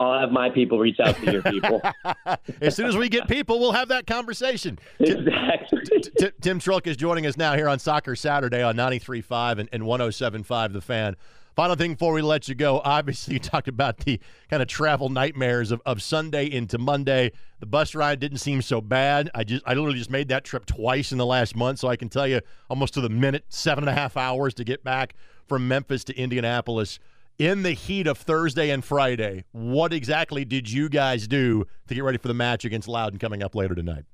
I'll 0.00 0.18
have 0.18 0.32
my 0.32 0.48
people 0.48 0.78
reach 0.78 0.98
out 0.98 1.14
to 1.16 1.30
your 1.30 1.42
people. 1.42 1.82
as 2.62 2.74
soon 2.74 2.86
as 2.86 2.96
we 2.96 3.10
get 3.10 3.28
people, 3.28 3.60
we'll 3.60 3.72
have 3.72 3.88
that 3.88 4.06
conversation. 4.06 4.78
Exactly. 4.98 5.80
Tim, 6.18 6.32
Tim 6.40 6.58
Trilk 6.58 6.86
is 6.86 6.96
joining 6.96 7.26
us 7.26 7.36
now 7.36 7.54
here 7.54 7.68
on 7.68 7.78
Soccer 7.78 8.16
Saturday 8.16 8.62
on 8.62 8.76
93.5 8.76 9.58
and, 9.58 9.68
and 9.72 9.82
107.5 9.82 10.72
The 10.72 10.80
Fan. 10.80 11.16
Final 11.60 11.76
thing 11.76 11.92
before 11.92 12.14
we 12.14 12.22
let 12.22 12.48
you 12.48 12.54
go. 12.54 12.80
Obviously, 12.86 13.34
you 13.34 13.38
talked 13.38 13.68
about 13.68 13.98
the 13.98 14.18
kind 14.48 14.62
of 14.62 14.68
travel 14.68 15.10
nightmares 15.10 15.70
of, 15.70 15.82
of 15.84 16.00
Sunday 16.00 16.50
into 16.50 16.78
Monday. 16.78 17.32
The 17.58 17.66
bus 17.66 17.94
ride 17.94 18.18
didn't 18.18 18.38
seem 18.38 18.62
so 18.62 18.80
bad. 18.80 19.30
I 19.34 19.44
just 19.44 19.62
I 19.66 19.74
literally 19.74 19.98
just 19.98 20.10
made 20.10 20.28
that 20.28 20.42
trip 20.42 20.64
twice 20.64 21.12
in 21.12 21.18
the 21.18 21.26
last 21.26 21.54
month, 21.54 21.78
so 21.78 21.88
I 21.88 21.96
can 21.96 22.08
tell 22.08 22.26
you 22.26 22.40
almost 22.70 22.94
to 22.94 23.02
the 23.02 23.10
minute, 23.10 23.44
seven 23.50 23.84
and 23.84 23.90
a 23.90 23.92
half 23.92 24.16
hours 24.16 24.54
to 24.54 24.64
get 24.64 24.82
back 24.82 25.14
from 25.48 25.68
Memphis 25.68 26.02
to 26.04 26.16
Indianapolis 26.16 26.98
in 27.38 27.62
the 27.62 27.72
heat 27.72 28.06
of 28.06 28.16
Thursday 28.16 28.70
and 28.70 28.82
Friday, 28.82 29.44
what 29.52 29.92
exactly 29.92 30.46
did 30.46 30.70
you 30.70 30.88
guys 30.88 31.28
do 31.28 31.66
to 31.88 31.94
get 31.94 32.04
ready 32.04 32.16
for 32.16 32.28
the 32.28 32.34
match 32.34 32.64
against 32.64 32.88
Loudoun 32.88 33.18
coming 33.18 33.42
up 33.42 33.54
later 33.54 33.74
tonight? 33.74 34.06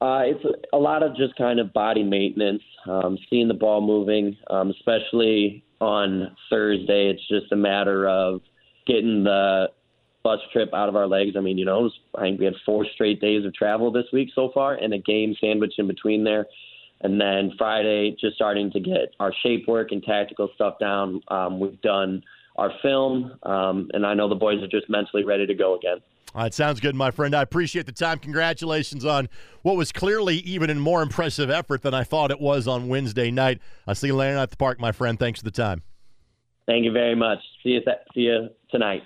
Uh, 0.00 0.22
it's 0.24 0.44
a, 0.72 0.76
lot 0.78 1.02
of 1.02 1.16
just 1.16 1.36
kind 1.36 1.58
of 1.58 1.72
body 1.72 2.02
maintenance, 2.02 2.62
um, 2.86 3.16
seeing 3.30 3.48
the 3.48 3.54
ball 3.54 3.80
moving, 3.80 4.36
um, 4.50 4.70
especially 4.70 5.63
on 5.80 6.36
Thursday. 6.50 7.10
It's 7.10 7.26
just 7.28 7.52
a 7.52 7.56
matter 7.56 8.08
of 8.08 8.40
getting 8.86 9.24
the 9.24 9.68
bus 10.22 10.40
trip 10.52 10.70
out 10.74 10.88
of 10.88 10.96
our 10.96 11.06
legs. 11.06 11.36
I 11.36 11.40
mean, 11.40 11.58
you 11.58 11.64
know, 11.64 11.82
was, 11.82 11.92
I 12.16 12.22
think 12.22 12.38
we 12.40 12.46
had 12.46 12.54
four 12.64 12.86
straight 12.94 13.20
days 13.20 13.44
of 13.44 13.54
travel 13.54 13.92
this 13.92 14.06
week 14.12 14.30
so 14.34 14.50
far, 14.54 14.74
and 14.74 14.94
a 14.94 14.98
game 14.98 15.34
sandwich 15.40 15.74
in 15.78 15.86
between 15.86 16.24
there. 16.24 16.46
And 17.02 17.20
then 17.20 17.52
Friday, 17.58 18.16
just 18.18 18.36
starting 18.36 18.70
to 18.70 18.80
get 18.80 19.14
our 19.20 19.32
shape 19.42 19.68
work 19.68 19.88
and 19.92 20.02
tactical 20.02 20.48
stuff 20.54 20.78
down. 20.80 21.20
Um, 21.28 21.60
we've 21.60 21.80
done 21.82 22.22
our 22.56 22.72
film, 22.80 23.38
um, 23.42 23.90
and 23.92 24.06
I 24.06 24.14
know 24.14 24.28
the 24.28 24.34
boys 24.34 24.62
are 24.62 24.68
just 24.68 24.88
mentally 24.88 25.24
ready 25.24 25.46
to 25.46 25.54
go 25.54 25.76
again. 25.76 25.98
All 26.34 26.42
right, 26.42 26.52
sounds 26.52 26.80
good, 26.80 26.96
my 26.96 27.12
friend. 27.12 27.32
I 27.32 27.42
appreciate 27.42 27.86
the 27.86 27.92
time. 27.92 28.18
Congratulations 28.18 29.04
on 29.04 29.28
what 29.62 29.76
was 29.76 29.92
clearly 29.92 30.38
even 30.38 30.68
a 30.68 30.74
more 30.74 31.00
impressive 31.00 31.48
effort 31.48 31.82
than 31.82 31.94
I 31.94 32.02
thought 32.02 32.32
it 32.32 32.40
was 32.40 32.66
on 32.66 32.88
Wednesday 32.88 33.30
night. 33.30 33.60
I'll 33.86 33.94
see 33.94 34.08
you 34.08 34.16
later 34.16 34.38
at 34.38 34.50
the 34.50 34.56
park, 34.56 34.80
my 34.80 34.90
friend. 34.90 35.16
Thanks 35.16 35.38
for 35.38 35.44
the 35.44 35.52
time. 35.52 35.82
Thank 36.66 36.84
you 36.84 36.90
very 36.90 37.14
much. 37.14 37.38
See 37.62 37.70
you, 37.70 37.84
th- 37.84 37.98
see 38.14 38.22
you 38.22 38.48
tonight. 38.68 39.04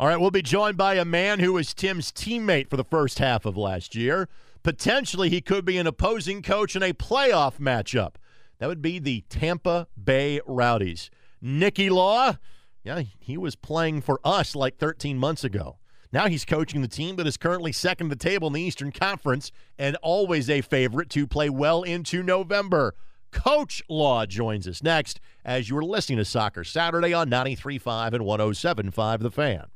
All 0.00 0.08
right, 0.08 0.16
we'll 0.16 0.32
be 0.32 0.42
joined 0.42 0.76
by 0.76 0.94
a 0.94 1.04
man 1.04 1.38
who 1.38 1.52
was 1.52 1.72
Tim's 1.72 2.10
teammate 2.10 2.68
for 2.68 2.76
the 2.76 2.84
first 2.84 3.20
half 3.20 3.44
of 3.44 3.56
last 3.56 3.94
year. 3.94 4.28
Potentially, 4.64 5.28
he 5.28 5.40
could 5.40 5.64
be 5.64 5.78
an 5.78 5.86
opposing 5.86 6.42
coach 6.42 6.74
in 6.74 6.82
a 6.82 6.92
playoff 6.92 7.58
matchup. 7.58 8.14
That 8.58 8.66
would 8.68 8.82
be 8.82 8.98
the 8.98 9.22
Tampa 9.28 9.86
Bay 10.02 10.40
Rowdies. 10.44 11.08
Nicky 11.40 11.88
Law, 11.88 12.38
yeah, 12.82 13.02
he 13.20 13.36
was 13.36 13.54
playing 13.54 14.00
for 14.00 14.18
us 14.24 14.56
like 14.56 14.78
13 14.78 15.18
months 15.18 15.44
ago. 15.44 15.76
Now 16.12 16.28
he's 16.28 16.44
coaching 16.44 16.82
the 16.82 16.88
team 16.88 17.16
that 17.16 17.26
is 17.26 17.38
currently 17.38 17.72
second 17.72 18.10
to 18.10 18.14
the 18.14 18.22
table 18.22 18.48
in 18.48 18.52
the 18.52 18.60
Eastern 18.60 18.92
Conference 18.92 19.50
and 19.78 19.96
always 20.02 20.50
a 20.50 20.60
favorite 20.60 21.08
to 21.10 21.26
play 21.26 21.48
well 21.48 21.82
into 21.82 22.22
November. 22.22 22.94
Coach 23.30 23.82
Law 23.88 24.26
joins 24.26 24.68
us 24.68 24.82
next 24.82 25.20
as 25.42 25.70
you 25.70 25.78
are 25.78 25.84
listening 25.84 26.18
to 26.18 26.24
Soccer 26.24 26.64
Saturday 26.64 27.14
on 27.14 27.30
93.5 27.30 28.12
and 28.12 28.24
107.5 28.24 29.20
The 29.20 29.30
Fan. 29.30 29.66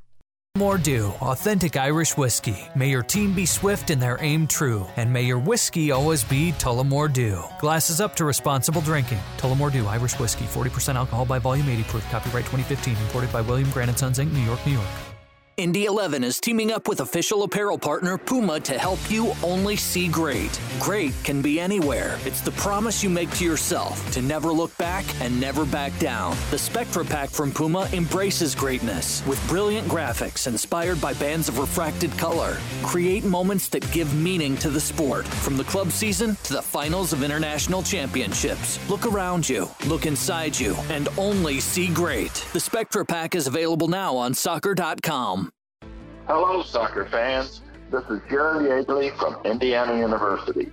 Tullamore 0.55 0.81
Dew, 0.81 1.07
authentic 1.21 1.75
Irish 1.75 2.17
whiskey. 2.17 2.57
May 2.75 2.89
your 2.89 3.03
team 3.03 3.33
be 3.33 3.45
swift 3.45 3.91
and 3.91 4.01
their 4.01 4.17
aim 4.21 4.47
true, 4.47 4.87
and 4.95 5.11
may 5.13 5.21
your 5.21 5.37
whiskey 5.37 5.91
always 5.91 6.23
be 6.23 6.51
Tullamore 6.53 7.13
Dew. 7.13 7.43
Glasses 7.59 8.01
up 8.01 8.15
to 8.15 8.25
responsible 8.25 8.81
drinking. 8.81 9.19
Tullamore 9.37 9.71
Dew 9.71 9.85
Irish 9.85 10.17
Whiskey, 10.19 10.45
40% 10.45 10.95
alcohol 10.95 11.25
by 11.25 11.37
volume, 11.37 11.69
80 11.69 11.83
proof. 11.83 12.09
Copyright 12.09 12.45
2015, 12.45 12.95
imported 12.95 13.31
by 13.31 13.41
William 13.41 13.69
Grant 13.69 13.97
& 13.97 13.99
Sons 13.99 14.17
Inc., 14.17 14.31
New 14.31 14.41
York, 14.41 14.65
New 14.65 14.73
York. 14.73 14.87
Indy 15.59 15.85
11 15.85 16.23
is 16.23 16.39
teaming 16.39 16.71
up 16.71 16.87
with 16.87 16.99
official 16.99 17.41
apparel 17.41 17.79
partner 17.79 18.15
Puma 18.15 18.59
to 18.59 18.77
help 18.77 18.99
you 19.09 19.33
only 19.41 19.75
see 19.75 20.07
great. 20.07 20.61
Great 20.79 21.15
can 21.23 21.41
be 21.41 21.59
anywhere. 21.59 22.19
It's 22.25 22.41
the 22.41 22.51
promise 22.51 23.03
you 23.03 23.09
make 23.09 23.31
to 23.37 23.43
yourself 23.43 24.11
to 24.11 24.21
never 24.21 24.51
look 24.51 24.77
back 24.77 25.03
and 25.19 25.41
never 25.41 25.65
back 25.65 25.97
down. 25.97 26.37
The 26.51 26.59
Spectra 26.59 27.03
Pack 27.03 27.31
from 27.31 27.51
Puma 27.51 27.89
embraces 27.91 28.53
greatness 28.53 29.25
with 29.25 29.43
brilliant 29.47 29.87
graphics 29.87 30.45
inspired 30.45 31.01
by 31.01 31.15
bands 31.15 31.49
of 31.49 31.57
refracted 31.57 32.15
color. 32.19 32.57
Create 32.83 33.23
moments 33.23 33.67
that 33.69 33.91
give 33.91 34.13
meaning 34.13 34.57
to 34.57 34.69
the 34.69 34.79
sport, 34.79 35.25
from 35.25 35.57
the 35.57 35.63
club 35.63 35.91
season 35.91 36.37
to 36.43 36.53
the 36.53 36.61
finals 36.61 37.13
of 37.13 37.23
international 37.23 37.81
championships. 37.81 38.77
Look 38.91 39.07
around 39.07 39.49
you, 39.49 39.67
look 39.87 40.05
inside 40.05 40.59
you, 40.59 40.75
and 40.91 41.09
only 41.17 41.59
see 41.59 41.87
great. 41.87 42.45
The 42.53 42.59
Spectra 42.59 43.03
Pack 43.03 43.33
is 43.33 43.47
available 43.47 43.87
now 43.87 44.15
on 44.15 44.35
soccer.com. 44.35 45.46
Hello, 46.27 46.61
soccer 46.61 47.07
fans. 47.09 47.61
This 47.89 48.03
is 48.09 48.19
Jerry 48.29 48.67
Yeagley 48.67 49.17
from 49.17 49.37
Indiana 49.45 49.97
University. 49.97 50.69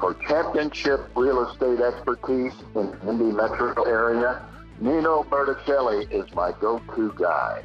For 0.00 0.14
championship 0.26 1.10
real 1.14 1.46
estate 1.46 1.78
expertise 1.78 2.54
in 2.74 2.90
the 2.90 2.98
Indy 3.10 3.30
metro 3.30 3.82
area, 3.82 4.48
Nino 4.80 5.24
Berticelli 5.24 6.10
is 6.10 6.34
my 6.34 6.52
go-to 6.58 7.12
guy. 7.18 7.62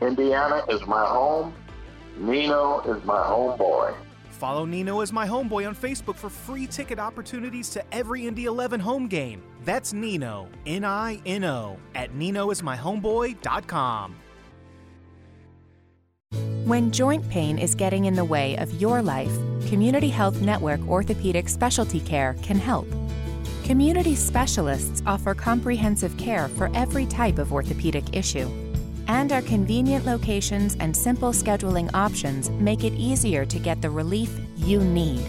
Indiana 0.00 0.64
is 0.68 0.84
my 0.84 1.06
home. 1.06 1.54
Nino 2.16 2.80
is 2.80 3.04
my 3.04 3.22
homeboy. 3.22 3.94
Follow 4.30 4.64
Nino 4.64 5.00
as 5.00 5.12
my 5.12 5.28
homeboy 5.28 5.68
on 5.68 5.76
Facebook 5.76 6.16
for 6.16 6.28
free 6.28 6.66
ticket 6.66 6.98
opportunities 6.98 7.70
to 7.70 7.84
every 7.94 8.26
Indy 8.26 8.46
11 8.46 8.80
home 8.80 9.06
game. 9.06 9.44
That's 9.64 9.92
Nino, 9.92 10.48
N-I-N-O, 10.66 11.78
at 11.94 12.12
ninoismyhomeboy.com. 12.14 14.16
When 16.64 16.90
joint 16.90 17.28
pain 17.28 17.58
is 17.58 17.74
getting 17.74 18.06
in 18.06 18.14
the 18.14 18.24
way 18.24 18.56
of 18.56 18.80
your 18.80 19.02
life, 19.02 19.30
Community 19.68 20.08
Health 20.08 20.40
Network 20.40 20.80
Orthopedic 20.88 21.50
Specialty 21.50 22.00
Care 22.00 22.36
can 22.40 22.56
help. 22.56 22.86
Community 23.64 24.14
specialists 24.14 25.02
offer 25.04 25.34
comprehensive 25.34 26.16
care 26.16 26.48
for 26.48 26.70
every 26.72 27.04
type 27.04 27.36
of 27.36 27.52
orthopedic 27.52 28.16
issue. 28.16 28.48
And 29.08 29.30
our 29.30 29.42
convenient 29.42 30.06
locations 30.06 30.74
and 30.80 30.96
simple 30.96 31.32
scheduling 31.32 31.90
options 31.92 32.48
make 32.48 32.82
it 32.82 32.94
easier 32.94 33.44
to 33.44 33.58
get 33.58 33.82
the 33.82 33.90
relief 33.90 34.34
you 34.56 34.80
need. 34.80 35.22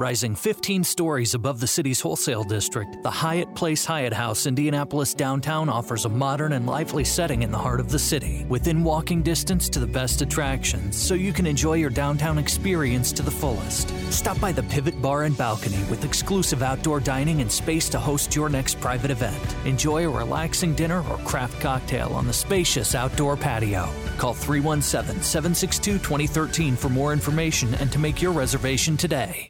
Rising 0.03 0.35
15 0.35 0.83
stories 0.83 1.33
above 1.33 1.61
the 1.61 1.65
city's 1.65 2.01
wholesale 2.01 2.43
district, 2.43 3.01
the 3.03 3.09
Hyatt 3.09 3.55
Place 3.55 3.85
Hyatt 3.85 4.11
House 4.11 4.45
Indianapolis 4.47 5.13
downtown 5.13 5.69
offers 5.69 6.03
a 6.03 6.09
modern 6.09 6.51
and 6.51 6.65
lively 6.65 7.05
setting 7.05 7.41
in 7.41 7.51
the 7.51 7.57
heart 7.57 7.79
of 7.79 7.89
the 7.89 7.97
city, 7.97 8.45
within 8.49 8.83
walking 8.83 9.21
distance 9.21 9.69
to 9.69 9.79
the 9.79 9.87
best 9.87 10.21
attractions, 10.21 10.97
so 10.97 11.13
you 11.13 11.31
can 11.31 11.47
enjoy 11.47 11.75
your 11.75 11.89
downtown 11.89 12.37
experience 12.37 13.13
to 13.13 13.23
the 13.23 13.31
fullest. 13.31 13.93
Stop 14.11 14.41
by 14.41 14.51
the 14.51 14.63
Pivot 14.63 15.01
Bar 15.01 15.23
and 15.23 15.37
Balcony 15.37 15.81
with 15.89 16.03
exclusive 16.03 16.63
outdoor 16.63 16.99
dining 16.99 17.39
and 17.39 17.49
space 17.49 17.87
to 17.87 17.97
host 17.97 18.35
your 18.35 18.49
next 18.49 18.81
private 18.81 19.09
event. 19.09 19.55
Enjoy 19.63 20.05
a 20.05 20.09
relaxing 20.09 20.75
dinner 20.75 21.01
or 21.09 21.17
craft 21.19 21.61
cocktail 21.61 22.09
on 22.09 22.27
the 22.27 22.33
spacious 22.33 22.93
outdoor 22.93 23.37
patio. 23.37 23.87
Call 24.17 24.33
317 24.33 25.23
762 25.23 25.93
2013 25.99 26.75
for 26.75 26.89
more 26.89 27.13
information 27.13 27.73
and 27.75 27.89
to 27.89 27.99
make 27.99 28.21
your 28.21 28.33
reservation 28.33 28.97
today. 28.97 29.49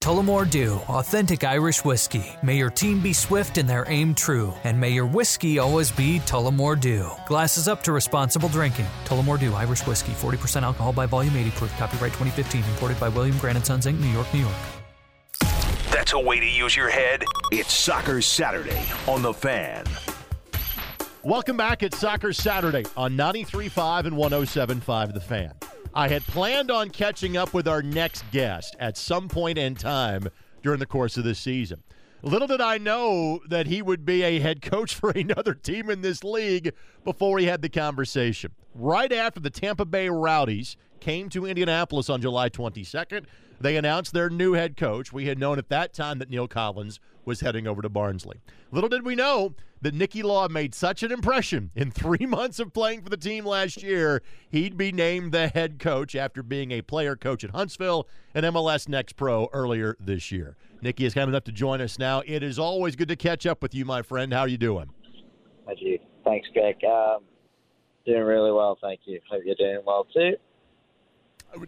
Tullamore 0.00 0.48
Dew, 0.48 0.76
authentic 0.88 1.42
Irish 1.44 1.84
whiskey. 1.84 2.24
May 2.42 2.56
your 2.56 2.70
team 2.70 3.00
be 3.00 3.12
swift 3.12 3.58
in 3.58 3.66
their 3.66 3.84
aim 3.88 4.14
true, 4.14 4.54
and 4.64 4.80
may 4.80 4.90
your 4.90 5.04
whiskey 5.04 5.58
always 5.58 5.90
be 5.90 6.20
Tullamore 6.20 6.80
Dew. 6.80 7.10
Glasses 7.26 7.68
up 7.68 7.82
to 7.82 7.92
responsible 7.92 8.48
drinking. 8.48 8.86
Tullamore 9.04 9.38
Dew, 9.38 9.52
Irish 9.54 9.84
whiskey, 9.86 10.12
40% 10.12 10.62
alcohol 10.62 10.92
by 10.92 11.04
volume, 11.04 11.36
80 11.36 11.50
proof. 11.50 11.76
Copyright 11.76 12.12
2015, 12.12 12.62
imported 12.70 12.98
by 12.98 13.08
William 13.08 13.36
Grant 13.38 13.64
& 13.64 13.66
Sons 13.66 13.86
Inc., 13.86 14.00
New 14.00 14.08
York, 14.08 14.32
New 14.32 14.40
York. 14.40 14.54
That's 15.90 16.12
a 16.12 16.18
way 16.18 16.38
to 16.40 16.46
use 16.46 16.76
your 16.76 16.88
head. 16.88 17.24
It's 17.50 17.72
Soccer 17.72 18.22
Saturday 18.22 18.82
on 19.08 19.20
the 19.20 19.34
Fan. 19.34 19.84
Welcome 21.24 21.56
back. 21.56 21.82
It's 21.82 21.98
Soccer 21.98 22.32
Saturday 22.32 22.86
on 22.96 23.16
93.5 23.16 24.06
and 24.06 24.16
107.5 24.16 25.12
The 25.12 25.20
Fan. 25.20 25.52
I 25.98 26.06
had 26.06 26.22
planned 26.22 26.70
on 26.70 26.90
catching 26.90 27.36
up 27.36 27.52
with 27.52 27.66
our 27.66 27.82
next 27.82 28.24
guest 28.30 28.76
at 28.78 28.96
some 28.96 29.26
point 29.26 29.58
in 29.58 29.74
time 29.74 30.28
during 30.62 30.78
the 30.78 30.86
course 30.86 31.16
of 31.16 31.24
this 31.24 31.40
season. 31.40 31.82
Little 32.22 32.46
did 32.46 32.60
I 32.60 32.78
know 32.78 33.40
that 33.48 33.66
he 33.66 33.82
would 33.82 34.06
be 34.06 34.22
a 34.22 34.38
head 34.38 34.62
coach 34.62 34.94
for 35.00 35.10
another 35.10 35.54
team 35.54 35.90
in 35.90 36.00
this 36.00 36.22
league 36.22 36.72
before 37.02 37.40
he 37.40 37.46
had 37.46 37.62
the 37.62 37.68
conversation. 37.68 38.52
Right 38.76 39.12
after 39.12 39.40
the 39.40 39.50
Tampa 39.50 39.84
Bay 39.84 40.08
Rowdies 40.08 40.76
came 41.00 41.28
to 41.30 41.46
Indianapolis 41.46 42.08
on 42.08 42.22
July 42.22 42.48
22nd, 42.48 43.24
they 43.60 43.76
announced 43.76 44.12
their 44.12 44.30
new 44.30 44.52
head 44.52 44.76
coach. 44.76 45.12
We 45.12 45.26
had 45.26 45.40
known 45.40 45.58
at 45.58 45.68
that 45.70 45.94
time 45.94 46.20
that 46.20 46.30
Neil 46.30 46.46
Collins 46.46 47.00
was 47.24 47.40
heading 47.40 47.66
over 47.66 47.82
to 47.82 47.88
Barnsley. 47.88 48.38
Little 48.70 48.88
did 48.88 49.04
we 49.04 49.16
know 49.16 49.56
that 49.80 49.94
Nicky 49.94 50.22
Law 50.22 50.48
made 50.48 50.74
such 50.74 51.02
an 51.02 51.12
impression 51.12 51.70
in 51.74 51.90
three 51.90 52.26
months 52.26 52.58
of 52.58 52.72
playing 52.72 53.02
for 53.02 53.10
the 53.10 53.16
team 53.16 53.44
last 53.44 53.82
year, 53.82 54.22
he'd 54.50 54.76
be 54.76 54.92
named 54.92 55.32
the 55.32 55.48
head 55.48 55.78
coach 55.78 56.14
after 56.14 56.42
being 56.42 56.70
a 56.70 56.82
player 56.82 57.16
coach 57.16 57.44
at 57.44 57.50
Huntsville 57.50 58.08
and 58.34 58.44
MLS 58.46 58.88
Next 58.88 59.16
Pro 59.16 59.48
earlier 59.52 59.96
this 60.00 60.32
year. 60.32 60.56
Nicky 60.80 61.04
is 61.04 61.14
kind 61.14 61.28
enough 61.28 61.44
to 61.44 61.52
join 61.52 61.80
us 61.80 61.98
now. 61.98 62.22
It 62.26 62.42
is 62.42 62.58
always 62.58 62.96
good 62.96 63.08
to 63.08 63.16
catch 63.16 63.46
up 63.46 63.62
with 63.62 63.74
you, 63.74 63.84
my 63.84 64.02
friend. 64.02 64.32
How 64.32 64.40
are 64.40 64.48
you 64.48 64.58
doing? 64.58 64.90
Thank 65.66 65.80
you. 65.82 65.98
Thanks, 66.24 66.48
Greg. 66.52 66.76
Um, 66.84 67.24
doing 68.06 68.22
really 68.22 68.52
well, 68.52 68.78
thank 68.80 69.00
you. 69.04 69.20
Hope 69.30 69.42
you're 69.44 69.54
doing 69.54 69.80
well 69.86 70.06
too. 70.14 70.36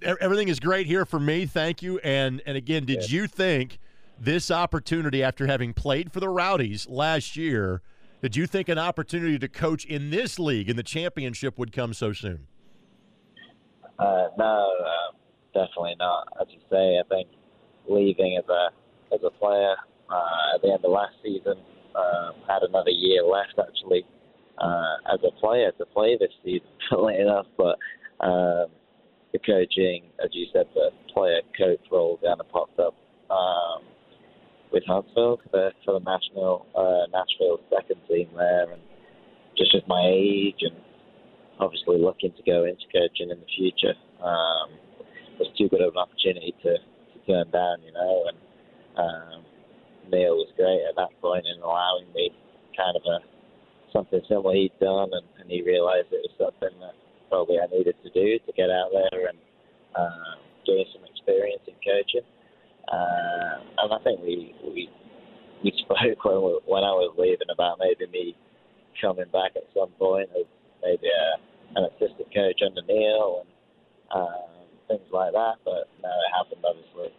Everything 0.03 0.49
is 0.49 0.61
great 0.61 0.87
here 0.87 1.07
for 1.07 1.19
me. 1.19 1.47
Thank 1.47 1.83
you. 1.83 1.99
And 2.01 2.43
and 2.45 2.57
again, 2.57 2.85
did 2.85 3.01
Good. 3.01 3.13
you 3.13 3.27
think 3.27 3.79
this 4.19 4.51
opportunity 4.51 5.23
after 5.23 5.47
having 5.47 5.73
played 5.73 6.13
for 6.13 6.21
the 6.21 6.29
Rowdies 6.29 6.87
last 6.89 7.37
year, 7.37 7.81
did 8.23 8.37
you 8.37 8.47
think 8.47 8.69
an 8.69 8.79
opportunity 8.79 9.39
to 9.39 9.49
coach 9.49 9.85
in 9.85 10.11
this 10.11 10.39
league 10.39 10.69
in 10.69 10.77
the 10.77 10.83
championship 10.83 11.59
would 11.59 11.73
come 11.73 11.95
so 11.95 12.13
soon? 12.13 12.47
Uh, 13.99 14.29
no, 14.39 14.73
uh, 14.85 15.13
definitely 15.53 15.95
not. 15.99 16.29
As 16.41 16.47
you 16.51 16.61
say, 16.71 16.99
I 16.99 17.03
think 17.09 17.29
leaving 17.89 18.39
as 18.39 18.49
a 18.49 18.69
as 19.15 19.21
a 19.25 19.31
player 19.31 19.75
uh, 20.11 20.55
at 20.55 20.63
the 20.63 20.69
end 20.69 20.85
of 20.85 20.91
last 20.91 21.15
season, 21.23 21.55
uh, 21.95 22.33
had 22.47 22.63
another 22.63 22.91
year 22.91 23.23
left 23.25 23.59
actually 23.59 24.05
uh, 24.59 24.97
as 25.13 25.21
a 25.27 25.33
player 25.41 25.73
to 25.79 25.87
play 25.87 26.17
this 26.19 26.31
season, 26.45 26.69
funnily 26.91 27.19
enough. 27.19 27.47
But 27.57 27.79
um, 28.21 28.67
the 29.33 29.39
coaching, 29.45 30.05
as 30.23 30.31
you 30.33 30.47
said, 30.53 30.67
the 30.75 30.91
player 31.13 31.41
coach 31.57 31.81
role 31.91 32.19
kind 32.23 32.41
of 32.41 32.49
popped 32.49 32.79
up 32.79 32.95
um, 33.31 33.83
with 34.73 34.85
Huntsville 34.87 35.41
for 35.43 35.51
the, 35.53 35.71
for 35.85 35.99
the 35.99 36.05
national 36.05 36.67
uh, 36.75 37.07
Nashville 37.13 37.61
second 37.71 38.01
team 38.09 38.29
there, 38.37 38.71
and 38.71 38.83
just 39.57 39.75
with 39.75 39.87
my 39.89 40.03
age 40.07 40.63
and 40.63 40.77
obviously 41.59 41.99
looking 41.99 42.33
to 42.33 42.43
go 42.43 42.65
into 42.65 42.85
coaching 42.93 43.31
in 43.31 43.39
the 43.41 43.51
future, 43.57 43.95
um, 44.23 44.71
it 45.37 45.47
was 45.47 45.53
too 45.59 45.69
good 45.69 45.83
of 45.83 45.93
an 45.93 45.99
opportunity 45.99 46.55
to, 46.63 46.79
to 46.79 47.19
turn 47.27 47.51
down, 47.51 47.83
you 47.85 47.93
know. 47.93 48.25
And 48.29 48.39
um, 48.97 49.45
Neil 50.11 50.37
was 50.37 50.49
great 50.57 50.83
at 50.89 50.97
that 50.97 51.13
point 51.21 51.45
in 51.47 51.61
allowing 51.63 52.07
me 52.15 52.31
kind 52.77 52.97
of 52.97 53.03
a 53.05 53.19
something 53.93 54.21
similar 54.29 54.55
he'd 54.55 54.73
done, 54.81 55.11
and, 55.13 55.27
and 55.41 55.51
he 55.51 55.63
realised 55.63 56.09
it 56.13 56.23
was 56.23 56.35
something 56.39 56.79
that 56.81 56.95
probably 57.29 57.59
I 57.59 57.67
needed 57.67 57.97
to 58.03 58.11
do 58.11 58.39
to 58.39 58.53
get 58.57 58.71
out 58.71 58.91
there 58.95 59.29
and 59.29 59.39
uh, 59.95 60.39
gain 60.67 60.87
some 60.95 61.03
experience 61.05 61.63
in 61.67 61.75
coaching. 61.83 62.27
Uh, 62.91 63.63
and 63.87 63.93
I 63.95 63.99
think 64.03 64.21
we 64.21 64.55
we 64.65 64.91
we 65.63 65.73
spoke 65.85 66.25
when 66.25 66.43
we, 66.43 66.53
when 66.67 66.83
I 66.83 66.91
was 66.93 67.15
leaving 67.17 67.51
about 67.53 67.79
maybe 67.79 68.11
me 68.11 68.37
coming 69.01 69.31
back 69.33 69.55
at 69.57 69.65
some 69.75 69.91
point 69.99 70.29
as 70.35 70.47
maybe 70.83 71.07
a, 71.07 71.79
an 71.79 71.87
assistant 71.95 72.29
coach 72.35 72.61
under 72.67 72.83
Neil 72.83 73.47
and 73.47 73.51
um, 74.11 74.67
things 74.89 75.07
like 75.13 75.33
that. 75.33 75.63
But 75.65 75.87
no, 76.03 76.11
it 76.11 76.31
happened 76.35 76.65
obviously 76.67 77.15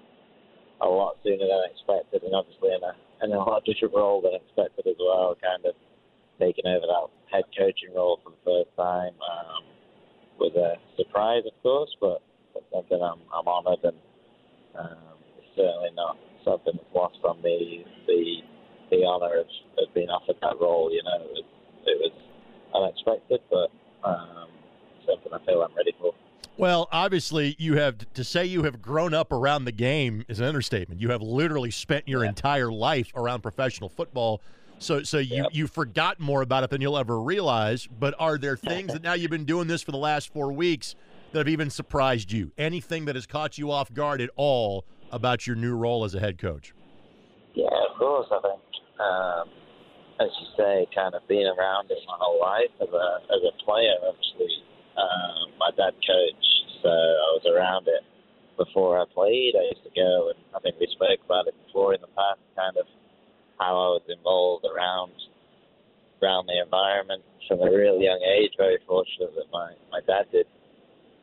a 0.82 0.88
lot 0.88 1.16
sooner 1.24 1.48
than 1.48 1.72
expected, 1.72 2.24
and 2.24 2.36
obviously 2.36 2.70
in 2.76 2.84
a 2.84 2.94
in 3.24 3.32
a 3.32 3.40
lot 3.40 3.64
different 3.64 3.96
role 3.96 4.22
than 4.22 4.36
expected 4.36 4.88
as 4.92 5.00
well. 5.00 5.38
Kind 5.40 5.66
of 5.66 5.76
taking 6.40 6.68
over 6.68 6.86
that 6.86 7.08
head 7.32 7.48
coaching 7.56 7.96
role 7.96 8.20
for 8.24 8.36
the 8.36 8.44
first 8.44 8.76
time 8.76 9.16
um, 9.24 9.64
was 10.36 10.52
a 10.58 10.76
surprise, 10.98 11.44
of 11.46 11.56
course, 11.64 11.96
but, 12.02 12.20
but 12.54 12.64
something 12.74 13.00
I'm 13.00 13.24
I'm 13.32 13.48
honoured 13.48 13.88
and. 13.88 13.98
Um, 14.72 15.11
certainly 15.56 15.90
not 15.96 16.18
something 16.44 16.74
that's 16.76 16.96
lost 16.96 17.20
on 17.24 17.42
me. 17.42 17.86
The 18.08 18.42
the 18.92 19.06
honour 19.06 19.40
of, 19.40 19.48
of 19.78 19.94
being 19.94 20.10
offered 20.10 20.36
that 20.42 20.60
role, 20.60 20.92
you 20.92 21.02
know, 21.04 21.24
it 21.24 21.32
was, 21.32 21.44
it 21.86 21.98
was 22.02 22.12
unexpected, 22.76 23.40
but 23.50 23.72
um, 24.08 24.50
something 25.08 25.32
I 25.34 25.44
feel 25.46 25.62
I'm 25.62 25.74
ready 25.76 25.94
for. 26.00 26.14
Well, 26.58 26.90
obviously, 26.92 27.56
you 27.58 27.78
have 27.78 27.98
to 28.14 28.24
say 28.24 28.46
you 28.46 28.64
have 28.64 28.82
grown 28.82 29.14
up 29.14 29.32
around 29.32 29.66
the 29.66 29.72
game 29.72 30.26
is 30.28 30.40
an 30.40 30.46
understatement. 30.46 31.00
You 31.02 31.10
have 31.10 31.22
literally 31.22 31.72
spent 31.72 32.08
your 32.08 32.24
yeah. 32.24 32.30
entire 32.30 32.72
life 32.72 33.12
around 33.16 33.42
professional 33.42 33.90
football. 33.90 34.42
So, 34.78 35.04
so 35.04 35.20
you, 35.20 35.38
yep. 35.44 35.48
you 35.54 35.68
forgot 35.68 36.20
more 36.20 36.42
about 36.42 36.64
it 36.64 36.70
than 36.70 36.82
you'll 36.82 36.98
ever 36.98 37.20
realize. 37.20 37.88
But 37.88 38.14
are 38.20 38.38
there 38.38 38.58
things 38.58 38.94
that 38.94 39.02
now 39.02 39.14
you've 39.14 39.32
been 39.32 39.46
doing 39.46 39.68
this 39.68 39.82
for 39.82 39.92
the 39.92 39.98
last 39.98 40.34
four 40.34 40.52
weeks 40.52 40.96
that 41.32 41.40
have 41.40 41.48
even 41.48 41.70
surprised 41.70 42.32
you? 42.32 42.52
Anything 42.58 43.06
that 43.06 43.16
has 43.16 43.26
caught 43.26 43.58
you 43.58 43.72
off 43.72 43.94
guard 43.94 44.22
at 44.22 44.30
all 44.36 44.86
about 45.12 45.46
your 45.46 45.56
new 45.56 45.76
role 45.76 46.04
as 46.04 46.16
a 46.16 46.20
head 46.20 46.38
coach? 46.38 46.74
Yeah, 47.54 47.68
of 47.90 47.98
course. 48.00 48.28
I 48.32 48.40
think, 48.42 48.62
um, 49.00 49.46
as 50.20 50.30
you 50.40 50.48
say, 50.58 50.88
kind 50.96 51.14
of 51.16 51.22
being 51.28 51.48
around 51.48 51.92
it 51.92 52.00
my 52.08 52.16
whole 52.18 52.40
life 52.40 52.72
as 52.82 52.90
a 52.90 53.08
as 53.28 53.42
a 53.44 53.54
player. 53.66 53.96
Obviously, 54.08 54.64
um, 54.96 55.52
my 55.60 55.70
dad 55.76 55.94
coached, 56.00 56.56
so 56.82 56.90
I 56.90 57.30
was 57.36 57.46
around 57.46 57.88
it 57.88 58.04
before 58.58 59.00
I 59.00 59.06
played. 59.14 59.54
I 59.58 59.76
used 59.76 59.84
to 59.84 59.94
go, 59.96 60.32
and 60.32 60.40
I 60.56 60.60
think 60.60 60.80
we 60.80 60.88
spoke 60.92 61.20
about 61.26 61.48
it 61.48 61.56
before 61.68 61.94
in 61.94 62.02
the 62.02 62.14
past, 62.16 62.40
kind 62.56 62.78
of 62.78 62.86
how 63.60 63.76
I 63.76 63.88
was 64.00 64.06
involved 64.08 64.66
around 64.66 65.12
around 66.22 66.46
the 66.46 66.62
environment 66.62 67.24
from 67.48 67.60
a 67.62 67.70
really 67.70 68.06
young 68.06 68.22
age. 68.22 68.54
Very 68.58 68.80
fortunate 68.88 69.34
that 69.36 69.50
my 69.52 69.74
my 69.92 70.00
dad 70.08 70.32
did 70.32 70.48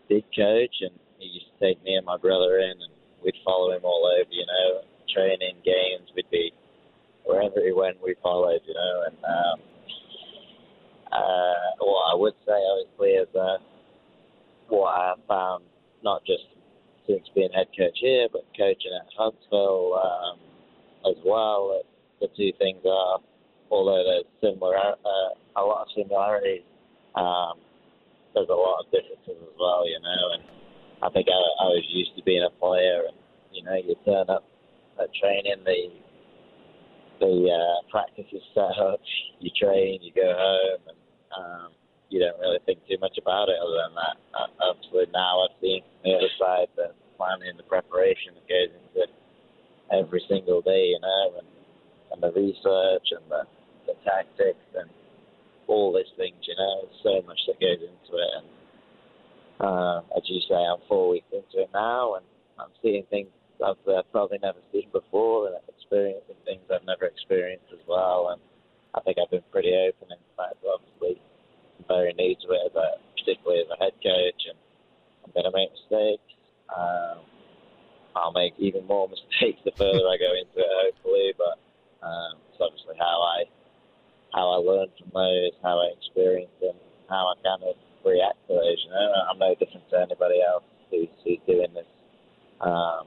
did 0.08 0.24
coach, 0.36 0.76
and 0.82 0.92
he 1.18 1.40
used 1.40 1.46
to 1.54 1.56
take 1.64 1.82
me 1.84 1.94
and 1.94 2.04
my 2.04 2.16
brother 2.16 2.58
in 2.58 2.76
and 2.76 2.97
we'd 3.24 3.34
follow 3.44 3.72
him 3.72 3.84
all 3.84 4.06
over, 4.06 4.30
you 4.30 4.46
know, 4.46 4.82
training, 5.12 5.56
games, 5.64 6.08
we'd 6.14 6.30
be 6.30 6.52
wherever 7.24 7.60
he 7.64 7.72
went, 7.72 7.96
we 8.02 8.14
followed, 8.22 8.60
you 8.66 8.74
know, 8.74 9.02
and 9.06 9.16
um, 9.24 9.60
uh, 11.12 11.84
what 11.84 12.12
I 12.12 12.16
would 12.16 12.34
say, 12.46 12.56
obviously, 12.56 13.10
is 13.10 13.28
uh, 13.34 13.58
what 14.68 14.88
I 14.88 15.14
found, 15.26 15.64
not 16.02 16.24
just 16.24 16.44
since 17.06 17.22
being 17.34 17.50
head 17.54 17.68
coach 17.76 17.96
here, 18.00 18.28
but 18.32 18.44
coaching 18.56 18.92
at 18.94 19.08
Huntsville 19.16 19.94
um, 19.96 20.38
as 21.10 21.16
well. 21.24 21.80
The 22.20 22.28
two 22.36 22.52
things 22.58 22.80
are, 22.84 23.18
although 23.70 24.04
there's 24.04 24.28
similar, 24.40 24.76
uh, 24.76 25.32
a 25.56 25.62
lot 25.62 25.82
of 25.82 25.88
similarities, 25.96 26.62
um, 27.14 27.58
there's 28.34 28.48
a 28.48 28.54
lot 28.54 28.84
of 28.84 28.90
differences 28.90 29.40
as 29.42 29.54
well, 29.58 29.88
you 29.88 29.98
know, 30.00 30.22
and 30.34 30.57
I 31.02 31.08
think 31.10 31.28
I, 31.30 31.38
I 31.62 31.66
was 31.70 31.86
used 31.88 32.16
to 32.16 32.22
being 32.24 32.42
a 32.42 32.50
player, 32.58 33.06
and 33.06 33.16
you 33.52 33.62
know, 33.62 33.74
you 33.74 33.94
turn 34.04 34.28
up 34.28 34.44
at 35.00 35.08
training, 35.14 35.62
the 35.64 35.90
the 37.20 37.34
uh, 37.50 37.78
practice 37.90 38.30
is 38.30 38.42
set 38.54 38.78
up, 38.78 39.00
you 39.40 39.50
train, 39.58 39.98
you 40.02 40.12
go 40.14 40.26
home, 40.26 40.82
and 40.86 40.98
um, 41.34 41.68
you 42.10 42.20
don't 42.20 42.38
really 42.38 42.58
think 42.64 42.78
too 42.86 42.96
much 43.00 43.18
about 43.18 43.48
it 43.48 43.58
other 43.58 43.74
than 43.74 43.94
that. 43.98 44.16
Uh, 44.34 44.70
obviously, 44.70 45.10
now 45.12 45.42
I've 45.42 45.56
seen 45.60 45.82
the 46.04 46.14
other 46.14 46.30
side, 46.38 46.70
the 46.76 46.94
planning, 47.16 47.56
the 47.56 47.66
preparation 47.66 48.38
that 48.38 48.46
goes 48.46 48.70
into 48.70 49.10
every 49.90 50.22
single 50.28 50.62
day, 50.62 50.94
you 50.94 51.00
know, 51.02 51.42
and, 51.42 51.48
and 52.14 52.18
the 52.22 52.32
research 52.38 53.06
and 53.10 53.26
the, 53.28 53.42
the 53.86 53.94
tactics 54.06 54.66
and 54.78 54.88
all 55.66 55.92
these 55.92 56.10
things, 56.16 56.38
you 56.46 56.54
know, 56.56 56.86
so 57.02 57.20
much 57.26 57.40
that 57.46 57.58
goes 57.60 57.82
into 57.82 58.12
it, 58.14 58.30
and 58.38 58.46
uh, 59.60 60.00
as 60.16 60.22
you 60.26 60.40
say, 60.48 60.54
I'm 60.54 60.78
four 60.88 61.10
weeks 61.10 61.26
into 61.32 61.62
it 61.62 61.70
now, 61.74 62.14
and 62.14 62.24
I'm 62.58 62.70
seeing 62.82 63.04
things 63.10 63.28
I've 63.64 63.82
uh, 63.88 64.02
probably 64.12 64.38
never 64.38 64.58
seen 64.72 64.88
before, 64.92 65.48
and 65.48 65.56
experiencing 65.68 66.38
things 66.44 66.62
I've 66.70 66.86
never 66.86 67.06
experienced 67.06 67.66
as 67.72 67.82
well. 67.88 68.30
And 68.30 68.40
I 68.94 69.00
think 69.00 69.18
I've 69.18 69.30
been 69.30 69.46
pretty 69.50 69.74
open. 69.74 70.14
In 70.14 70.22
fact, 70.36 70.62
obviously, 70.62 71.20
I'm 71.78 71.84
very 71.88 72.12
new 72.14 72.34
to 72.34 72.48
it, 72.54 72.72
a, 72.76 73.02
particularly 73.18 73.62
as 73.62 73.70
a 73.74 73.82
head 73.82 73.94
coach, 73.98 74.42
and 74.46 74.58
I'm 75.26 75.32
going 75.34 75.50
to 75.50 75.54
make 75.54 75.70
mistakes. 75.74 76.30
Um, 76.70 77.18
I'll 78.14 78.32
make 78.32 78.54
even 78.58 78.86
more 78.86 79.08
mistakes 79.10 79.58
the 79.64 79.72
further 79.74 80.06
I 80.06 80.18
go 80.18 80.30
into 80.38 80.58
it, 80.62 80.70
hopefully. 80.86 81.34
But 81.34 81.58
um, 82.06 82.38
it's 82.52 82.62
obviously 82.62 82.94
how 82.98 83.18
I 83.22 83.50
how 84.32 84.54
I 84.54 84.58
learn 84.62 84.88
from 84.98 85.10
those, 85.14 85.56
how 85.62 85.80
I 85.80 85.90
experience 85.98 86.52
them, 86.60 86.76
how 87.08 87.32
I 87.32 87.34
kind 87.42 87.62
of 87.64 87.74
react 88.08 88.40
to. 88.48 88.54
You 88.54 88.90
know, 88.90 89.12
I'm 89.30 89.38
no 89.38 89.54
different 89.54 89.88
to 89.90 90.00
anybody 90.00 90.40
else 90.42 90.64
who's, 90.90 91.08
who's 91.24 91.38
doing 91.46 91.72
this. 91.74 91.88
Um, 92.60 93.06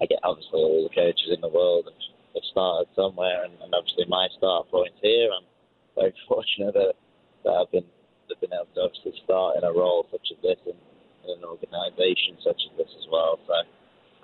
I 0.00 0.06
get 0.06 0.20
obviously 0.22 0.60
all 0.60 0.88
the 0.88 0.94
coaches 0.94 1.32
in 1.32 1.40
the 1.40 1.48
world 1.48 1.86
have, 1.86 2.00
have 2.34 2.46
started 2.50 2.88
somewhere, 2.94 3.44
and, 3.44 3.52
and 3.62 3.74
obviously 3.74 4.04
my 4.08 4.28
start 4.36 4.70
point 4.70 4.92
here. 5.02 5.28
I'm 5.32 5.46
very 5.94 6.14
fortunate 6.28 6.74
that, 6.74 6.94
that 7.44 7.52
I've 7.52 7.70
been 7.72 7.84
have 8.28 8.40
been 8.40 8.52
able 8.52 8.66
to 8.74 8.80
obviously 8.90 9.14
start 9.22 9.56
in 9.56 9.62
a 9.62 9.70
role 9.72 10.06
such 10.10 10.34
as 10.34 10.38
this 10.42 10.58
in, 10.66 10.74
in 10.74 11.38
an 11.38 11.44
organisation 11.44 12.34
such 12.42 12.58
as 12.58 12.76
this 12.76 12.90
as 12.90 13.06
well. 13.06 13.38
So, 13.46 13.54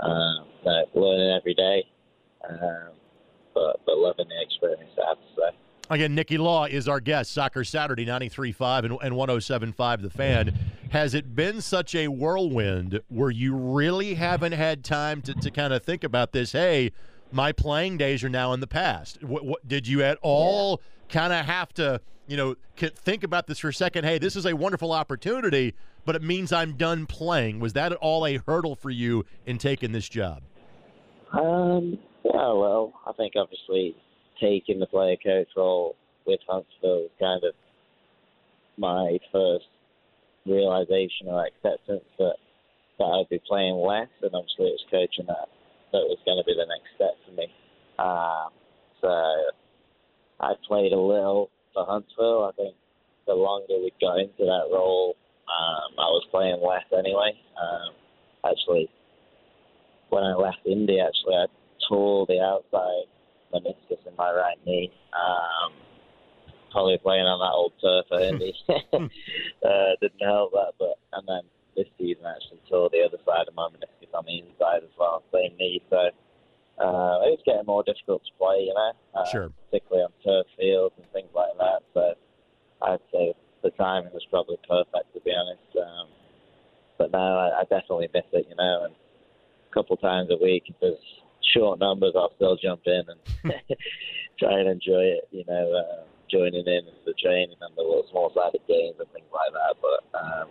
um, 0.02 0.46
learning 0.94 1.30
every 1.38 1.54
day, 1.54 1.84
um, 2.48 2.92
but 3.54 3.80
but 3.86 3.98
loving 3.98 4.28
the 4.28 4.42
experience. 4.42 4.90
I 4.98 5.08
have 5.08 5.18
to 5.18 5.30
say. 5.36 5.50
Again, 5.92 6.14
Nicky 6.14 6.38
Law 6.38 6.64
is 6.64 6.88
our 6.88 7.00
guest. 7.00 7.32
Soccer 7.32 7.64
Saturday, 7.64 8.06
93.5 8.06 8.84
and, 8.84 8.98
and 9.02 9.14
107.5 9.14 10.00
The 10.00 10.08
Fan. 10.08 10.58
Has 10.90 11.12
it 11.12 11.36
been 11.36 11.60
such 11.60 11.94
a 11.94 12.08
whirlwind 12.08 13.02
where 13.10 13.30
you 13.30 13.54
really 13.54 14.14
haven't 14.14 14.52
had 14.52 14.84
time 14.84 15.20
to, 15.20 15.34
to 15.34 15.50
kind 15.50 15.74
of 15.74 15.82
think 15.82 16.02
about 16.02 16.32
this? 16.32 16.52
Hey, 16.52 16.92
my 17.30 17.52
playing 17.52 17.98
days 17.98 18.24
are 18.24 18.30
now 18.30 18.54
in 18.54 18.60
the 18.60 18.66
past. 18.66 19.22
What, 19.22 19.44
what 19.44 19.68
did 19.68 19.86
you 19.86 20.02
at 20.02 20.16
all 20.22 20.80
kind 21.10 21.30
of 21.30 21.44
have 21.44 21.74
to, 21.74 22.00
you 22.26 22.38
know, 22.38 22.56
think 22.74 23.22
about 23.22 23.46
this 23.46 23.58
for 23.58 23.68
a 23.68 23.74
second? 23.74 24.04
Hey, 24.04 24.16
this 24.16 24.34
is 24.34 24.46
a 24.46 24.56
wonderful 24.56 24.92
opportunity, 24.92 25.74
but 26.06 26.16
it 26.16 26.22
means 26.22 26.54
I'm 26.54 26.78
done 26.78 27.04
playing. 27.04 27.60
Was 27.60 27.74
that 27.74 27.92
at 27.92 27.98
all 27.98 28.26
a 28.26 28.38
hurdle 28.46 28.76
for 28.76 28.88
you 28.88 29.26
in 29.44 29.58
taking 29.58 29.92
this 29.92 30.08
job? 30.08 30.40
Um, 31.32 31.98
yeah, 32.24 32.50
well, 32.54 32.94
I 33.06 33.12
think 33.12 33.34
obviously 33.36 33.94
taking 34.40 34.80
the 34.80 34.86
player 34.86 35.16
coach 35.22 35.48
role 35.56 35.96
with 36.26 36.40
Huntsville 36.48 37.08
was 37.08 37.10
kind 37.20 37.42
of 37.44 37.54
my 38.78 39.18
first 39.32 39.66
realization 40.46 41.28
or 41.28 41.46
acceptance 41.46 42.04
that 42.18 42.36
that 42.98 43.04
I'd 43.04 43.28
be 43.30 43.40
playing 43.48 43.76
less, 43.76 44.08
and 44.22 44.34
obviously 44.34 44.66
it 44.66 44.78
was 44.78 44.86
coaching 44.90 45.26
that 45.26 45.48
that 45.92 46.06
was 46.06 46.18
going 46.24 46.38
to 46.38 46.44
be 46.44 46.54
the 46.54 46.66
next 46.68 46.94
step 46.94 47.16
for 47.26 47.32
me. 47.32 47.46
Um, 47.98 48.50
so 49.00 49.08
I 50.40 50.54
played 50.66 50.92
a 50.92 51.00
little 51.00 51.50
for 51.74 51.84
Huntsville. 51.86 52.44
I 52.44 52.52
think 52.56 52.74
the 53.26 53.34
longer 53.34 53.74
we 53.80 53.92
got 54.00 54.18
into 54.18 54.44
that 54.44 54.68
role, 54.72 55.16
um, 55.48 55.92
I 55.98 56.08
was 56.10 56.26
playing 56.30 56.60
less 56.62 56.84
anyway. 56.96 57.32
Um, 57.60 57.94
actually, 58.44 58.88
when 60.10 60.24
I 60.24 60.34
left 60.34 60.58
Indy, 60.66 61.00
actually 61.00 61.34
I 61.34 61.46
tore 61.88 62.26
the 62.26 62.40
outside 62.40 63.11
meniscus 63.52 64.06
in 64.06 64.16
my 64.16 64.32
right 64.32 64.58
knee. 64.66 64.92
Um, 65.12 65.72
probably 66.70 66.98
playing 66.98 67.26
on 67.26 67.38
that 67.38 67.52
old 67.52 67.72
turf 67.80 68.06
at 68.10 68.32
Indy 68.32 68.54
uh, 68.68 69.92
didn't 70.00 70.24
help 70.24 70.52
that. 70.52 70.72
But 70.78 70.98
and 71.12 71.28
then 71.28 71.42
this 71.76 71.86
season 71.98 72.24
I 72.26 72.32
actually 72.36 72.60
tore 72.68 72.88
the 72.90 73.04
other 73.04 73.18
side 73.24 73.46
of 73.48 73.54
my 73.54 73.68
meniscus 73.68 74.12
on 74.14 74.24
the 74.24 74.40
inside 74.40 74.82
as 74.82 74.94
well, 74.98 75.22
same 75.32 75.56
knee. 75.58 75.82
So 75.90 76.10
uh, 76.80 77.18
it's 77.28 77.42
getting 77.44 77.66
more 77.66 77.84
difficult 77.84 78.24
to 78.24 78.32
play, 78.38 78.64
you 78.66 78.74
know, 78.74 78.92
uh, 79.14 79.26
sure. 79.30 79.52
particularly 79.68 80.04
on 80.04 80.12
turf 80.24 80.46
fields 80.58 80.94
and 80.96 81.06
things 81.12 81.30
like 81.34 81.52
that. 81.58 81.82
So 81.94 82.14
I'd 82.82 83.04
say 83.12 83.34
the 83.62 83.70
timing 83.70 84.12
was 84.12 84.26
probably 84.30 84.58
perfect 84.68 85.12
to 85.14 85.20
be 85.20 85.32
honest. 85.32 85.76
Um, 85.76 86.08
but 86.98 87.12
now 87.12 87.38
I, 87.38 87.60
I 87.60 87.62
definitely 87.62 88.08
miss 88.12 88.24
it, 88.32 88.46
you 88.48 88.56
know, 88.56 88.84
and 88.84 88.94
a 88.94 89.74
couple 89.74 89.96
times 89.96 90.30
a 90.30 90.42
week 90.42 90.64
if 90.66 90.76
there's 90.80 90.96
short 91.54 91.78
numbers, 91.78 92.12
I'll 92.16 92.34
still 92.36 92.56
jump 92.56 92.82
in 92.86 93.02
and 93.08 93.52
try 94.38 94.60
and 94.60 94.68
enjoy 94.68 95.18
it. 95.18 95.28
You 95.30 95.44
know, 95.46 95.72
uh, 95.72 96.04
joining 96.30 96.66
in 96.66 96.82
the 97.04 97.14
training 97.20 97.60
and 97.60 97.76
the 97.76 97.82
little 97.82 98.08
small 98.10 98.32
sided 98.34 98.64
games 98.66 98.96
and 98.98 99.08
things 99.12 99.28
like 99.28 99.52
that. 99.52 99.74
But 99.84 100.00
um, 100.16 100.48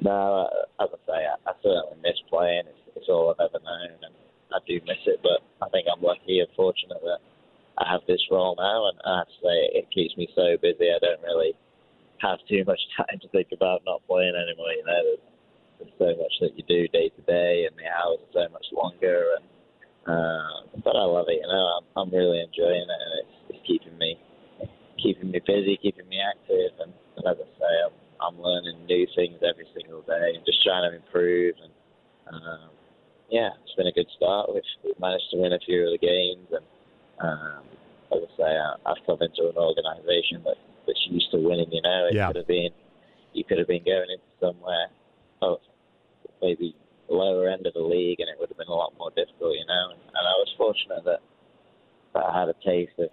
no, 0.00 0.48
uh, 0.48 0.84
as 0.84 0.90
I 0.92 1.00
say, 1.08 1.20
I, 1.24 1.36
I 1.48 1.52
certainly 1.64 1.96
miss 2.04 2.20
playing. 2.28 2.68
It's, 2.68 2.96
it's 2.96 3.08
all 3.08 3.32
I've 3.32 3.48
ever 3.48 3.64
known, 3.64 3.96
and 4.04 4.14
I 4.52 4.58
do 4.68 4.80
miss 4.86 5.00
it. 5.06 5.20
But 5.22 5.40
I 5.64 5.68
think 5.70 5.88
I'm 5.88 6.02
lucky 6.04 6.40
and 6.40 6.48
fortunate 6.54 7.00
that 7.00 7.20
I 7.80 7.88
have 7.90 8.04
this 8.06 8.20
role 8.30 8.54
now, 8.60 8.92
and 8.92 8.96
I 9.08 9.24
have 9.24 9.32
to 9.32 9.40
say 9.40 9.56
it 9.72 9.88
keeps 9.90 10.16
me 10.16 10.28
so 10.36 10.56
busy. 10.60 10.92
I 10.92 11.00
don't 11.00 11.24
really 11.24 11.56
have 12.20 12.38
too 12.48 12.64
much 12.68 12.80
time 12.96 13.18
to 13.20 13.28
think 13.28 13.48
about 13.52 13.82
not 13.88 14.04
playing 14.06 14.36
anymore. 14.36 14.72
You 14.76 14.84
know, 14.84 15.02
there's, 15.04 15.24
there's 15.80 15.96
so 15.96 16.10
much 16.20 16.34
that 16.44 16.52
you 16.56 16.64
do 16.68 16.88
day 16.88 17.08
to 17.08 17.22
day, 17.24 17.64
and 17.64 17.72
the 17.76 17.88
hours 17.88 18.20
are 18.20 18.44
so 18.44 18.52
much 18.52 18.68
longer, 18.72 19.32
and 19.40 19.44
uh, 20.06 20.80
but 20.84 20.96
I 20.96 21.04
love 21.04 21.26
it. 21.28 21.40
You 21.42 21.48
know, 21.48 21.80
I'm, 21.80 21.84
I'm 21.96 22.10
really 22.14 22.40
enjoying 22.40 22.88
it, 22.88 23.00
and 23.00 23.12
it's, 23.20 23.34
it's 23.50 23.66
keeping 23.66 23.96
me 23.98 24.18
keeping 25.02 25.30
me 25.30 25.40
busy, 25.46 25.78
keeping 25.80 26.08
me 26.08 26.20
active, 26.20 26.76
and, 26.80 26.92
and 27.16 27.24
as 27.26 27.36
I 27.40 27.48
say, 27.56 27.72
I'm, 27.88 27.96
I'm 28.20 28.36
learning 28.40 28.84
new 28.84 29.06
things 29.16 29.40
every 29.40 29.66
single 29.72 30.02
day 30.02 30.36
and 30.36 30.44
just 30.44 30.62
trying 30.62 30.84
to 30.90 30.96
improve. 30.96 31.54
And 31.56 31.72
um, 32.28 32.68
yeah, 33.30 33.48
it's 33.64 33.74
been 33.76 33.86
a 33.86 33.92
good 33.92 34.08
start. 34.16 34.52
We've, 34.52 34.62
we've 34.84 35.00
managed 35.00 35.24
to 35.32 35.38
win 35.38 35.52
a 35.52 35.58
few 35.58 35.88
of 35.88 35.92
the 35.92 36.04
games, 36.04 36.48
and 36.52 36.66
um, 37.20 37.64
as 38.12 38.28
I 38.28 38.36
say, 38.36 38.50
I, 38.52 38.76
I've 38.84 39.02
come 39.06 39.22
into 39.22 39.48
an 39.48 39.56
organisation 39.56 40.42
that 40.44 40.56
that's 40.86 41.06
used 41.08 41.30
to 41.32 41.38
winning. 41.38 41.72
You 41.72 41.82
know, 41.82 42.08
it 42.10 42.14
yeah. 42.14 42.26
could 42.28 42.36
have 42.36 42.48
been 42.48 42.70
you 43.32 43.44
could 43.44 43.58
have 43.58 43.68
been 43.68 43.84
going 43.84 44.10
into 44.10 44.30
somewhere, 44.40 44.88
oh, 45.42 45.60
maybe 46.42 46.74
lower 47.14 47.48
end 47.48 47.66
of 47.66 47.74
the 47.74 47.82
league, 47.82 48.20
and 48.20 48.28
it 48.28 48.36
would 48.38 48.48
have 48.48 48.58
been 48.58 48.70
a 48.70 48.74
lot 48.74 48.94
more 48.98 49.10
difficult, 49.10 49.54
you 49.54 49.66
know. 49.66 49.90
And, 49.92 50.00
and 50.00 50.24
I 50.24 50.34
was 50.38 50.50
fortunate 50.56 51.04
that 51.04 51.20
that 52.14 52.24
I 52.26 52.32
had 52.40 52.48
a 52.48 52.58
taste 52.64 52.98
of, 52.98 53.10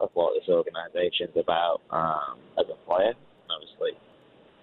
of 0.00 0.10
what 0.12 0.36
this 0.36 0.48
organisation 0.48 1.32
is 1.32 1.38
about 1.40 1.80
um, 1.90 2.36
as 2.58 2.66
a 2.68 2.78
player, 2.84 3.16
and 3.16 3.50
obviously 3.50 3.96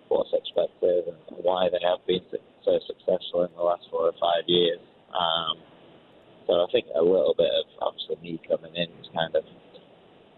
what's 0.10 0.30
expected 0.34 1.08
and 1.08 1.18
why 1.42 1.70
they 1.72 1.80
have 1.82 2.04
been 2.06 2.22
so 2.66 2.74
successful 2.86 3.48
in 3.48 3.52
the 3.56 3.64
last 3.64 3.88
four 3.90 4.12
or 4.12 4.18
five 4.20 4.44
years. 4.46 4.80
Um, 5.10 5.58
so 6.46 6.54
I 6.62 6.68
think 6.72 6.86
a 6.94 7.02
little 7.02 7.34
bit 7.38 7.48
of 7.48 7.66
obviously 7.80 8.20
me 8.22 8.42
coming 8.44 8.76
in 8.76 8.92
was 9.00 9.08
kind 9.16 9.34
of 9.36 9.46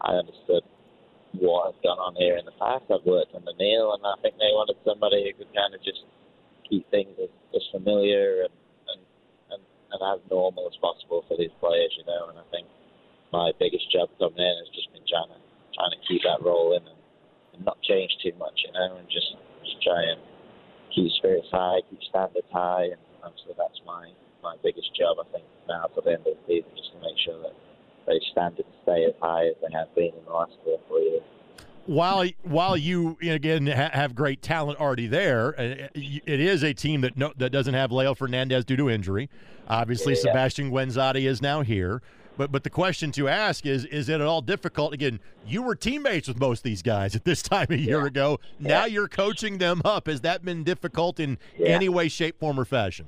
I 0.04 0.20
understood 0.20 0.64
what 1.39 1.74
has 1.74 1.78
gone 1.82 1.98
on 1.98 2.14
here 2.16 2.38
in 2.38 2.46
the 2.46 2.54
past. 2.60 2.86
I've 2.91 3.06
worked 3.08 3.34
under 3.34 3.56
Neil, 3.58 3.96
and 3.98 4.04
I 4.06 4.14
think 4.22 4.36
they 4.38 4.54
wanted 4.54 4.78
somebody 4.86 5.26
who 5.26 5.32
could 5.34 5.52
kind 5.56 5.74
of 5.74 5.82
just 5.82 6.04
keep 6.74 6.89
things 6.89 7.13
as, 7.21 7.30
as 7.53 7.61
familiar 7.69 8.49
and, 8.49 8.55
and, 8.89 9.01
and, 9.53 9.61
and 9.61 10.01
as 10.01 10.17
normal 10.34 10.65
as 10.65 10.74
possible 10.82 11.21
for 11.30 11.38
these 11.38 11.53
players, 11.61 11.93
you 11.93 12.05
know. 12.09 12.34
And 12.34 12.41
I 12.41 12.45
think 12.49 12.65
my 13.30 13.53
biggest 13.61 13.86
job 13.93 14.09
coming 14.17 14.41
in 14.41 14.55
has 14.65 14.69
just 14.74 14.89
been 14.89 15.05
trying 15.05 15.30
to 15.30 15.39
trying 15.78 15.93
to 15.93 16.01
keep 16.09 16.21
that 16.26 16.41
rolling 16.41 16.86
and, 16.86 17.01
and 17.53 17.61
not 17.65 17.78
change 17.86 18.09
too 18.26 18.34
much, 18.41 18.57
you 18.65 18.74
know, 18.74 18.97
and 18.97 19.05
just 19.13 19.38
just 19.61 19.78
try 19.86 20.01
and 20.01 20.17
keep 20.89 21.13
spirits 21.21 21.49
high, 21.53 21.86
keep 21.93 22.01
standards 22.09 22.49
high, 22.49 22.89
and 22.89 23.01
obviously 23.21 23.53
that's 23.53 23.78
my 23.86 24.09
my 24.41 24.57
biggest 24.65 24.89
job. 24.97 25.21
I 25.21 25.30
think 25.30 25.45
now 25.69 25.86
to 25.93 26.01
the 26.01 26.17
end 26.17 26.26
of 26.26 26.34
the 26.34 26.41
season, 26.49 26.74
just 26.74 26.89
to 26.97 26.99
make 27.05 27.17
sure 27.21 27.38
that 27.45 27.53
those 28.09 28.26
standards 28.34 28.74
stay 28.82 29.05
as 29.05 29.17
high 29.21 29.53
as 29.53 29.57
they 29.61 29.69
have 29.78 29.93
been 29.93 30.11
in 30.17 30.26
the 30.26 30.34
last 30.34 30.57
three 30.65 30.74
or 30.74 30.84
four 30.89 30.99
years 30.99 31.24
while 31.86 32.26
while 32.44 32.78
you 32.78 33.18
again 33.22 33.68
have 33.68 34.16
great 34.16 34.42
talent 34.42 34.80
already 34.80 35.08
there, 35.08 35.60
uh, 35.60 35.88
it 35.94 36.40
is 36.40 36.64
a 36.64 36.74
team 36.74 37.02
that 37.02 37.18
no, 37.18 37.34
that 37.38 37.52
doesn't 37.52 37.74
have 37.74 37.92
Leo 37.92 38.14
Fernandes 38.14 38.66
due 38.66 38.78
to 38.78 38.90
injury. 38.90 39.30
Obviously, 39.68 40.14
yeah. 40.14 40.22
Sebastian 40.22 40.72
Guenzatti 40.72 41.28
is 41.28 41.42
now 41.42 41.62
here. 41.62 42.02
But 42.36 42.52
but 42.52 42.64
the 42.64 42.70
question 42.70 43.12
to 43.14 43.28
ask 43.28 43.66
is 43.66 43.86
is 43.86 44.10
it 44.10 44.16
at 44.16 44.22
all 44.22 44.42
difficult? 44.42 44.94
Again, 44.94 45.20
you 45.46 45.62
were 45.62 45.76
teammates 45.76 46.28
with 46.28 46.40
most 46.40 46.60
of 46.60 46.64
these 46.64 46.82
guys 46.82 47.16
at 47.16 47.26
this 47.26 47.42
time 47.42 47.68
a 47.70 47.76
year 47.76 48.02
yeah. 48.02 48.08
ago. 48.08 48.40
Yeah. 48.60 48.70
Now 48.70 48.86
you're 48.86 49.10
coaching 49.10 49.58
them 49.58 49.82
up. 49.86 50.08
Has 50.08 50.22
that 50.22 50.44
been 50.44 50.64
difficult 50.64 51.20
in 51.20 51.38
any 51.64 51.90
way, 51.90 52.08
shape, 52.08 52.40
form, 52.40 52.60
or 52.60 52.66
fashion? 52.66 53.08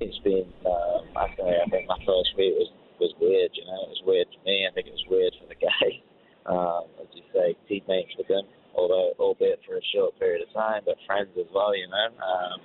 It's 0.00 0.18
been. 0.18 0.52
Um, 0.66 1.04
I, 1.14 1.24
I 1.24 1.70
think 1.70 1.86
my 1.86 1.98
first 1.98 2.36
week 2.36 2.54
was 2.56 2.70
was 2.98 3.14
weird. 3.20 3.50
You 3.54 3.64
know, 3.66 3.82
it 3.84 3.88
was 3.90 4.02
weird 4.06 4.26
for 4.36 4.44
me. 4.44 4.66
I 4.68 4.74
think 4.74 4.88
it 4.88 4.92
was 4.92 5.04
weird 5.08 5.34
for 5.40 5.46
the 5.46 5.54
guys 5.54 6.00
um, 6.46 6.84
as 7.00 7.06
you 7.14 7.22
say, 7.32 7.56
teammates 7.68 8.14
with 8.18 8.28
them, 8.28 8.44
although 8.74 9.12
albeit 9.18 9.60
for 9.66 9.76
a 9.76 9.84
short 9.94 10.18
period 10.18 10.42
of 10.46 10.52
time, 10.54 10.82
but 10.84 10.96
friends 11.06 11.30
as 11.38 11.46
well. 11.54 11.74
You 11.76 11.88
know, 11.88 12.08
um, 12.22 12.60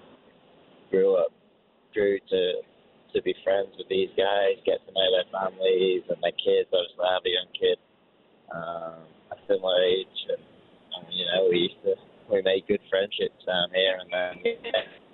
grew 0.89 1.15
up, 1.15 1.31
grew 1.93 2.19
to 2.19 2.41
to 3.13 3.21
be 3.21 3.33
friends 3.43 3.69
with 3.77 3.87
these 3.87 4.09
guys, 4.17 4.59
get 4.65 4.83
to 4.85 4.91
know 4.91 5.07
their 5.15 5.29
families 5.31 6.03
and 6.09 6.17
their 6.21 6.35
kids. 6.35 6.67
Obviously, 6.73 7.05
I 7.05 7.13
have 7.13 7.25
a 7.25 7.33
young 7.33 7.51
kid, 7.55 7.77
um, 8.51 8.99
a 9.31 9.37
similar 9.47 9.79
age, 9.83 10.19
and, 10.27 10.43
and 10.43 11.05
you 11.09 11.25
know, 11.25 11.47
we 11.49 11.71
used 11.71 11.81
to 11.83 11.95
we 12.29 12.41
made 12.41 12.67
good 12.67 12.83
friendships 12.89 13.39
down 13.45 13.69
here, 13.71 13.97
and 14.01 14.11
then 14.11 14.53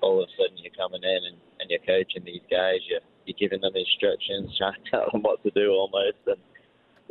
all 0.01 0.21
of 0.21 0.27
a 0.27 0.31
sudden 0.33 0.57
you're 0.57 0.73
coming 0.73 1.03
in 1.03 1.21
and, 1.29 1.37
and 1.59 1.69
you're 1.69 1.85
coaching 1.85 2.25
these 2.25 2.43
guys, 2.49 2.81
you're 2.89 3.05
you're 3.25 3.39
giving 3.39 3.61
them 3.61 3.75
instructions, 3.75 4.51
trying 4.57 4.79
to 4.83 4.89
tell 4.89 5.07
them 5.11 5.21
what 5.21 5.41
to 5.43 5.51
do 5.51 5.71
almost, 5.71 6.19
and 6.27 6.41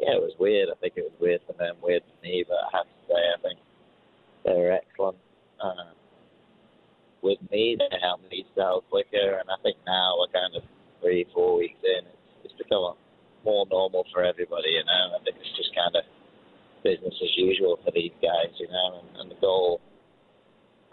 yeah, 0.03 0.19
it 0.19 0.23
was 0.23 0.35
weird. 0.39 0.69
I 0.69 0.75
think 0.83 0.99
it 0.99 1.07
was 1.07 1.15
weird 1.23 1.41
for 1.47 1.55
them, 1.55 1.79
weird 1.79 2.03
for 2.03 2.19
me, 2.27 2.43
but 2.43 2.59
I 2.59 2.83
have 2.83 2.91
to 2.91 2.99
say, 3.07 3.23
I 3.23 3.39
think 3.39 3.59
they 4.43 4.55
were 4.59 4.75
excellent. 4.75 5.19
Um, 5.63 5.95
with 7.23 7.39
me, 7.55 7.79
they 7.79 7.87
helped 8.03 8.27
me 8.27 8.43
sell 8.59 8.83
quicker, 8.91 9.39
and 9.39 9.47
I 9.47 9.55
think 9.63 9.79
now 9.87 10.19
we're 10.19 10.35
kind 10.35 10.59
of 10.59 10.67
three, 10.99 11.23
four 11.31 11.55
weeks 11.55 11.79
in, 11.87 12.03
it's, 12.03 12.51
it's 12.51 12.59
become 12.59 12.99
more 13.47 13.63
normal 13.71 14.03
for 14.11 14.27
everybody, 14.27 14.75
you 14.75 14.83
know, 14.83 15.15
and 15.15 15.23
it's 15.23 15.55
just 15.55 15.71
kind 15.71 15.95
of 15.95 16.03
business 16.83 17.15
as 17.15 17.33
usual 17.39 17.79
for 17.87 17.95
these 17.95 18.15
guys, 18.19 18.51
you 18.59 18.67
know, 18.67 18.99
and, 18.99 19.09
and 19.23 19.31
the 19.31 19.39
goal 19.39 19.81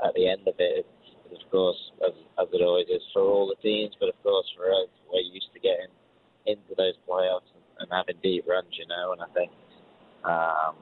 at 0.06 0.14
the 0.14 0.30
end 0.30 0.46
of 0.46 0.54
it 0.62 0.86
is, 0.86 1.34
of 1.34 1.50
course, 1.50 1.82
as, 2.06 2.14
as 2.38 2.48
it 2.54 2.62
always 2.62 2.88
is 2.94 3.02
for 3.10 3.26
all 3.26 3.50
the 3.50 3.58
teams, 3.66 3.98
but 4.00 4.10
of 4.10 4.18
course 4.22 4.46
for 4.54 4.70
us, 4.70 4.90
we're 5.10 5.26
used 5.34 5.50
to 5.54 5.60
getting 5.60 5.90
into 6.46 6.78
those 6.78 6.94
playoffs 7.10 7.50
and, 7.80 7.90
having 7.92 8.16
deep 8.22 8.46
runs, 8.48 8.70
you 8.78 8.86
know, 8.88 9.14
and 9.14 9.22
I 9.22 9.30
think 9.34 9.52
um, 10.24 10.76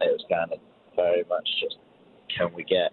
it 0.00 0.12
was 0.12 0.24
kind 0.28 0.52
of 0.52 0.58
very 0.96 1.24
much 1.28 1.48
just 1.60 1.76
can 2.36 2.52
we 2.54 2.64
get 2.64 2.92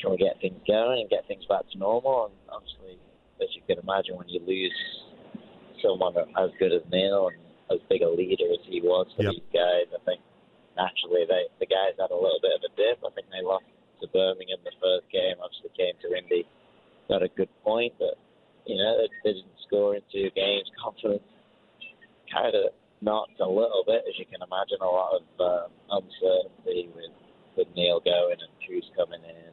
can 0.00 0.10
we 0.10 0.16
get 0.16 0.40
things 0.40 0.58
going 0.66 1.04
and 1.04 1.10
get 1.10 1.28
things 1.28 1.44
back 1.44 1.68
to 1.72 1.78
normal? 1.78 2.32
And 2.32 2.34
obviously, 2.48 2.96
as 3.42 3.48
you 3.52 3.62
can 3.68 3.78
imagine, 3.78 4.16
when 4.16 4.28
you 4.28 4.40
lose 4.40 4.74
someone 5.82 6.16
as 6.16 6.50
good 6.58 6.72
as 6.72 6.80
Neil 6.90 7.28
and 7.28 7.40
as 7.70 7.80
big 7.88 8.02
a 8.02 8.08
leader 8.08 8.48
as 8.48 8.64
he 8.64 8.80
was 8.80 9.06
for 9.16 9.22
yep. 9.24 9.32
these 9.36 9.50
guys, 9.52 9.92
I 9.92 10.00
think 10.04 10.20
naturally 10.76 11.28
they 11.28 11.52
the 11.60 11.68
guys 11.68 12.00
had 12.00 12.10
a 12.10 12.16
little 12.16 12.40
bit 12.40 12.56
of 12.56 12.62
a 12.64 12.72
dip. 12.74 12.98
I 13.04 13.12
think 13.12 13.28
they 13.28 13.44
lost 13.44 13.68
to 14.00 14.08
Birmingham 14.08 14.64
the 14.64 14.74
first 14.80 15.06
game. 15.12 15.36
Obviously, 15.36 15.70
came 15.76 15.94
to 16.00 16.08
Indy, 16.16 16.48
got 17.08 17.22
a 17.22 17.28
good 17.28 17.52
point, 17.62 17.92
but 18.00 18.16
you 18.64 18.80
know 18.80 18.96
they, 18.96 19.08
they 19.24 19.32
didn't 19.36 19.60
score 19.66 19.94
in 19.94 20.02
two 20.08 20.32
games. 20.32 20.68
Confidence 20.80 21.28
kind 22.32 22.54
of 22.54 22.72
knocked 23.02 23.40
a 23.40 23.48
little 23.48 23.84
bit, 23.86 24.04
as 24.08 24.14
you 24.18 24.26
can 24.26 24.40
imagine. 24.40 24.78
A 24.80 24.86
lot 24.86 25.18
of 25.18 25.24
um, 25.38 25.70
uncertainty 25.90 26.88
with 26.94 27.14
with 27.56 27.68
Neil 27.74 28.00
going 28.00 28.38
and 28.38 28.52
who's 28.66 28.86
coming 28.96 29.20
in. 29.20 29.52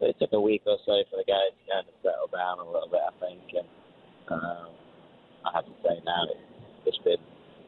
So 0.00 0.06
it 0.06 0.16
took 0.18 0.32
a 0.32 0.40
week 0.40 0.62
or 0.66 0.78
so 0.86 1.02
for 1.10 1.18
the 1.18 1.26
guys 1.26 1.50
to 1.52 1.62
kind 1.66 1.86
of 1.86 1.94
settle 2.02 2.30
down 2.30 2.62
a 2.62 2.66
little 2.66 2.88
bit, 2.88 3.02
I 3.02 3.12
think. 3.18 3.42
And 3.50 3.68
um, 4.30 4.70
I 5.44 5.50
have 5.54 5.66
to 5.66 5.76
say 5.82 5.98
now 6.06 6.26
it's, 6.86 6.98
been 7.04 7.20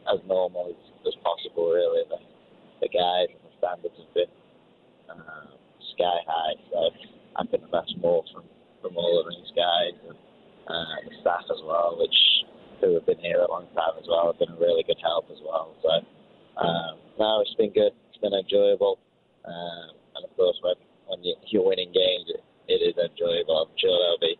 as 0.08 0.18
normal 0.26 0.70
as, 0.70 0.80
as 1.06 1.14
possible, 1.22 1.70
really. 1.70 2.06
The, 2.08 2.18
the 2.86 2.90
guys 2.90 3.34
and 3.34 3.42
the 3.44 3.52
standards 3.58 3.98
have 3.98 4.14
been 4.14 4.32
um, 5.10 5.50
sky 5.94 6.18
high. 6.24 6.54
So 6.70 6.78
I 7.36 7.42
think 7.50 7.66
that's 7.70 7.94
more 8.00 8.22
from, 8.32 8.46
from 8.80 8.96
all 8.96 9.20
of 9.20 9.26
these 9.28 9.50
guys 9.52 9.98
and 10.08 10.18
uh, 10.70 10.96
the 11.10 11.14
staff 11.20 11.44
as 11.50 11.60
well, 11.66 11.98
which 11.98 12.16
who 12.80 12.94
have 12.94 13.06
been 13.06 13.20
here 13.20 13.40
a 13.40 13.50
long 13.50 13.68
time 13.76 13.94
as 14.00 14.06
well, 14.08 14.32
have 14.32 14.40
been 14.40 14.56
a 14.56 14.60
really 14.60 14.82
good 14.82 15.00
help 15.02 15.28
as 15.30 15.38
well. 15.44 15.76
So 15.82 15.92
um, 16.60 16.98
no, 17.18 17.40
it's 17.40 17.54
been 17.54 17.72
good. 17.72 17.92
It's 18.10 18.20
been 18.20 18.34
enjoyable. 18.34 18.98
Um, 19.44 19.96
and 20.16 20.24
of 20.24 20.32
course, 20.36 20.56
when 20.62 20.76
when 21.06 21.20
you're 21.48 21.66
winning 21.66 21.92
games, 21.92 22.28
it, 22.30 22.42
it 22.68 22.80
is 22.84 22.96
enjoyable. 22.96 23.66
I'm 23.66 23.74
sure 23.76 23.92
there'll 23.92 24.22
be 24.22 24.38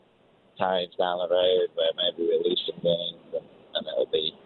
times 0.61 0.93
down 1.01 1.19
the 1.25 1.33
road 1.33 1.73
where 1.75 1.93
maybe 1.97 2.29
we 2.29 2.37
lose 2.45 2.61
some 2.69 2.79
games 2.85 3.27
and, 3.33 3.49
and 3.75 3.83
it'll 3.89 4.13
be 4.13 4.37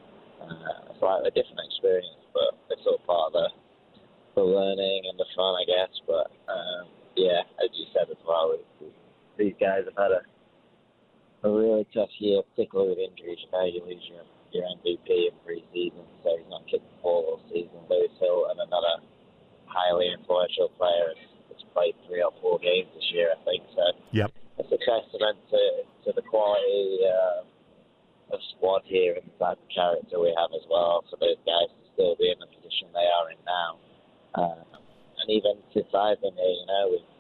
uh, 0.41 0.89
a 0.89 0.95
slightly 1.03 1.35
different 1.35 1.59
experience, 1.67 2.23
but 2.33 2.55
it's 2.71 2.87
all 2.87 3.03
part 3.03 3.35
of 3.35 3.35
the, 3.35 3.47
the 4.39 4.47
learning 4.47 5.11
and 5.11 5.19
the 5.19 5.27
fun, 5.35 5.59
I 5.59 5.67
guess. 5.67 5.93
But 6.07 6.31
um, 6.47 6.87
yeah, 7.19 7.43
as 7.59 7.69
you 7.75 7.91
said 7.91 8.07
as 8.09 8.21
well, 8.23 8.55
we, 8.55 8.63
we, 8.79 8.89
these 9.37 9.57
guys 9.59 9.85
have 9.91 9.99
had 9.99 10.15
a, 10.15 10.23
a 11.45 11.51
really 11.53 11.87
tough 11.93 12.09
year, 12.19 12.41
particularly 12.57 12.97
with 12.97 13.05
injuries. 13.05 13.39
You 13.45 13.53
know, 13.53 13.65
you 13.69 13.81
lose 13.85 14.05
your, 14.09 14.25
your 14.57 14.65
MVP 14.81 15.29
in 15.29 15.35
pre-season, 15.45 16.05
so 16.25 16.41
he's 16.41 16.49
not 16.49 16.65
kicked 16.65 16.89
the 16.89 16.99
ball 17.05 17.37
all 17.37 17.41
season. 17.53 17.77
Lewis 17.93 18.13
Hilton, 18.17 18.65
another 18.65 19.05
highly 19.69 20.09
influential 20.09 20.73
player 20.81 21.13
has 21.53 21.61
played 21.77 21.93
three 22.09 22.25
or 22.25 22.33
four 22.41 22.57
games 22.59 22.89
this 22.97 23.05
year, 23.13 23.37
I 23.37 23.39
think. 23.45 23.63
So 23.77 23.85
yep. 24.17 24.33
it's 24.57 24.73
a 24.73 24.81
testament 24.81 25.37
to, 25.53 25.61
to 26.09 26.11
the 26.17 26.25
quality 26.25 27.05
uh, 27.05 27.45
of 28.33 28.41
squad 28.57 28.83
here 28.89 29.21
and 29.21 29.29
the 29.29 29.37
type 29.37 29.61
of 29.61 29.69
character 29.69 30.17
we 30.17 30.33
have 30.33 30.49
as 30.57 30.65
well 30.73 31.05
for 31.13 31.21
those 31.21 31.39
guys 31.45 31.69
to 31.69 31.85
still 31.93 32.17
be 32.17 32.33
in 32.33 32.41
the 32.41 32.49
position 32.49 32.89
they 32.97 33.05
are 33.05 33.29
in 33.29 33.41
now. 33.45 33.71
Uh, 34.33 34.65
and 35.21 35.29
even 35.29 35.61
since 35.77 35.93
I've 35.93 36.25
been 36.25 36.35
here, 36.41 36.57
you 36.57 36.67
know, 36.67 36.83
we've 36.97 37.14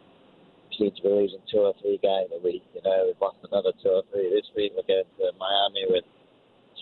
to 0.78 1.02
be 1.02 1.08
losing 1.08 1.40
two 1.50 1.58
or 1.58 1.74
three 1.80 1.98
guys 2.02 2.28
a 2.34 2.40
week. 2.42 2.62
You 2.74 2.82
know, 2.84 3.04
we've 3.06 3.20
lost 3.20 3.38
another 3.44 3.72
two 3.82 3.90
or 3.90 4.02
three 4.12 4.30
this 4.30 4.48
week. 4.56 4.72
We're 4.76 4.86
going 4.86 5.04
to 5.18 5.32
Miami 5.38 5.86
with 5.88 6.04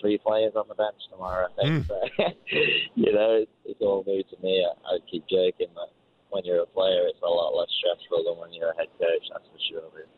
three 0.00 0.18
players 0.18 0.52
on 0.56 0.66
the 0.68 0.74
bench 0.74 0.96
tomorrow, 1.10 1.46
I 1.46 1.62
think. 1.62 1.84
Mm. 1.84 1.88
So, 1.88 1.96
you 2.94 3.12
know, 3.12 3.44
it's, 3.44 3.52
it's 3.64 3.80
all 3.80 4.04
new 4.06 4.22
to 4.22 4.36
me. 4.42 4.64
I, 4.64 4.94
I 4.94 4.98
keep 5.10 5.24
joking 5.28 5.68
that 5.74 5.92
when 6.30 6.44
you're 6.44 6.62
a 6.62 6.66
player, 6.66 7.06
it's 7.06 7.20
a 7.22 7.26
lot 7.26 7.54
less 7.54 7.68
stressful 7.78 8.24
than 8.24 8.40
when 8.40 8.52
you're 8.52 8.70
a 8.70 8.76
head 8.76 8.88
coach. 8.98 9.26
That's 9.30 9.44
for 9.46 9.60
sure. 9.70 9.88
But 9.92 10.08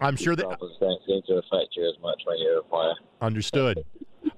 I'm 0.00 0.16
sure 0.16 0.36
that 0.36 0.44
don't 0.44 1.00
seem 1.06 1.22
to 1.26 1.34
affect 1.40 1.76
you 1.76 1.88
as 1.88 2.00
much 2.02 2.20
when 2.24 2.38
you're 2.38 2.58
a 2.58 2.62
player. 2.62 2.94
Understood. 3.20 3.84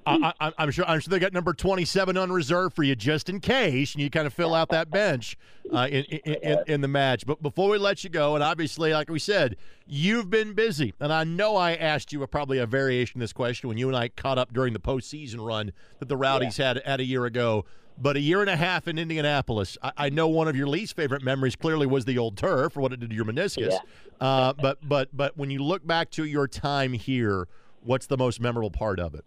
I, 0.06 0.52
am 0.58 0.70
sure. 0.70 0.84
I'm 0.86 1.00
sure 1.00 1.10
they 1.10 1.18
got 1.18 1.32
number 1.32 1.52
27 1.52 2.16
on 2.16 2.32
reserve 2.32 2.74
for 2.74 2.82
you 2.82 2.94
just 2.94 3.28
in 3.28 3.40
case, 3.40 3.94
and 3.94 4.02
you 4.02 4.10
kind 4.10 4.26
of 4.26 4.32
fill 4.32 4.54
out 4.54 4.70
that 4.70 4.90
bench 4.90 5.36
uh, 5.72 5.88
in, 5.90 6.04
in, 6.04 6.34
in, 6.34 6.58
in, 6.66 6.80
the 6.80 6.88
match. 6.88 7.26
But 7.26 7.42
before 7.42 7.68
we 7.68 7.78
let 7.78 8.04
you 8.04 8.10
go, 8.10 8.34
and 8.34 8.42
obviously, 8.42 8.92
like 8.92 9.10
we 9.10 9.18
said, 9.18 9.56
you've 9.86 10.30
been 10.30 10.54
busy, 10.54 10.94
and 11.00 11.12
I 11.12 11.24
know 11.24 11.56
I 11.56 11.74
asked 11.74 12.12
you 12.12 12.22
a, 12.22 12.26
probably 12.26 12.58
a 12.58 12.66
variation 12.66 13.18
of 13.18 13.20
this 13.20 13.32
question 13.32 13.68
when 13.68 13.78
you 13.78 13.88
and 13.88 13.96
I 13.96 14.08
caught 14.08 14.38
up 14.38 14.52
during 14.52 14.72
the 14.72 14.80
postseason 14.80 15.44
run 15.44 15.72
that 15.98 16.08
the 16.08 16.16
Rowdies 16.16 16.58
yeah. 16.58 16.68
had 16.68 16.78
at 16.78 17.00
a 17.00 17.04
year 17.04 17.24
ago. 17.24 17.64
But 18.00 18.16
a 18.16 18.20
year 18.20 18.40
and 18.40 18.48
a 18.48 18.54
half 18.54 18.86
in 18.86 18.96
Indianapolis, 18.96 19.76
I, 19.82 19.92
I, 19.96 20.08
know 20.08 20.28
one 20.28 20.46
of 20.46 20.54
your 20.54 20.68
least 20.68 20.94
favorite 20.94 21.20
memories 21.20 21.56
clearly 21.56 21.84
was 21.84 22.04
the 22.04 22.16
old 22.16 22.36
turf 22.36 22.74
for 22.74 22.80
what 22.80 22.92
it 22.92 23.00
did 23.00 23.10
to 23.10 23.16
your 23.16 23.24
meniscus. 23.24 23.72
Yeah. 23.72 23.78
Uh, 24.20 24.52
but 24.52 24.78
but 24.88 25.08
but 25.12 25.36
when 25.36 25.50
you 25.50 25.64
look 25.64 25.84
back 25.84 26.12
to 26.12 26.24
your 26.24 26.46
time 26.46 26.92
here, 26.92 27.48
what's 27.82 28.06
the 28.06 28.16
most 28.16 28.40
memorable 28.40 28.70
part 28.70 29.00
of 29.00 29.16
it? 29.16 29.24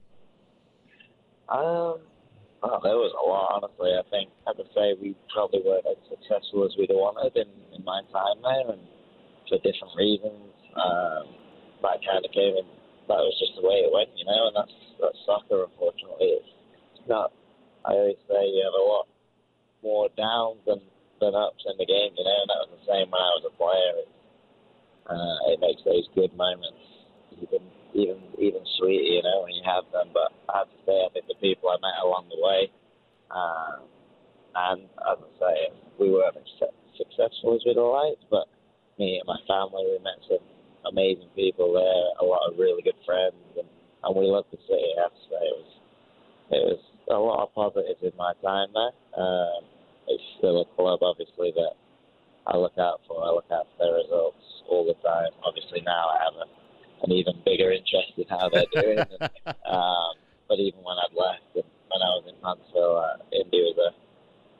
Um, 1.51 1.99
oh, 2.63 2.79
there 2.81 2.95
was 2.95 3.11
a 3.11 3.23
lot. 3.27 3.59
Honestly, 3.59 3.91
I 3.91 4.03
think 4.09 4.31
I 4.47 4.55
would 4.55 4.71
say 4.71 4.95
we 4.95 5.15
probably 5.33 5.61
weren't 5.63 5.85
as 5.85 5.99
successful 6.07 6.63
as 6.63 6.71
we'd 6.79 6.91
wanted 6.91 7.35
in, 7.35 7.51
in 7.75 7.83
my 7.83 8.01
time 8.11 8.39
there, 8.39 8.71
and 8.71 8.83
for 9.49 9.59
different 9.59 9.93
reasons. 9.99 10.47
Um, 10.71 11.27
that 11.83 11.99
kind 12.07 12.23
of 12.23 12.31
came 12.31 12.55
in. 12.55 12.67
That 13.11 13.19
was 13.19 13.35
just 13.35 13.59
the 13.59 13.67
way 13.67 13.83
it 13.83 13.91
went, 13.91 14.15
you 14.15 14.23
know. 14.23 14.47
And 14.47 14.55
that's 14.55 14.77
that's 15.03 15.19
soccer. 15.27 15.67
Unfortunately, 15.67 16.39
it's, 16.39 16.51
it's 16.95 17.09
not 17.11 17.35
I 17.85 17.93
always 17.97 18.21
say 18.29 18.41
you 18.45 18.61
have 18.61 18.77
a 18.77 18.85
lot 18.85 19.07
more 19.81 20.09
downs 20.13 20.61
than, 20.69 20.81
than 21.19 21.33
ups 21.33 21.65
in 21.65 21.77
the 21.77 21.85
game, 21.85 22.13
you 22.13 22.23
know, 22.23 22.37
and 22.45 22.49
that 22.49 22.61
was 22.61 22.71
the 22.77 22.85
same 22.85 23.09
when 23.09 23.21
I 23.21 23.33
was 23.41 23.45
a 23.49 23.53
player. 23.57 23.93
It, 24.05 24.09
uh, 25.09 25.37
it 25.49 25.57
makes 25.59 25.81
those 25.81 26.05
good 26.13 26.29
moments 26.37 26.77
even 27.41 27.65
even 27.93 28.19
even 28.39 28.61
sweeter, 28.77 29.03
you 29.03 29.23
know, 29.23 29.43
when 29.43 29.53
you 29.53 29.63
have 29.65 29.85
them. 29.91 30.09
But 30.13 30.31
I 30.49 30.63
have 30.63 30.71
to 30.71 30.79
say, 30.85 30.95
I 30.95 31.09
think 31.13 31.27
the 31.27 31.39
people 31.41 31.69
I 31.69 31.77
met 31.81 31.99
along 32.03 32.29
the 32.29 32.39
way, 32.39 32.71
uh, 33.31 33.83
and 34.55 34.83
as 35.09 35.17
I 35.19 35.31
say, 35.39 35.55
we 35.99 36.11
weren't 36.11 36.37
as 36.37 36.69
successful 36.97 37.55
as 37.55 37.63
we'd 37.65 37.79
liked, 37.79 38.23
but 38.29 38.47
me 38.99 39.17
and 39.19 39.27
my 39.27 39.39
family, 39.47 39.83
we 39.85 39.97
met 40.03 40.19
some 40.27 40.43
amazing 40.89 41.29
people 41.35 41.73
there, 41.73 42.05
a 42.19 42.25
lot 42.25 42.45
of 42.49 42.57
really 42.57 42.81
good 42.81 42.97
friends, 43.05 43.37
and, 43.57 43.67
and 44.03 44.11
we 44.15 44.25
loved 44.25 44.51
the 44.51 44.57
city. 44.67 44.91
I 44.97 45.07
have 45.07 45.15
to 45.15 45.25
say, 45.29 45.41
it 45.41 45.57
was 45.57 45.71
it 46.51 46.63
was 46.67 46.81
a 47.09 47.19
lot 47.19 47.43
of 47.43 47.53
positives 47.55 48.01
in 48.03 48.11
my 48.17 48.33
time 48.43 48.69
there. 48.73 48.93
Um, 49.15 49.63
it's 50.07 50.23
still 50.37 50.61
a 50.61 50.67
club, 50.75 50.99
obviously, 51.01 51.53
that 51.55 51.73
I 52.47 52.57
look 52.57 52.75
out 52.77 53.01
for. 53.07 53.23
I 53.23 53.31
look 53.31 53.47
out 53.51 53.67
for 53.77 53.85
their 53.85 53.95
results 54.03 54.43
all 54.69 54.83
the 54.83 54.97
time. 54.99 55.31
Obviously, 55.45 55.81
now 55.85 56.09
I 56.11 56.17
have 56.25 56.35
a, 56.35 56.47
an 57.03 57.11
even 57.11 57.33
bigger 57.45 57.71
interest 57.71 58.13
in 58.17 58.25
how 58.29 58.49
they're 58.49 58.69
doing. 58.73 58.99
and, 58.99 59.29
um, 59.69 60.13
but 60.47 60.59
even 60.59 60.79
when 60.83 60.97
I'd 60.97 61.15
left 61.15 61.47
and 61.55 61.67
when 61.89 62.01
I 62.01 62.11
was 62.19 62.25
in 62.27 62.35
Huntsville, 62.43 62.97
uh, 62.97 63.23
Indy 63.31 63.61
was 63.71 63.77
a, 63.79 63.91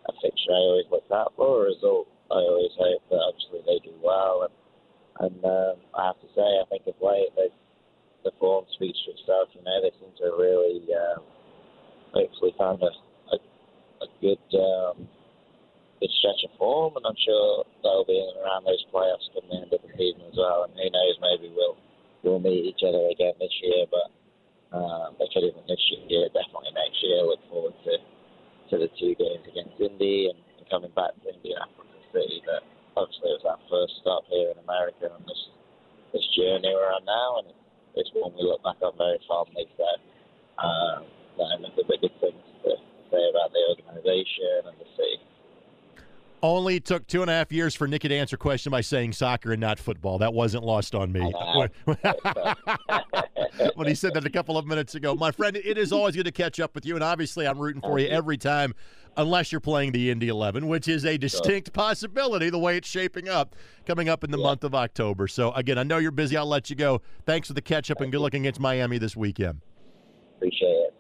a 0.10 0.14
fixture 0.22 0.52
I 0.52 0.64
always 0.72 0.90
looked 0.92 1.12
out 1.12 1.34
for. 1.36 1.66
A 1.66 1.76
result 1.76 2.08
I 2.32 2.48
always 2.48 2.72
hope 2.80 3.04
that 3.12 3.20
obviously 3.20 3.60
they 3.68 3.80
do 3.84 3.96
well. 4.02 4.48
And, 4.48 4.56
and 5.28 5.38
um, 5.46 5.76
I 5.94 6.08
have 6.08 6.20
to 6.24 6.30
say, 6.32 6.48
I 6.48 6.66
think 6.70 6.88
of 6.88 6.96
late, 7.04 7.30
they, 7.36 7.52
the 8.24 8.32
form 8.40 8.66
speaks 8.74 9.00
for 9.04 9.12
itself. 9.12 9.52
You 9.54 9.64
know, 9.68 9.82
they 9.84 9.92
seem 10.00 10.16
to 10.24 10.32
really 10.38 10.88
um, 10.96 11.24
hopefully 12.14 12.56
found 12.58 12.82
a, 12.82 12.92
a, 13.36 13.38
a 14.06 14.08
good 14.24 14.46
um, 14.56 15.08
good 16.00 16.12
stretch 16.18 16.42
of 16.48 16.58
form, 16.58 16.98
and 16.98 17.06
I'm 17.06 17.20
sure 17.20 17.66
they'll 17.84 18.08
be 18.08 18.18
in 18.18 18.32
and 18.32 18.42
around 18.42 18.66
those 18.66 18.82
playoffs 18.90 19.28
come 19.36 19.46
the 19.52 19.56
end 19.62 19.74
of 19.74 19.82
the 19.84 19.92
season 19.98 20.24
as 20.32 20.38
well. 20.38 20.66
And 20.66 20.74
who 20.74 20.90
knows, 20.90 21.16
maybe 21.22 21.54
we'll 21.54 21.78
we'll 22.24 22.40
meet 22.40 22.66
each 22.66 22.84
other 22.86 23.10
again 23.12 23.34
this 23.40 23.54
year, 23.62 23.86
but 23.90 24.08
um, 24.76 25.16
if 25.20 25.32
it 25.36 25.44
isn't 25.52 25.68
this 25.68 25.84
year, 26.08 26.28
definitely 26.32 26.72
next 26.74 27.00
year. 27.04 27.24
Look 27.24 27.44
forward 27.50 27.76
to 27.86 27.94
to 28.72 28.76
the 28.80 28.90
two 28.96 29.16
games 29.20 29.44
against 29.48 29.76
Indy 29.80 30.32
and, 30.32 30.40
coming 30.72 30.96
back 30.96 31.12
to 31.20 31.36
Indianapolis 31.36 32.00
City. 32.16 32.40
But 32.48 32.64
obviously, 32.96 33.28
it 33.28 33.44
was 33.44 33.48
our 33.52 33.60
first 33.68 34.00
stop 34.00 34.24
here 34.32 34.56
in 34.56 34.58
America 34.64 35.12
on 35.12 35.20
this 35.28 35.42
this 36.16 36.24
journey 36.32 36.72
we're 36.72 36.96
on 36.96 37.04
now, 37.04 37.44
and 37.44 37.52
it's 38.00 38.08
one 38.16 38.32
we 38.40 38.48
look 38.48 38.64
back 38.64 38.80
on 38.82 38.96
very 38.98 39.20
fondly. 39.28 39.68
So. 39.76 39.88
Um, 40.62 41.04
time 41.42 41.66
and 41.66 41.74
the 41.76 41.86
biggest 41.88 42.16
things 42.22 42.46
to 42.64 42.78
say 43.10 43.24
about 43.30 43.50
the 43.52 43.62
organisation 43.74 44.70
and 44.70 44.78
the 44.78 44.90
city. 44.94 45.20
Only 46.44 46.80
took 46.80 47.06
two 47.06 47.22
and 47.22 47.30
a 47.30 47.34
half 47.34 47.52
years 47.52 47.76
for 47.76 47.88
Nicky 47.88 48.08
to 48.08 48.16
answer 48.16 48.36
question 48.36 48.72
by 48.72 48.82
saying 48.82 49.14
soccer 49.14 49.52
and 49.52 49.62
not 49.62 49.78
football. 49.78 50.18
That 50.18 50.34
wasn't 50.34 50.64
lost 50.64 50.96
on 50.96 51.12
me. 51.12 51.20
when 53.76 53.88
he 53.88 53.94
said 53.94 54.14
that 54.16 54.26
a 54.26 54.30
couple 54.30 54.58
of 54.58 54.66
minutes 54.66 54.96
ago. 54.96 55.16
My 55.16 55.32
friend, 55.32 55.56
it 55.56 55.78
is 55.78 55.92
always 55.92 56.16
good 56.16 56.26
to 56.26 56.32
catch 56.32 56.60
up 56.60 56.74
with 56.74 56.86
you, 56.86 56.96
and 56.96 57.04
obviously 57.04 57.48
I'm 57.48 57.60
rooting 57.60 57.82
for 57.82 58.00
you 58.00 58.08
every 58.08 58.38
time, 58.38 58.74
unless 59.18 59.52
you're 59.52 59.62
playing 59.62 59.92
the 59.92 60.10
Indy 60.10 60.30
11, 60.30 60.68
which 60.68 60.88
is 60.88 61.06
a 61.06 61.18
distinct 61.18 61.74
possibility 61.74 62.50
the 62.50 62.58
way 62.58 62.78
it's 62.78 62.88
shaping 62.88 63.30
up 63.30 63.56
coming 63.86 64.10
up 64.10 64.24
in 64.24 64.32
the 64.32 64.38
month 64.38 64.64
of 64.64 64.74
October. 64.74 65.28
So, 65.28 65.52
again, 65.52 65.78
I 65.78 65.84
know 65.84 65.98
you're 65.98 66.12
busy. 66.12 66.38
I'll 66.38 66.48
let 66.48 66.70
you 66.70 66.76
go. 66.76 67.02
Thanks 67.26 67.50
for 67.50 67.54
the 67.54 67.62
catch 67.62 67.92
up 67.92 68.02
and 68.02 68.12
good 68.12 68.22
luck 68.22 68.34
against 68.34 68.60
Miami 68.60 68.98
this 68.98 69.16
weekend. 69.16 69.62
Appreciate 70.38 70.70
it. 70.70 70.91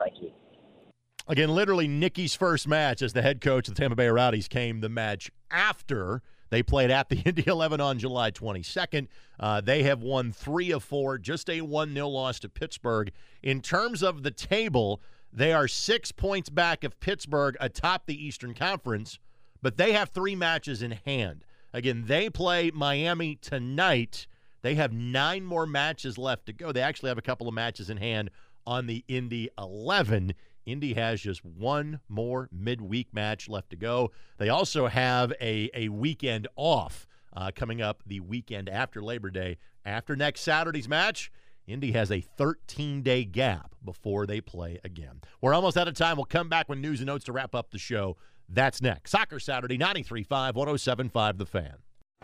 Again, 1.27 1.49
literally 1.49 1.87
Nicky's 1.87 2.35
first 2.35 2.67
match 2.67 3.01
as 3.01 3.13
the 3.13 3.21
head 3.21 3.41
coach 3.41 3.67
of 3.67 3.75
the 3.75 3.81
Tampa 3.81 3.95
Bay 3.95 4.09
Rowdies 4.09 4.47
came 4.47 4.81
the 4.81 4.89
match 4.89 5.31
after 5.49 6.21
they 6.49 6.63
played 6.63 6.91
at 6.91 7.09
the 7.09 7.17
Indy 7.25 7.43
11 7.47 7.79
on 7.79 7.99
July 7.99 8.31
22nd. 8.31 9.07
Uh, 9.39 9.61
they 9.61 9.83
have 9.83 10.01
won 10.01 10.31
three 10.31 10.71
of 10.71 10.83
four, 10.83 11.17
just 11.17 11.49
a 11.49 11.61
1 11.61 11.93
0 11.93 12.07
loss 12.07 12.39
to 12.39 12.49
Pittsburgh. 12.49 13.11
In 13.43 13.61
terms 13.61 14.03
of 14.03 14.23
the 14.23 14.31
table, 14.31 15.01
they 15.31 15.53
are 15.53 15.67
six 15.67 16.11
points 16.11 16.49
back 16.49 16.83
of 16.83 16.99
Pittsburgh 16.99 17.55
atop 17.59 18.05
the 18.05 18.25
Eastern 18.25 18.53
Conference, 18.53 19.19
but 19.61 19.77
they 19.77 19.93
have 19.93 20.09
three 20.09 20.35
matches 20.35 20.81
in 20.81 20.91
hand. 21.05 21.45
Again, 21.73 22.03
they 22.07 22.29
play 22.29 22.69
Miami 22.71 23.35
tonight. 23.35 24.27
They 24.61 24.75
have 24.75 24.91
nine 24.91 25.45
more 25.45 25.65
matches 25.65 26.17
left 26.17 26.47
to 26.47 26.53
go. 26.53 26.71
They 26.71 26.81
actually 26.81 27.09
have 27.09 27.17
a 27.17 27.23
couple 27.23 27.47
of 27.47 27.53
matches 27.53 27.89
in 27.89 27.97
hand 27.97 28.29
on 28.67 28.87
the 28.87 29.03
Indy 29.07 29.49
11. 29.57 30.33
Indy 30.65 30.93
has 30.93 31.21
just 31.21 31.43
one 31.43 31.99
more 32.07 32.49
midweek 32.51 33.13
match 33.13 33.49
left 33.49 33.71
to 33.71 33.75
go. 33.75 34.11
They 34.37 34.49
also 34.49 34.87
have 34.87 35.33
a, 35.41 35.69
a 35.73 35.89
weekend 35.89 36.47
off 36.55 37.07
uh, 37.33 37.51
coming 37.55 37.81
up 37.81 38.03
the 38.05 38.19
weekend 38.19 38.69
after 38.69 39.01
Labor 39.01 39.29
Day. 39.29 39.57
After 39.85 40.15
next 40.15 40.41
Saturday's 40.41 40.87
match, 40.87 41.31
Indy 41.67 41.91
has 41.93 42.11
a 42.11 42.21
13 42.21 43.01
day 43.01 43.23
gap 43.23 43.75
before 43.83 44.25
they 44.25 44.41
play 44.41 44.79
again. 44.83 45.21
We're 45.41 45.53
almost 45.53 45.77
out 45.77 45.87
of 45.87 45.95
time. 45.95 46.17
We'll 46.17 46.25
come 46.25 46.49
back 46.49 46.69
with 46.69 46.79
news 46.79 46.99
and 46.99 47.07
notes 47.07 47.25
to 47.25 47.31
wrap 47.31 47.55
up 47.55 47.71
the 47.71 47.79
show. 47.79 48.17
That's 48.49 48.81
next. 48.81 49.11
Soccer 49.11 49.39
Saturday, 49.39 49.77
93.5, 49.77 50.27
107.5 50.53 51.37
The 51.37 51.45
Fan. 51.45 51.75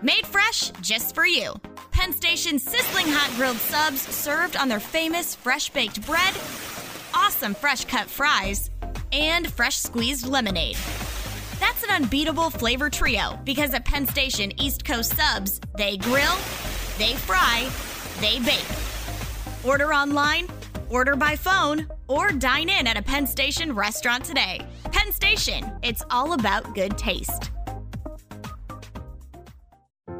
Made 0.02 0.28
fresh 0.28 0.70
just 0.82 1.16
for 1.16 1.26
you. 1.26 1.56
Penn 1.92 2.14
Station's 2.14 2.62
sizzling 2.62 3.08
hot 3.08 3.36
grilled 3.36 3.58
subs 3.58 4.02
served 4.02 4.56
on 4.56 4.70
their 4.70 4.80
famous 4.80 5.34
fresh 5.34 5.70
baked 5.70 6.06
bread 6.06 6.36
awesome 7.18 7.55
fresh 7.55 7.86
cut 7.86 8.07
fries, 8.07 8.70
and 9.11 9.51
fresh 9.51 9.78
squeezed 9.78 10.28
lemonade. 10.28 10.78
That's 11.59 11.84
an 11.84 11.89
unbeatable 11.89 12.51
flavor 12.51 12.89
trio 12.89 13.39
because 13.43 13.74
at 13.74 13.86
Penn 13.86 14.05
Station 14.05 14.51
East 14.61 14.86
Coast 14.86 15.18
Subs, 15.18 15.59
they 15.78 15.97
grill, 15.97 16.36
they 16.97 17.15
fry, 17.15 17.70
they 18.22 18.39
bake. 18.39 18.65
Order 19.65 19.93
online, 19.93 20.47
order 20.89 21.15
by 21.15 21.36
phone, 21.36 21.88
or 22.07 22.32
dine 22.32 22.70
in 22.70 22.86
at 22.86 22.97
a 22.97 23.01
Penn 23.01 23.26
Station 23.26 23.74
restaurant 23.74 24.24
today. 24.24 24.61
Penn 24.91 25.11
Station, 25.11 25.72
it's 25.82 26.03
all 26.11 26.34
about 26.34 26.76
good 26.76 26.97
taste. 26.97 27.51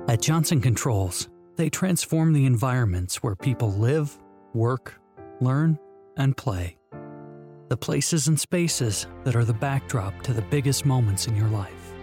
At 0.08 0.22
Johnson 0.22 0.62
Controls, 0.62 1.30
they 1.58 1.70
transform 1.70 2.34
the 2.34 2.46
environments 2.46 3.22
where 3.22 3.36
people 3.36 3.72
live, 3.74 4.18
work, 4.54 5.00
learn, 5.40 5.78
and 6.16 6.36
play 6.36 6.78
the 7.70 7.78
places 7.78 8.28
and 8.28 8.40
spaces 8.40 9.08
that 9.24 9.36
are 9.36 9.44
the 9.44 9.54
backdrop 9.54 10.22
to 10.24 10.34
the 10.34 10.42
biggest 10.44 10.86
moments 10.86 11.28
in 11.28 11.36
your 11.36 11.50
life. 11.50 11.94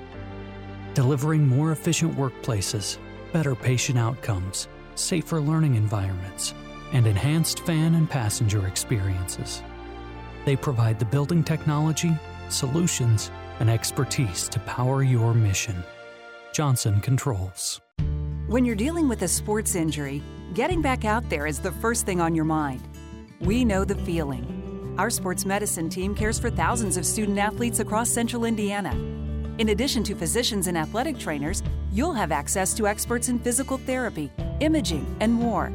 Delivering 0.93 1.47
more 1.47 1.73
efficient 1.73 2.17
workplaces, 2.17 2.99
better 3.33 3.55
patient 3.55 3.99
outcomes, 3.99 4.69
safer 4.95 5.41
learning 5.41 5.75
environments, 5.75 6.55
and 6.93 7.07
enhanced 7.07 7.61
fan 7.61 7.95
and 7.95 8.09
passenger 8.09 8.67
experiences. 8.67 9.63
They 10.45 10.55
provide 10.55 10.99
the 10.99 11.07
building 11.07 11.43
technology, 11.43 12.13
solutions, 12.51 13.31
and 13.59 13.71
expertise 13.71 14.49
to 14.51 14.61
power 14.61 15.03
your 15.03 15.33
mission. 15.33 15.83
Johnson 16.53 17.01
Controls. 17.01 17.81
When 18.47 18.65
you're 18.65 18.77
dealing 18.77 19.09
with 19.09 19.23
a 19.23 19.29
sports 19.29 19.75
injury, 19.75 20.23
getting 20.53 20.83
back 20.83 21.05
out 21.05 21.29
there 21.31 21.47
is 21.47 21.59
the 21.59 21.73
first 21.73 22.05
thing 22.05 22.21
on 22.21 22.35
your 22.35 22.45
mind. 22.45 22.83
We 23.41 23.65
know 23.65 23.85
the 23.85 23.97
feeling 23.97 24.54
our 24.99 25.11
sports 25.11 25.45
medicine 25.45 25.89
team 25.89 26.15
cares 26.15 26.39
for 26.39 26.51
thousands 26.51 26.97
of 26.97 27.05
student 27.05 27.39
athletes 27.39 27.81
across 27.81 28.09
central 28.11 28.45
Indiana. 28.45 28.93
In 29.59 29.69
addition 29.71 30.03
to 30.05 30.15
physicians 30.15 30.67
and 30.67 30.77
athletic 30.77 31.19
trainers, 31.19 31.63
you'll 31.93 32.13
have 32.13 32.33
access 32.33 32.75
to 32.75 32.87
experts 32.87 33.29
in 33.29 33.39
physical 33.39 33.79
therapy, 33.79 34.31
imaging, 34.61 35.07
and 35.21 35.33
more. 35.33 35.67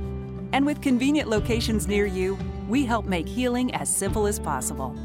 And 0.52 0.66
with 0.66 0.82
convenient 0.82 1.30
locations 1.30 1.88
near 1.88 2.06
you, 2.06 2.38
we 2.68 2.86
help 2.86 3.06
make 3.06 3.28
healing 3.28 3.74
as 3.76 3.94
simple 3.94 4.28
as 4.28 4.40
possible. 4.40 4.96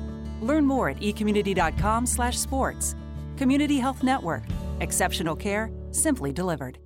Learn 0.40 0.64
more 0.64 0.88
at 0.90 0.98
ecommunity.com/sports. 0.98 2.96
Community 3.36 3.78
Health 3.78 4.02
Network. 4.02 4.44
Exceptional 4.80 5.36
care, 5.36 5.70
simply 5.90 6.32
delivered. 6.32 6.78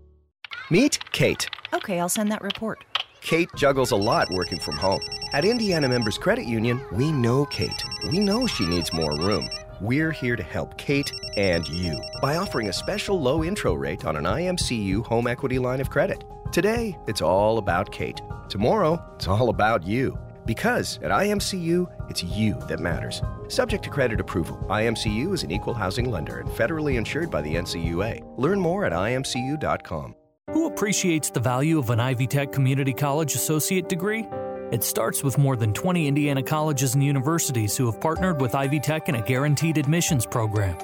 Meet 0.70 0.98
Kate. 1.12 1.48
Okay, 1.72 1.98
I'll 2.00 2.08
send 2.08 2.30
that 2.32 2.42
report. 2.42 2.84
Kate 3.28 3.50
juggles 3.54 3.90
a 3.90 3.96
lot 3.96 4.30
working 4.30 4.58
from 4.58 4.74
home. 4.78 5.00
At 5.34 5.44
Indiana 5.44 5.86
Members 5.86 6.16
Credit 6.16 6.46
Union, 6.46 6.80
we 6.90 7.12
know 7.12 7.44
Kate. 7.44 7.84
We 8.10 8.20
know 8.20 8.46
she 8.46 8.64
needs 8.64 8.90
more 8.90 9.14
room. 9.16 9.46
We're 9.82 10.12
here 10.12 10.34
to 10.34 10.42
help 10.42 10.78
Kate 10.78 11.12
and 11.36 11.68
you 11.68 12.00
by 12.22 12.36
offering 12.36 12.70
a 12.70 12.72
special 12.72 13.20
low 13.20 13.44
intro 13.44 13.74
rate 13.74 14.06
on 14.06 14.16
an 14.16 14.24
IMCU 14.24 15.04
home 15.04 15.26
equity 15.26 15.58
line 15.58 15.82
of 15.82 15.90
credit. 15.90 16.24
Today, 16.52 16.96
it's 17.06 17.20
all 17.20 17.58
about 17.58 17.92
Kate. 17.92 18.18
Tomorrow, 18.48 18.98
it's 19.16 19.28
all 19.28 19.50
about 19.50 19.86
you. 19.86 20.18
Because 20.46 20.98
at 21.02 21.10
IMCU, 21.10 21.86
it's 22.08 22.24
you 22.24 22.54
that 22.66 22.80
matters. 22.80 23.20
Subject 23.48 23.84
to 23.84 23.90
credit 23.90 24.20
approval, 24.20 24.56
IMCU 24.70 25.34
is 25.34 25.42
an 25.42 25.50
equal 25.50 25.74
housing 25.74 26.10
lender 26.10 26.38
and 26.38 26.48
federally 26.48 26.96
insured 26.96 27.30
by 27.30 27.42
the 27.42 27.56
NCUA. 27.56 28.38
Learn 28.38 28.58
more 28.58 28.86
at 28.86 28.92
imcu.com. 28.92 30.14
Who 30.58 30.66
appreciates 30.66 31.30
the 31.30 31.38
value 31.38 31.78
of 31.78 31.90
an 31.90 32.00
Ivy 32.00 32.26
Tech 32.26 32.50
Community 32.50 32.92
College 32.92 33.36
associate 33.36 33.88
degree? 33.88 34.26
It 34.72 34.82
starts 34.82 35.22
with 35.22 35.38
more 35.38 35.54
than 35.54 35.72
20 35.72 36.08
Indiana 36.08 36.42
colleges 36.42 36.96
and 36.96 37.04
universities 37.04 37.76
who 37.76 37.86
have 37.86 38.00
partnered 38.00 38.40
with 38.40 38.56
Ivy 38.56 38.80
Tech 38.80 39.08
in 39.08 39.14
a 39.14 39.22
guaranteed 39.22 39.78
admissions 39.78 40.26
program, 40.26 40.76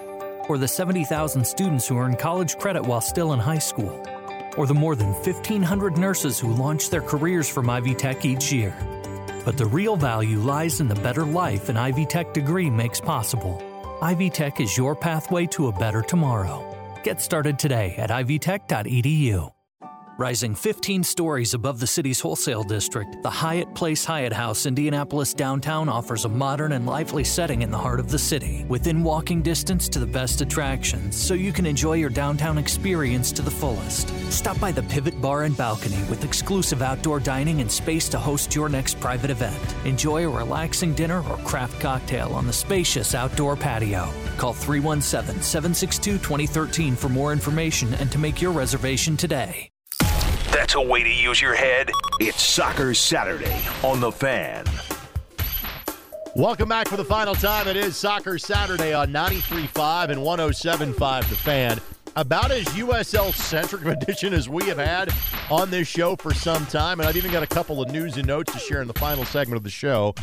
or 0.49 0.59
the 0.59 0.68
70,000 0.68 1.45
students 1.45 1.89
who 1.89 1.99
earn 1.99 2.14
college 2.14 2.57
credit 2.57 2.85
while 2.85 3.01
still 3.01 3.33
in 3.33 3.41
high 3.41 3.59
school, 3.59 4.01
or 4.57 4.68
the 4.68 4.75
more 4.75 4.95
than 4.95 5.12
1,500 5.12 5.99
nurses 5.99 6.39
who 6.39 6.55
launch 6.55 6.89
their 6.89 7.03
careers 7.03 7.49
from 7.49 7.68
Ivy 7.68 7.97
Tech 7.97 8.25
each 8.25 8.53
year. 8.53 8.77
But 9.45 9.57
the 9.57 9.66
real 9.66 9.97
value 9.97 10.39
lies 10.39 10.81
in 10.81 10.87
the 10.87 10.95
better 10.95 11.27
life 11.27 11.68
an 11.68 11.77
Ivy 11.77 12.07
Tech 12.07 12.33
degree 12.33 12.70
makes 12.70 13.01
possible. 13.01 13.61
Ivy 14.01 14.31
Tech 14.31 14.61
is 14.61 14.79
your 14.79 14.95
pathway 14.95 15.47
to 15.47 15.66
a 15.66 15.72
better 15.72 16.01
tomorrow. 16.01 16.62
Get 17.03 17.20
started 17.20 17.59
today 17.59 17.97
at 17.99 18.11
ivytech.edu. 18.11 19.53
Rising 20.17 20.55
15 20.55 21.03
stories 21.03 21.55
above 21.55 21.81
the 21.81 21.89
city's 21.89 22.21
wholesale 22.21 22.62
district, 22.62 23.21
the 23.25 23.31
Hyatt 23.31 23.75
Place 23.75 24.05
Hyatt 24.05 24.33
House 24.33 24.65
Indianapolis 24.65 25.35
downtown 25.35 25.89
offers 25.89 26.25
a 26.25 26.29
modern 26.29 26.71
and 26.71 26.87
lively 26.87 27.25
setting 27.25 27.62
in 27.62 27.73
the 27.73 27.79
heart 27.79 27.99
of 27.99 28.09
the 28.09 28.19
city, 28.19 28.65
within 28.69 29.03
walking 29.03 29.43
distance 29.43 29.89
to 29.89 29.99
the 29.99 30.07
best 30.07 30.41
attractions, 30.41 31.17
so 31.17 31.35
you 31.35 31.53
can 31.53 31.67
enjoy 31.67 31.95
your 31.95 32.11
downtown 32.11 32.59
experience 32.59 33.33
to 33.33 33.43
the 33.43 33.51
fullest. 33.51 34.09
Stop 34.33 34.61
by 34.61 34.71
the 34.71 34.85
Pivot 34.85 35.21
Bar 35.21 35.43
and 35.43 35.57
Balcony 35.57 36.01
with 36.09 36.23
exclusive 36.23 36.81
outdoor 36.81 37.19
dining 37.19 37.61
and 37.61 37.71
space 37.71 38.09
to 38.11 38.19
host 38.19 38.55
your 38.55 38.69
next 38.69 39.01
private 39.01 39.33
event. 39.33 39.75
Enjoy 39.85 40.25
a 40.25 40.31
relaxing 40.31 40.95
dinner 40.95 41.29
or 41.29 41.39
craft 41.39 41.81
cocktail 41.81 42.33
on 42.35 42.47
the 42.47 42.53
spacious 42.53 43.17
outdoor 43.17 43.57
patio. 43.57 44.09
Call 44.37 44.53
317 44.53 45.43
762 45.43 46.19
2013 46.19 46.95
for 46.95 47.09
more 47.09 47.33
information 47.33 47.93
and 47.95 48.12
to 48.12 48.19
make 48.19 48.41
your 48.41 48.53
reservation 48.53 49.17
today. 49.17 49.74
That's 50.55 50.76
a 50.76 50.80
way 50.80 51.02
to 51.02 51.11
use 51.11 51.42
your 51.42 51.57
head. 51.57 51.90
It's 52.20 52.40
Soccer 52.40 52.94
Saturday 52.94 53.61
on 53.82 53.98
The 53.98 54.12
Fan. 54.12 54.64
Welcome 56.36 56.68
back 56.68 56.86
for 56.86 56.96
the 56.96 57.05
final 57.05 57.34
time. 57.34 57.66
It 57.66 57.76
is 57.76 57.96
Soccer 57.96 58.38
Saturday 58.38 58.94
on 58.94 59.12
93.5 59.12 60.11
and 60.11 60.20
107.5 60.20 61.28
The 61.28 61.34
Fan. 61.34 61.80
About 62.14 62.52
as 62.52 62.66
USL 62.66 63.34
centric 63.34 63.82
of 63.82 63.88
edition 63.88 64.32
as 64.32 64.48
we 64.48 64.62
have 64.66 64.78
had 64.78 65.12
on 65.50 65.72
this 65.72 65.88
show 65.88 66.14
for 66.14 66.32
some 66.32 66.64
time. 66.66 67.00
And 67.00 67.09
I've 67.09 67.16
even 67.16 67.32
got 67.32 67.42
a 67.42 67.48
couple 67.48 67.82
of 67.82 67.90
news 67.90 68.16
and 68.16 68.28
notes 68.28 68.52
to 68.52 68.61
share 68.61 68.80
in 68.80 68.86
the 68.86 68.94
final 68.94 69.24
segment 69.24 69.57
of 69.57 69.64
the 69.64 69.70
show. 69.70 70.14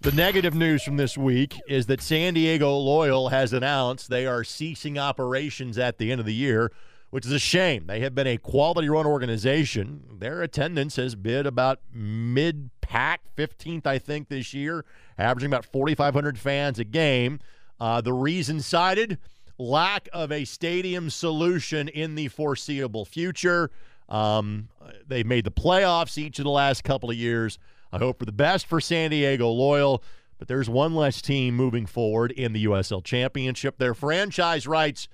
The 0.00 0.12
negative 0.12 0.54
news 0.54 0.82
from 0.82 0.96
this 0.96 1.18
week 1.18 1.60
is 1.68 1.84
that 1.86 2.00
San 2.00 2.32
Diego 2.32 2.74
Loyal 2.74 3.28
has 3.28 3.52
announced 3.52 4.08
they 4.08 4.26
are 4.26 4.44
ceasing 4.44 4.98
operations 4.98 5.76
at 5.76 5.98
the 5.98 6.10
end 6.10 6.20
of 6.20 6.26
the 6.26 6.32
year 6.32 6.72
which 7.10 7.24
is 7.24 7.32
a 7.32 7.38
shame. 7.38 7.86
They 7.86 8.00
have 8.00 8.14
been 8.14 8.26
a 8.26 8.36
quality 8.36 8.88
run 8.88 9.06
organization. 9.06 10.04
Their 10.18 10.42
attendance 10.42 10.96
has 10.96 11.14
been 11.14 11.46
about 11.46 11.80
mid 11.92 12.70
pack, 12.80 13.20
15th, 13.36 13.86
I 13.86 13.98
think, 13.98 14.28
this 14.28 14.52
year, 14.52 14.84
averaging 15.16 15.48
about 15.48 15.64
4,500 15.64 16.38
fans 16.38 16.78
a 16.78 16.84
game. 16.84 17.40
Uh, 17.80 18.00
the 18.00 18.12
reason 18.12 18.60
cited 18.60 19.18
lack 19.58 20.08
of 20.12 20.30
a 20.30 20.44
stadium 20.44 21.10
solution 21.10 21.88
in 21.88 22.14
the 22.14 22.28
foreseeable 22.28 23.04
future. 23.04 23.70
Um, 24.08 24.68
they've 25.06 25.26
made 25.26 25.44
the 25.44 25.50
playoffs 25.50 26.16
each 26.16 26.38
of 26.38 26.44
the 26.44 26.50
last 26.50 26.84
couple 26.84 27.10
of 27.10 27.16
years. 27.16 27.58
I 27.92 27.98
hope 27.98 28.18
for 28.18 28.24
the 28.24 28.32
best 28.32 28.66
for 28.66 28.80
San 28.80 29.10
Diego 29.10 29.48
Loyal, 29.48 30.02
but 30.38 30.48
there's 30.48 30.68
one 30.68 30.94
less 30.94 31.20
team 31.20 31.54
moving 31.54 31.86
forward 31.86 32.32
in 32.32 32.52
the 32.52 32.64
USL 32.66 33.02
Championship. 33.02 33.78
Their 33.78 33.94
franchise 33.94 34.66
rights 34.66 35.08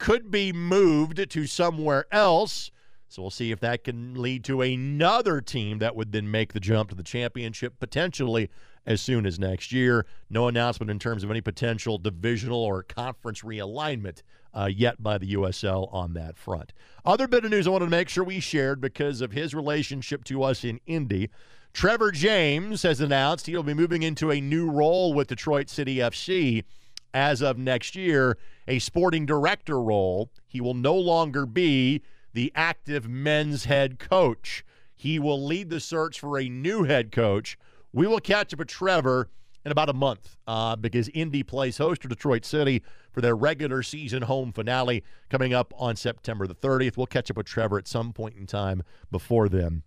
could 0.00 0.30
be 0.30 0.52
moved 0.52 1.30
to 1.30 1.46
somewhere 1.46 2.06
else. 2.10 2.72
So 3.06 3.22
we'll 3.22 3.30
see 3.30 3.52
if 3.52 3.60
that 3.60 3.84
can 3.84 4.14
lead 4.14 4.44
to 4.44 4.62
another 4.62 5.40
team 5.40 5.78
that 5.78 5.94
would 5.94 6.10
then 6.10 6.30
make 6.30 6.52
the 6.52 6.60
jump 6.60 6.88
to 6.88 6.94
the 6.94 7.02
championship 7.02 7.78
potentially 7.78 8.48
as 8.86 9.00
soon 9.00 9.26
as 9.26 9.38
next 9.38 9.72
year. 9.72 10.06
No 10.30 10.48
announcement 10.48 10.90
in 10.90 10.98
terms 10.98 11.22
of 11.22 11.30
any 11.30 11.42
potential 11.42 11.98
divisional 11.98 12.58
or 12.58 12.82
conference 12.82 13.42
realignment 13.42 14.22
uh, 14.54 14.70
yet 14.72 15.02
by 15.02 15.18
the 15.18 15.34
USL 15.34 15.92
on 15.92 16.14
that 16.14 16.36
front. 16.36 16.72
Other 17.04 17.28
bit 17.28 17.44
of 17.44 17.50
news 17.50 17.66
I 17.66 17.70
wanted 17.70 17.86
to 17.86 17.90
make 17.90 18.08
sure 18.08 18.24
we 18.24 18.40
shared 18.40 18.80
because 18.80 19.20
of 19.20 19.32
his 19.32 19.54
relationship 19.54 20.24
to 20.24 20.42
us 20.42 20.64
in 20.64 20.80
Indy. 20.86 21.30
Trevor 21.74 22.10
James 22.10 22.82
has 22.84 23.00
announced 23.00 23.46
he'll 23.46 23.62
be 23.62 23.74
moving 23.74 24.02
into 24.02 24.30
a 24.30 24.40
new 24.40 24.70
role 24.70 25.12
with 25.12 25.28
Detroit 25.28 25.68
City 25.68 25.96
FC 25.96 26.64
as 27.12 27.42
of 27.42 27.58
next 27.58 27.96
year, 27.96 28.38
a 28.68 28.78
sporting 28.78 29.26
director 29.26 29.80
role. 29.80 30.30
He 30.46 30.60
will 30.60 30.74
no 30.74 30.94
longer 30.94 31.46
be 31.46 32.02
the 32.32 32.52
active 32.54 33.08
men's 33.08 33.64
head 33.64 33.98
coach. 33.98 34.64
He 34.94 35.18
will 35.18 35.44
lead 35.44 35.70
the 35.70 35.80
search 35.80 36.20
for 36.20 36.38
a 36.38 36.48
new 36.48 36.84
head 36.84 37.10
coach. 37.12 37.58
We 37.92 38.06
will 38.06 38.20
catch 38.20 38.52
up 38.52 38.58
with 38.58 38.68
Trevor 38.68 39.28
in 39.64 39.72
about 39.72 39.88
a 39.88 39.94
month 39.94 40.36
uh, 40.46 40.76
because 40.76 41.08
Indy 41.10 41.42
plays 41.42 41.78
host 41.78 42.02
to 42.02 42.08
Detroit 42.08 42.44
City 42.44 42.82
for 43.12 43.20
their 43.20 43.34
regular 43.34 43.82
season 43.82 44.22
home 44.22 44.52
finale 44.52 45.02
coming 45.28 45.52
up 45.52 45.74
on 45.76 45.96
September 45.96 46.46
the 46.46 46.54
30th. 46.54 46.96
We'll 46.96 47.06
catch 47.06 47.30
up 47.30 47.36
with 47.36 47.46
Trevor 47.46 47.78
at 47.78 47.88
some 47.88 48.12
point 48.12 48.36
in 48.36 48.46
time 48.46 48.82
before 49.10 49.48
then. 49.48 49.82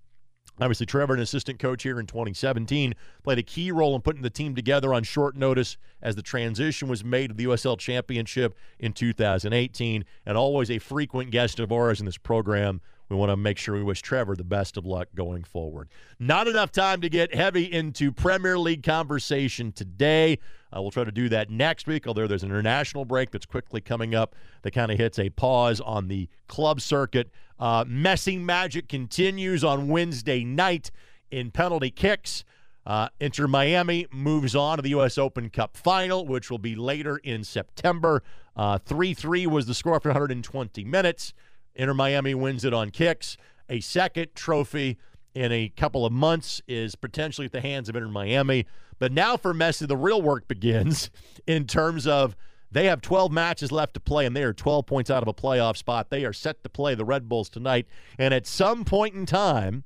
Obviously, 0.61 0.85
Trevor, 0.85 1.15
an 1.15 1.19
assistant 1.19 1.57
coach 1.57 1.81
here 1.81 1.99
in 1.99 2.05
2017, 2.05 2.93
played 3.23 3.39
a 3.39 3.43
key 3.43 3.71
role 3.71 3.95
in 3.95 4.01
putting 4.01 4.21
the 4.21 4.29
team 4.29 4.53
together 4.53 4.93
on 4.93 5.03
short 5.03 5.35
notice 5.35 5.77
as 6.01 6.15
the 6.15 6.21
transition 6.21 6.87
was 6.87 7.03
made 7.03 7.27
to 7.27 7.33
the 7.33 7.45
USL 7.45 7.77
Championship 7.77 8.55
in 8.79 8.93
2018, 8.93 10.05
and 10.25 10.37
always 10.37 10.69
a 10.69 10.77
frequent 10.77 11.31
guest 11.31 11.59
of 11.59 11.71
ours 11.71 11.99
in 11.99 12.05
this 12.05 12.19
program. 12.19 12.81
We 13.09 13.15
want 13.15 13.31
to 13.31 13.37
make 13.37 13.57
sure 13.57 13.75
we 13.75 13.83
wish 13.83 14.01
Trevor 14.01 14.35
the 14.35 14.43
best 14.43 14.77
of 14.77 14.85
luck 14.85 15.09
going 15.13 15.43
forward. 15.43 15.89
Not 16.19 16.47
enough 16.47 16.71
time 16.71 17.01
to 17.01 17.09
get 17.09 17.35
heavy 17.35 17.71
into 17.71 18.11
Premier 18.11 18.57
League 18.57 18.83
conversation 18.83 19.71
today. 19.71 20.39
Uh, 20.75 20.81
we'll 20.81 20.91
try 20.91 21.03
to 21.03 21.11
do 21.11 21.29
that 21.29 21.49
next 21.49 21.85
week, 21.85 22.07
although 22.07 22.27
there's 22.27 22.43
an 22.43 22.49
international 22.49 23.05
break 23.05 23.31
that's 23.31 23.45
quickly 23.45 23.81
coming 23.81 24.15
up 24.15 24.35
that 24.63 24.71
kind 24.71 24.91
of 24.91 24.97
hits 24.97 25.19
a 25.19 25.29
pause 25.29 25.79
on 25.81 26.07
the 26.07 26.27
club 26.47 26.81
circuit. 26.81 27.29
Uh, 27.59 27.85
magic 27.87 28.87
continues 28.87 29.63
on 29.63 29.87
Wednesday 29.87 30.43
night 30.43 30.89
in 31.29 31.51
penalty 31.51 31.91
kicks. 31.91 32.43
Uh, 32.85 33.07
Inter 33.19 33.47
Miami 33.47 34.07
moves 34.11 34.55
on 34.55 34.77
to 34.77 34.81
the 34.81 34.89
U.S. 34.89 35.17
Open 35.17 35.49
Cup 35.49 35.77
final, 35.77 36.25
which 36.25 36.51
will 36.51 36.57
be 36.57 36.75
later 36.75 37.17
in 37.17 37.43
September. 37.43 38.23
Uh, 38.55 38.77
3 38.77 39.11
uh, 39.11 39.15
3 39.15 39.47
was 39.47 39.65
the 39.65 39.73
score 39.73 39.95
after 39.95 40.09
120 40.09 40.83
minutes. 40.83 41.33
Inter 41.75 41.93
Miami 41.93 42.33
wins 42.33 42.63
it 42.65 42.73
on 42.73 42.89
kicks. 42.89 43.37
A 43.69 43.79
second 43.79 44.35
trophy 44.35 44.97
in 45.33 45.51
a 45.51 45.69
couple 45.69 46.05
of 46.05 46.13
months 46.13 46.61
is 46.67 46.95
potentially 46.95 47.45
at 47.45 47.51
the 47.51 47.61
hands 47.61 47.89
of 47.89 47.95
Inter 47.95 48.07
Miami. 48.07 48.65
But 48.99 49.11
now 49.11 49.37
for 49.37 49.53
Messi, 49.53 49.87
the 49.87 49.97
real 49.97 50.21
work 50.21 50.47
begins 50.47 51.09
in 51.47 51.65
terms 51.65 52.05
of 52.05 52.35
they 52.71 52.85
have 52.87 53.01
12 53.01 53.31
matches 53.31 53.71
left 53.71 53.93
to 53.93 53.99
play, 53.99 54.25
and 54.25 54.35
they 54.35 54.43
are 54.43 54.53
12 54.53 54.87
points 54.87 55.11
out 55.11 55.21
of 55.21 55.27
a 55.27 55.33
playoff 55.33 55.77
spot. 55.77 56.09
They 56.09 56.25
are 56.25 56.33
set 56.33 56.63
to 56.63 56.69
play 56.69 56.95
the 56.95 57.05
Red 57.05 57.29
Bulls 57.29 57.49
tonight. 57.49 57.85
And 58.17 58.33
at 58.33 58.47
some 58.47 58.83
point 58.83 59.13
in 59.13 59.27
time, 59.27 59.83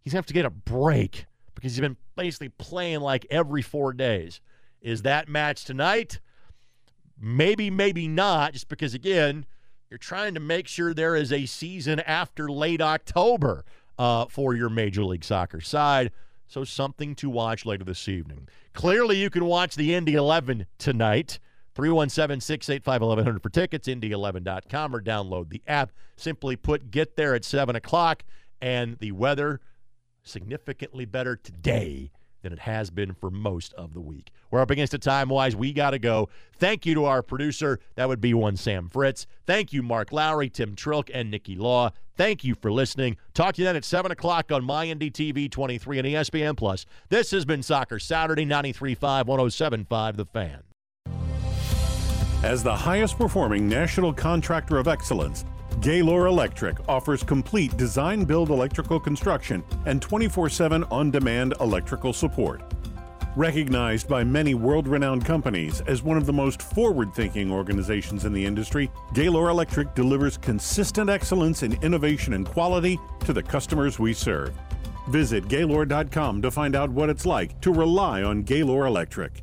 he's 0.00 0.14
going 0.14 0.22
to 0.22 0.24
have 0.24 0.26
to 0.26 0.34
get 0.34 0.46
a 0.46 0.50
break 0.50 1.26
because 1.54 1.72
he's 1.72 1.80
been 1.80 1.98
basically 2.16 2.48
playing 2.48 3.00
like 3.00 3.26
every 3.30 3.60
four 3.60 3.92
days. 3.92 4.40
Is 4.80 5.02
that 5.02 5.28
match 5.28 5.64
tonight? 5.64 6.20
Maybe, 7.20 7.70
maybe 7.70 8.08
not, 8.08 8.54
just 8.54 8.68
because, 8.68 8.94
again, 8.94 9.44
you're 9.90 9.98
trying 9.98 10.34
to 10.34 10.40
make 10.40 10.66
sure 10.66 10.92
there 10.92 11.16
is 11.16 11.32
a 11.32 11.46
season 11.46 12.00
after 12.00 12.50
late 12.50 12.80
October 12.80 13.64
uh, 13.98 14.26
for 14.26 14.54
your 14.54 14.68
Major 14.68 15.04
League 15.04 15.24
Soccer 15.24 15.60
side. 15.60 16.10
So 16.48 16.64
something 16.64 17.14
to 17.16 17.30
watch 17.30 17.66
later 17.66 17.84
this 17.84 18.08
evening. 18.08 18.48
Clearly, 18.72 19.16
you 19.16 19.30
can 19.30 19.44
watch 19.46 19.74
the 19.74 19.94
Indy 19.94 20.14
11 20.14 20.66
tonight. 20.78 21.38
317 21.74 22.40
685 22.40 23.00
1100 23.02 23.42
for 23.42 23.50
tickets, 23.50 23.86
Indy11.com, 23.86 24.96
or 24.96 25.02
download 25.02 25.50
the 25.50 25.62
app. 25.66 25.92
Simply 26.16 26.56
put, 26.56 26.90
get 26.90 27.16
there 27.16 27.34
at 27.34 27.44
7 27.44 27.76
o'clock, 27.76 28.24
and 28.62 28.96
the 28.98 29.12
weather 29.12 29.60
significantly 30.22 31.04
better 31.04 31.36
today 31.36 32.10
than 32.42 32.52
it 32.52 32.60
has 32.60 32.90
been 32.90 33.12
for 33.12 33.30
most 33.30 33.72
of 33.74 33.94
the 33.94 34.00
week. 34.00 34.30
We're 34.50 34.60
up 34.60 34.70
against 34.70 34.94
it 34.94 35.02
time 35.02 35.28
wise. 35.28 35.56
We 35.56 35.72
got 35.72 35.90
to 35.90 35.98
go. 35.98 36.28
Thank 36.58 36.86
you 36.86 36.94
to 36.94 37.04
our 37.04 37.22
producer. 37.22 37.80
That 37.94 38.08
would 38.08 38.20
be 38.20 38.34
one 38.34 38.56
Sam 38.56 38.88
Fritz. 38.88 39.26
Thank 39.46 39.72
you, 39.72 39.82
Mark 39.82 40.12
Lowry, 40.12 40.48
Tim 40.48 40.76
Trilk, 40.76 41.10
and 41.12 41.30
Nicky 41.30 41.56
Law. 41.56 41.90
Thank 42.16 42.44
you 42.44 42.54
for 42.54 42.72
listening. 42.72 43.16
Talk 43.34 43.54
to 43.56 43.62
you 43.62 43.66
then 43.66 43.76
at 43.76 43.84
7 43.84 44.10
o'clock 44.10 44.50
on 44.50 44.62
MyINDY-TV 44.62 45.50
23 45.50 45.98
and 45.98 46.08
ESPN 46.08 46.56
Plus. 46.56 46.86
This 47.10 47.30
has 47.32 47.44
been 47.44 47.62
Soccer 47.62 47.98
Saturday, 47.98 48.46
93.5, 48.46 49.24
107.5 49.26 50.16
The 50.16 50.24
Fan. 50.24 50.62
As 52.42 52.62
the 52.62 52.74
highest 52.74 53.18
performing 53.18 53.68
national 53.68 54.12
contractor 54.12 54.78
of 54.78 54.88
excellence, 54.88 55.44
Gaylor 55.80 56.26
Electric 56.26 56.76
offers 56.88 57.22
complete 57.22 57.76
design 57.76 58.24
build 58.24 58.48
electrical 58.48 58.98
construction 58.98 59.62
and 59.84 60.00
24 60.00 60.48
7 60.48 60.84
on 60.84 61.10
demand 61.10 61.54
electrical 61.60 62.12
support. 62.12 62.62
Recognized 63.36 64.08
by 64.08 64.24
many 64.24 64.54
world 64.54 64.88
renowned 64.88 65.26
companies 65.26 65.82
as 65.82 66.02
one 66.02 66.16
of 66.16 66.24
the 66.24 66.32
most 66.32 66.62
forward 66.62 67.12
thinking 67.14 67.52
organizations 67.52 68.24
in 68.24 68.32
the 68.32 68.44
industry, 68.44 68.90
Gaylor 69.12 69.50
Electric 69.50 69.94
delivers 69.94 70.38
consistent 70.38 71.10
excellence 71.10 71.62
in 71.62 71.74
innovation 71.84 72.32
and 72.32 72.48
quality 72.48 72.98
to 73.26 73.34
the 73.34 73.42
customers 73.42 73.98
we 73.98 74.14
serve. 74.14 74.58
Visit 75.08 75.46
Gaylor.com 75.48 76.40
to 76.40 76.50
find 76.50 76.74
out 76.74 76.90
what 76.90 77.10
it's 77.10 77.26
like 77.26 77.60
to 77.60 77.70
rely 77.70 78.22
on 78.22 78.42
Gaylor 78.42 78.86
Electric. 78.86 79.42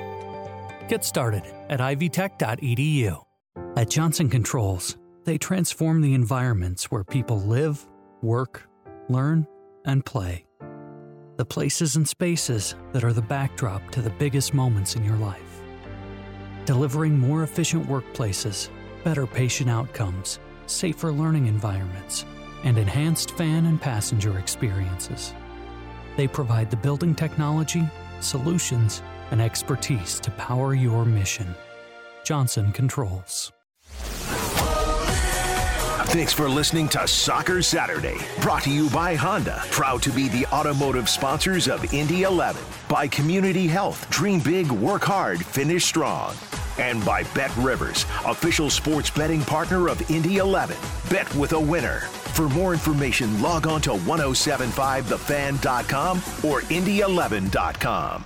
Get 0.86 1.04
started 1.04 1.42
at 1.68 1.80
ivytech.edu. 1.80 3.27
At 3.76 3.90
Johnson 3.90 4.28
Controls, 4.28 4.96
they 5.24 5.38
transform 5.38 6.00
the 6.00 6.14
environments 6.14 6.90
where 6.90 7.04
people 7.04 7.40
live, 7.40 7.86
work, 8.22 8.68
learn, 9.08 9.46
and 9.84 10.04
play. 10.04 10.46
The 11.36 11.44
places 11.44 11.94
and 11.96 12.08
spaces 12.08 12.74
that 12.92 13.04
are 13.04 13.12
the 13.12 13.22
backdrop 13.22 13.90
to 13.92 14.02
the 14.02 14.10
biggest 14.10 14.54
moments 14.54 14.96
in 14.96 15.04
your 15.04 15.16
life. 15.16 15.62
Delivering 16.64 17.16
more 17.16 17.44
efficient 17.44 17.86
workplaces, 17.86 18.68
better 19.04 19.26
patient 19.26 19.70
outcomes, 19.70 20.40
safer 20.66 21.12
learning 21.12 21.46
environments, 21.46 22.24
and 22.64 22.76
enhanced 22.76 23.30
fan 23.32 23.66
and 23.66 23.80
passenger 23.80 24.38
experiences. 24.38 25.32
They 26.16 26.26
provide 26.26 26.70
the 26.70 26.76
building 26.76 27.14
technology, 27.14 27.88
solutions, 28.20 29.02
and 29.30 29.40
expertise 29.40 30.18
to 30.20 30.30
power 30.32 30.74
your 30.74 31.04
mission. 31.04 31.54
Johnson 32.24 32.72
Controls. 32.72 33.52
Thanks 36.08 36.32
for 36.32 36.48
listening 36.48 36.88
to 36.88 37.06
Soccer 37.06 37.60
Saturday, 37.60 38.16
brought 38.40 38.62
to 38.62 38.70
you 38.70 38.88
by 38.90 39.14
Honda, 39.14 39.62
proud 39.70 40.00
to 40.02 40.10
be 40.10 40.28
the 40.28 40.46
automotive 40.46 41.06
sponsors 41.06 41.68
of 41.68 41.92
Indy 41.92 42.22
11, 42.22 42.62
by 42.88 43.06
Community 43.08 43.66
Health, 43.66 44.08
dream 44.08 44.40
big, 44.40 44.70
work 44.70 45.02
hard, 45.02 45.44
finish 45.44 45.84
strong, 45.84 46.34
and 46.78 47.04
by 47.04 47.24
Bet 47.34 47.54
Rivers, 47.58 48.06
official 48.24 48.70
sports 48.70 49.10
betting 49.10 49.42
partner 49.42 49.88
of 49.88 50.10
Indy 50.10 50.38
11. 50.38 50.78
Bet 51.10 51.32
with 51.34 51.52
a 51.52 51.60
winner. 51.60 52.00
For 52.32 52.48
more 52.48 52.72
information, 52.72 53.42
log 53.42 53.66
on 53.66 53.82
to 53.82 53.90
1075thefan.com 53.90 56.16
or 56.42 56.62
indy11.com. 56.62 58.24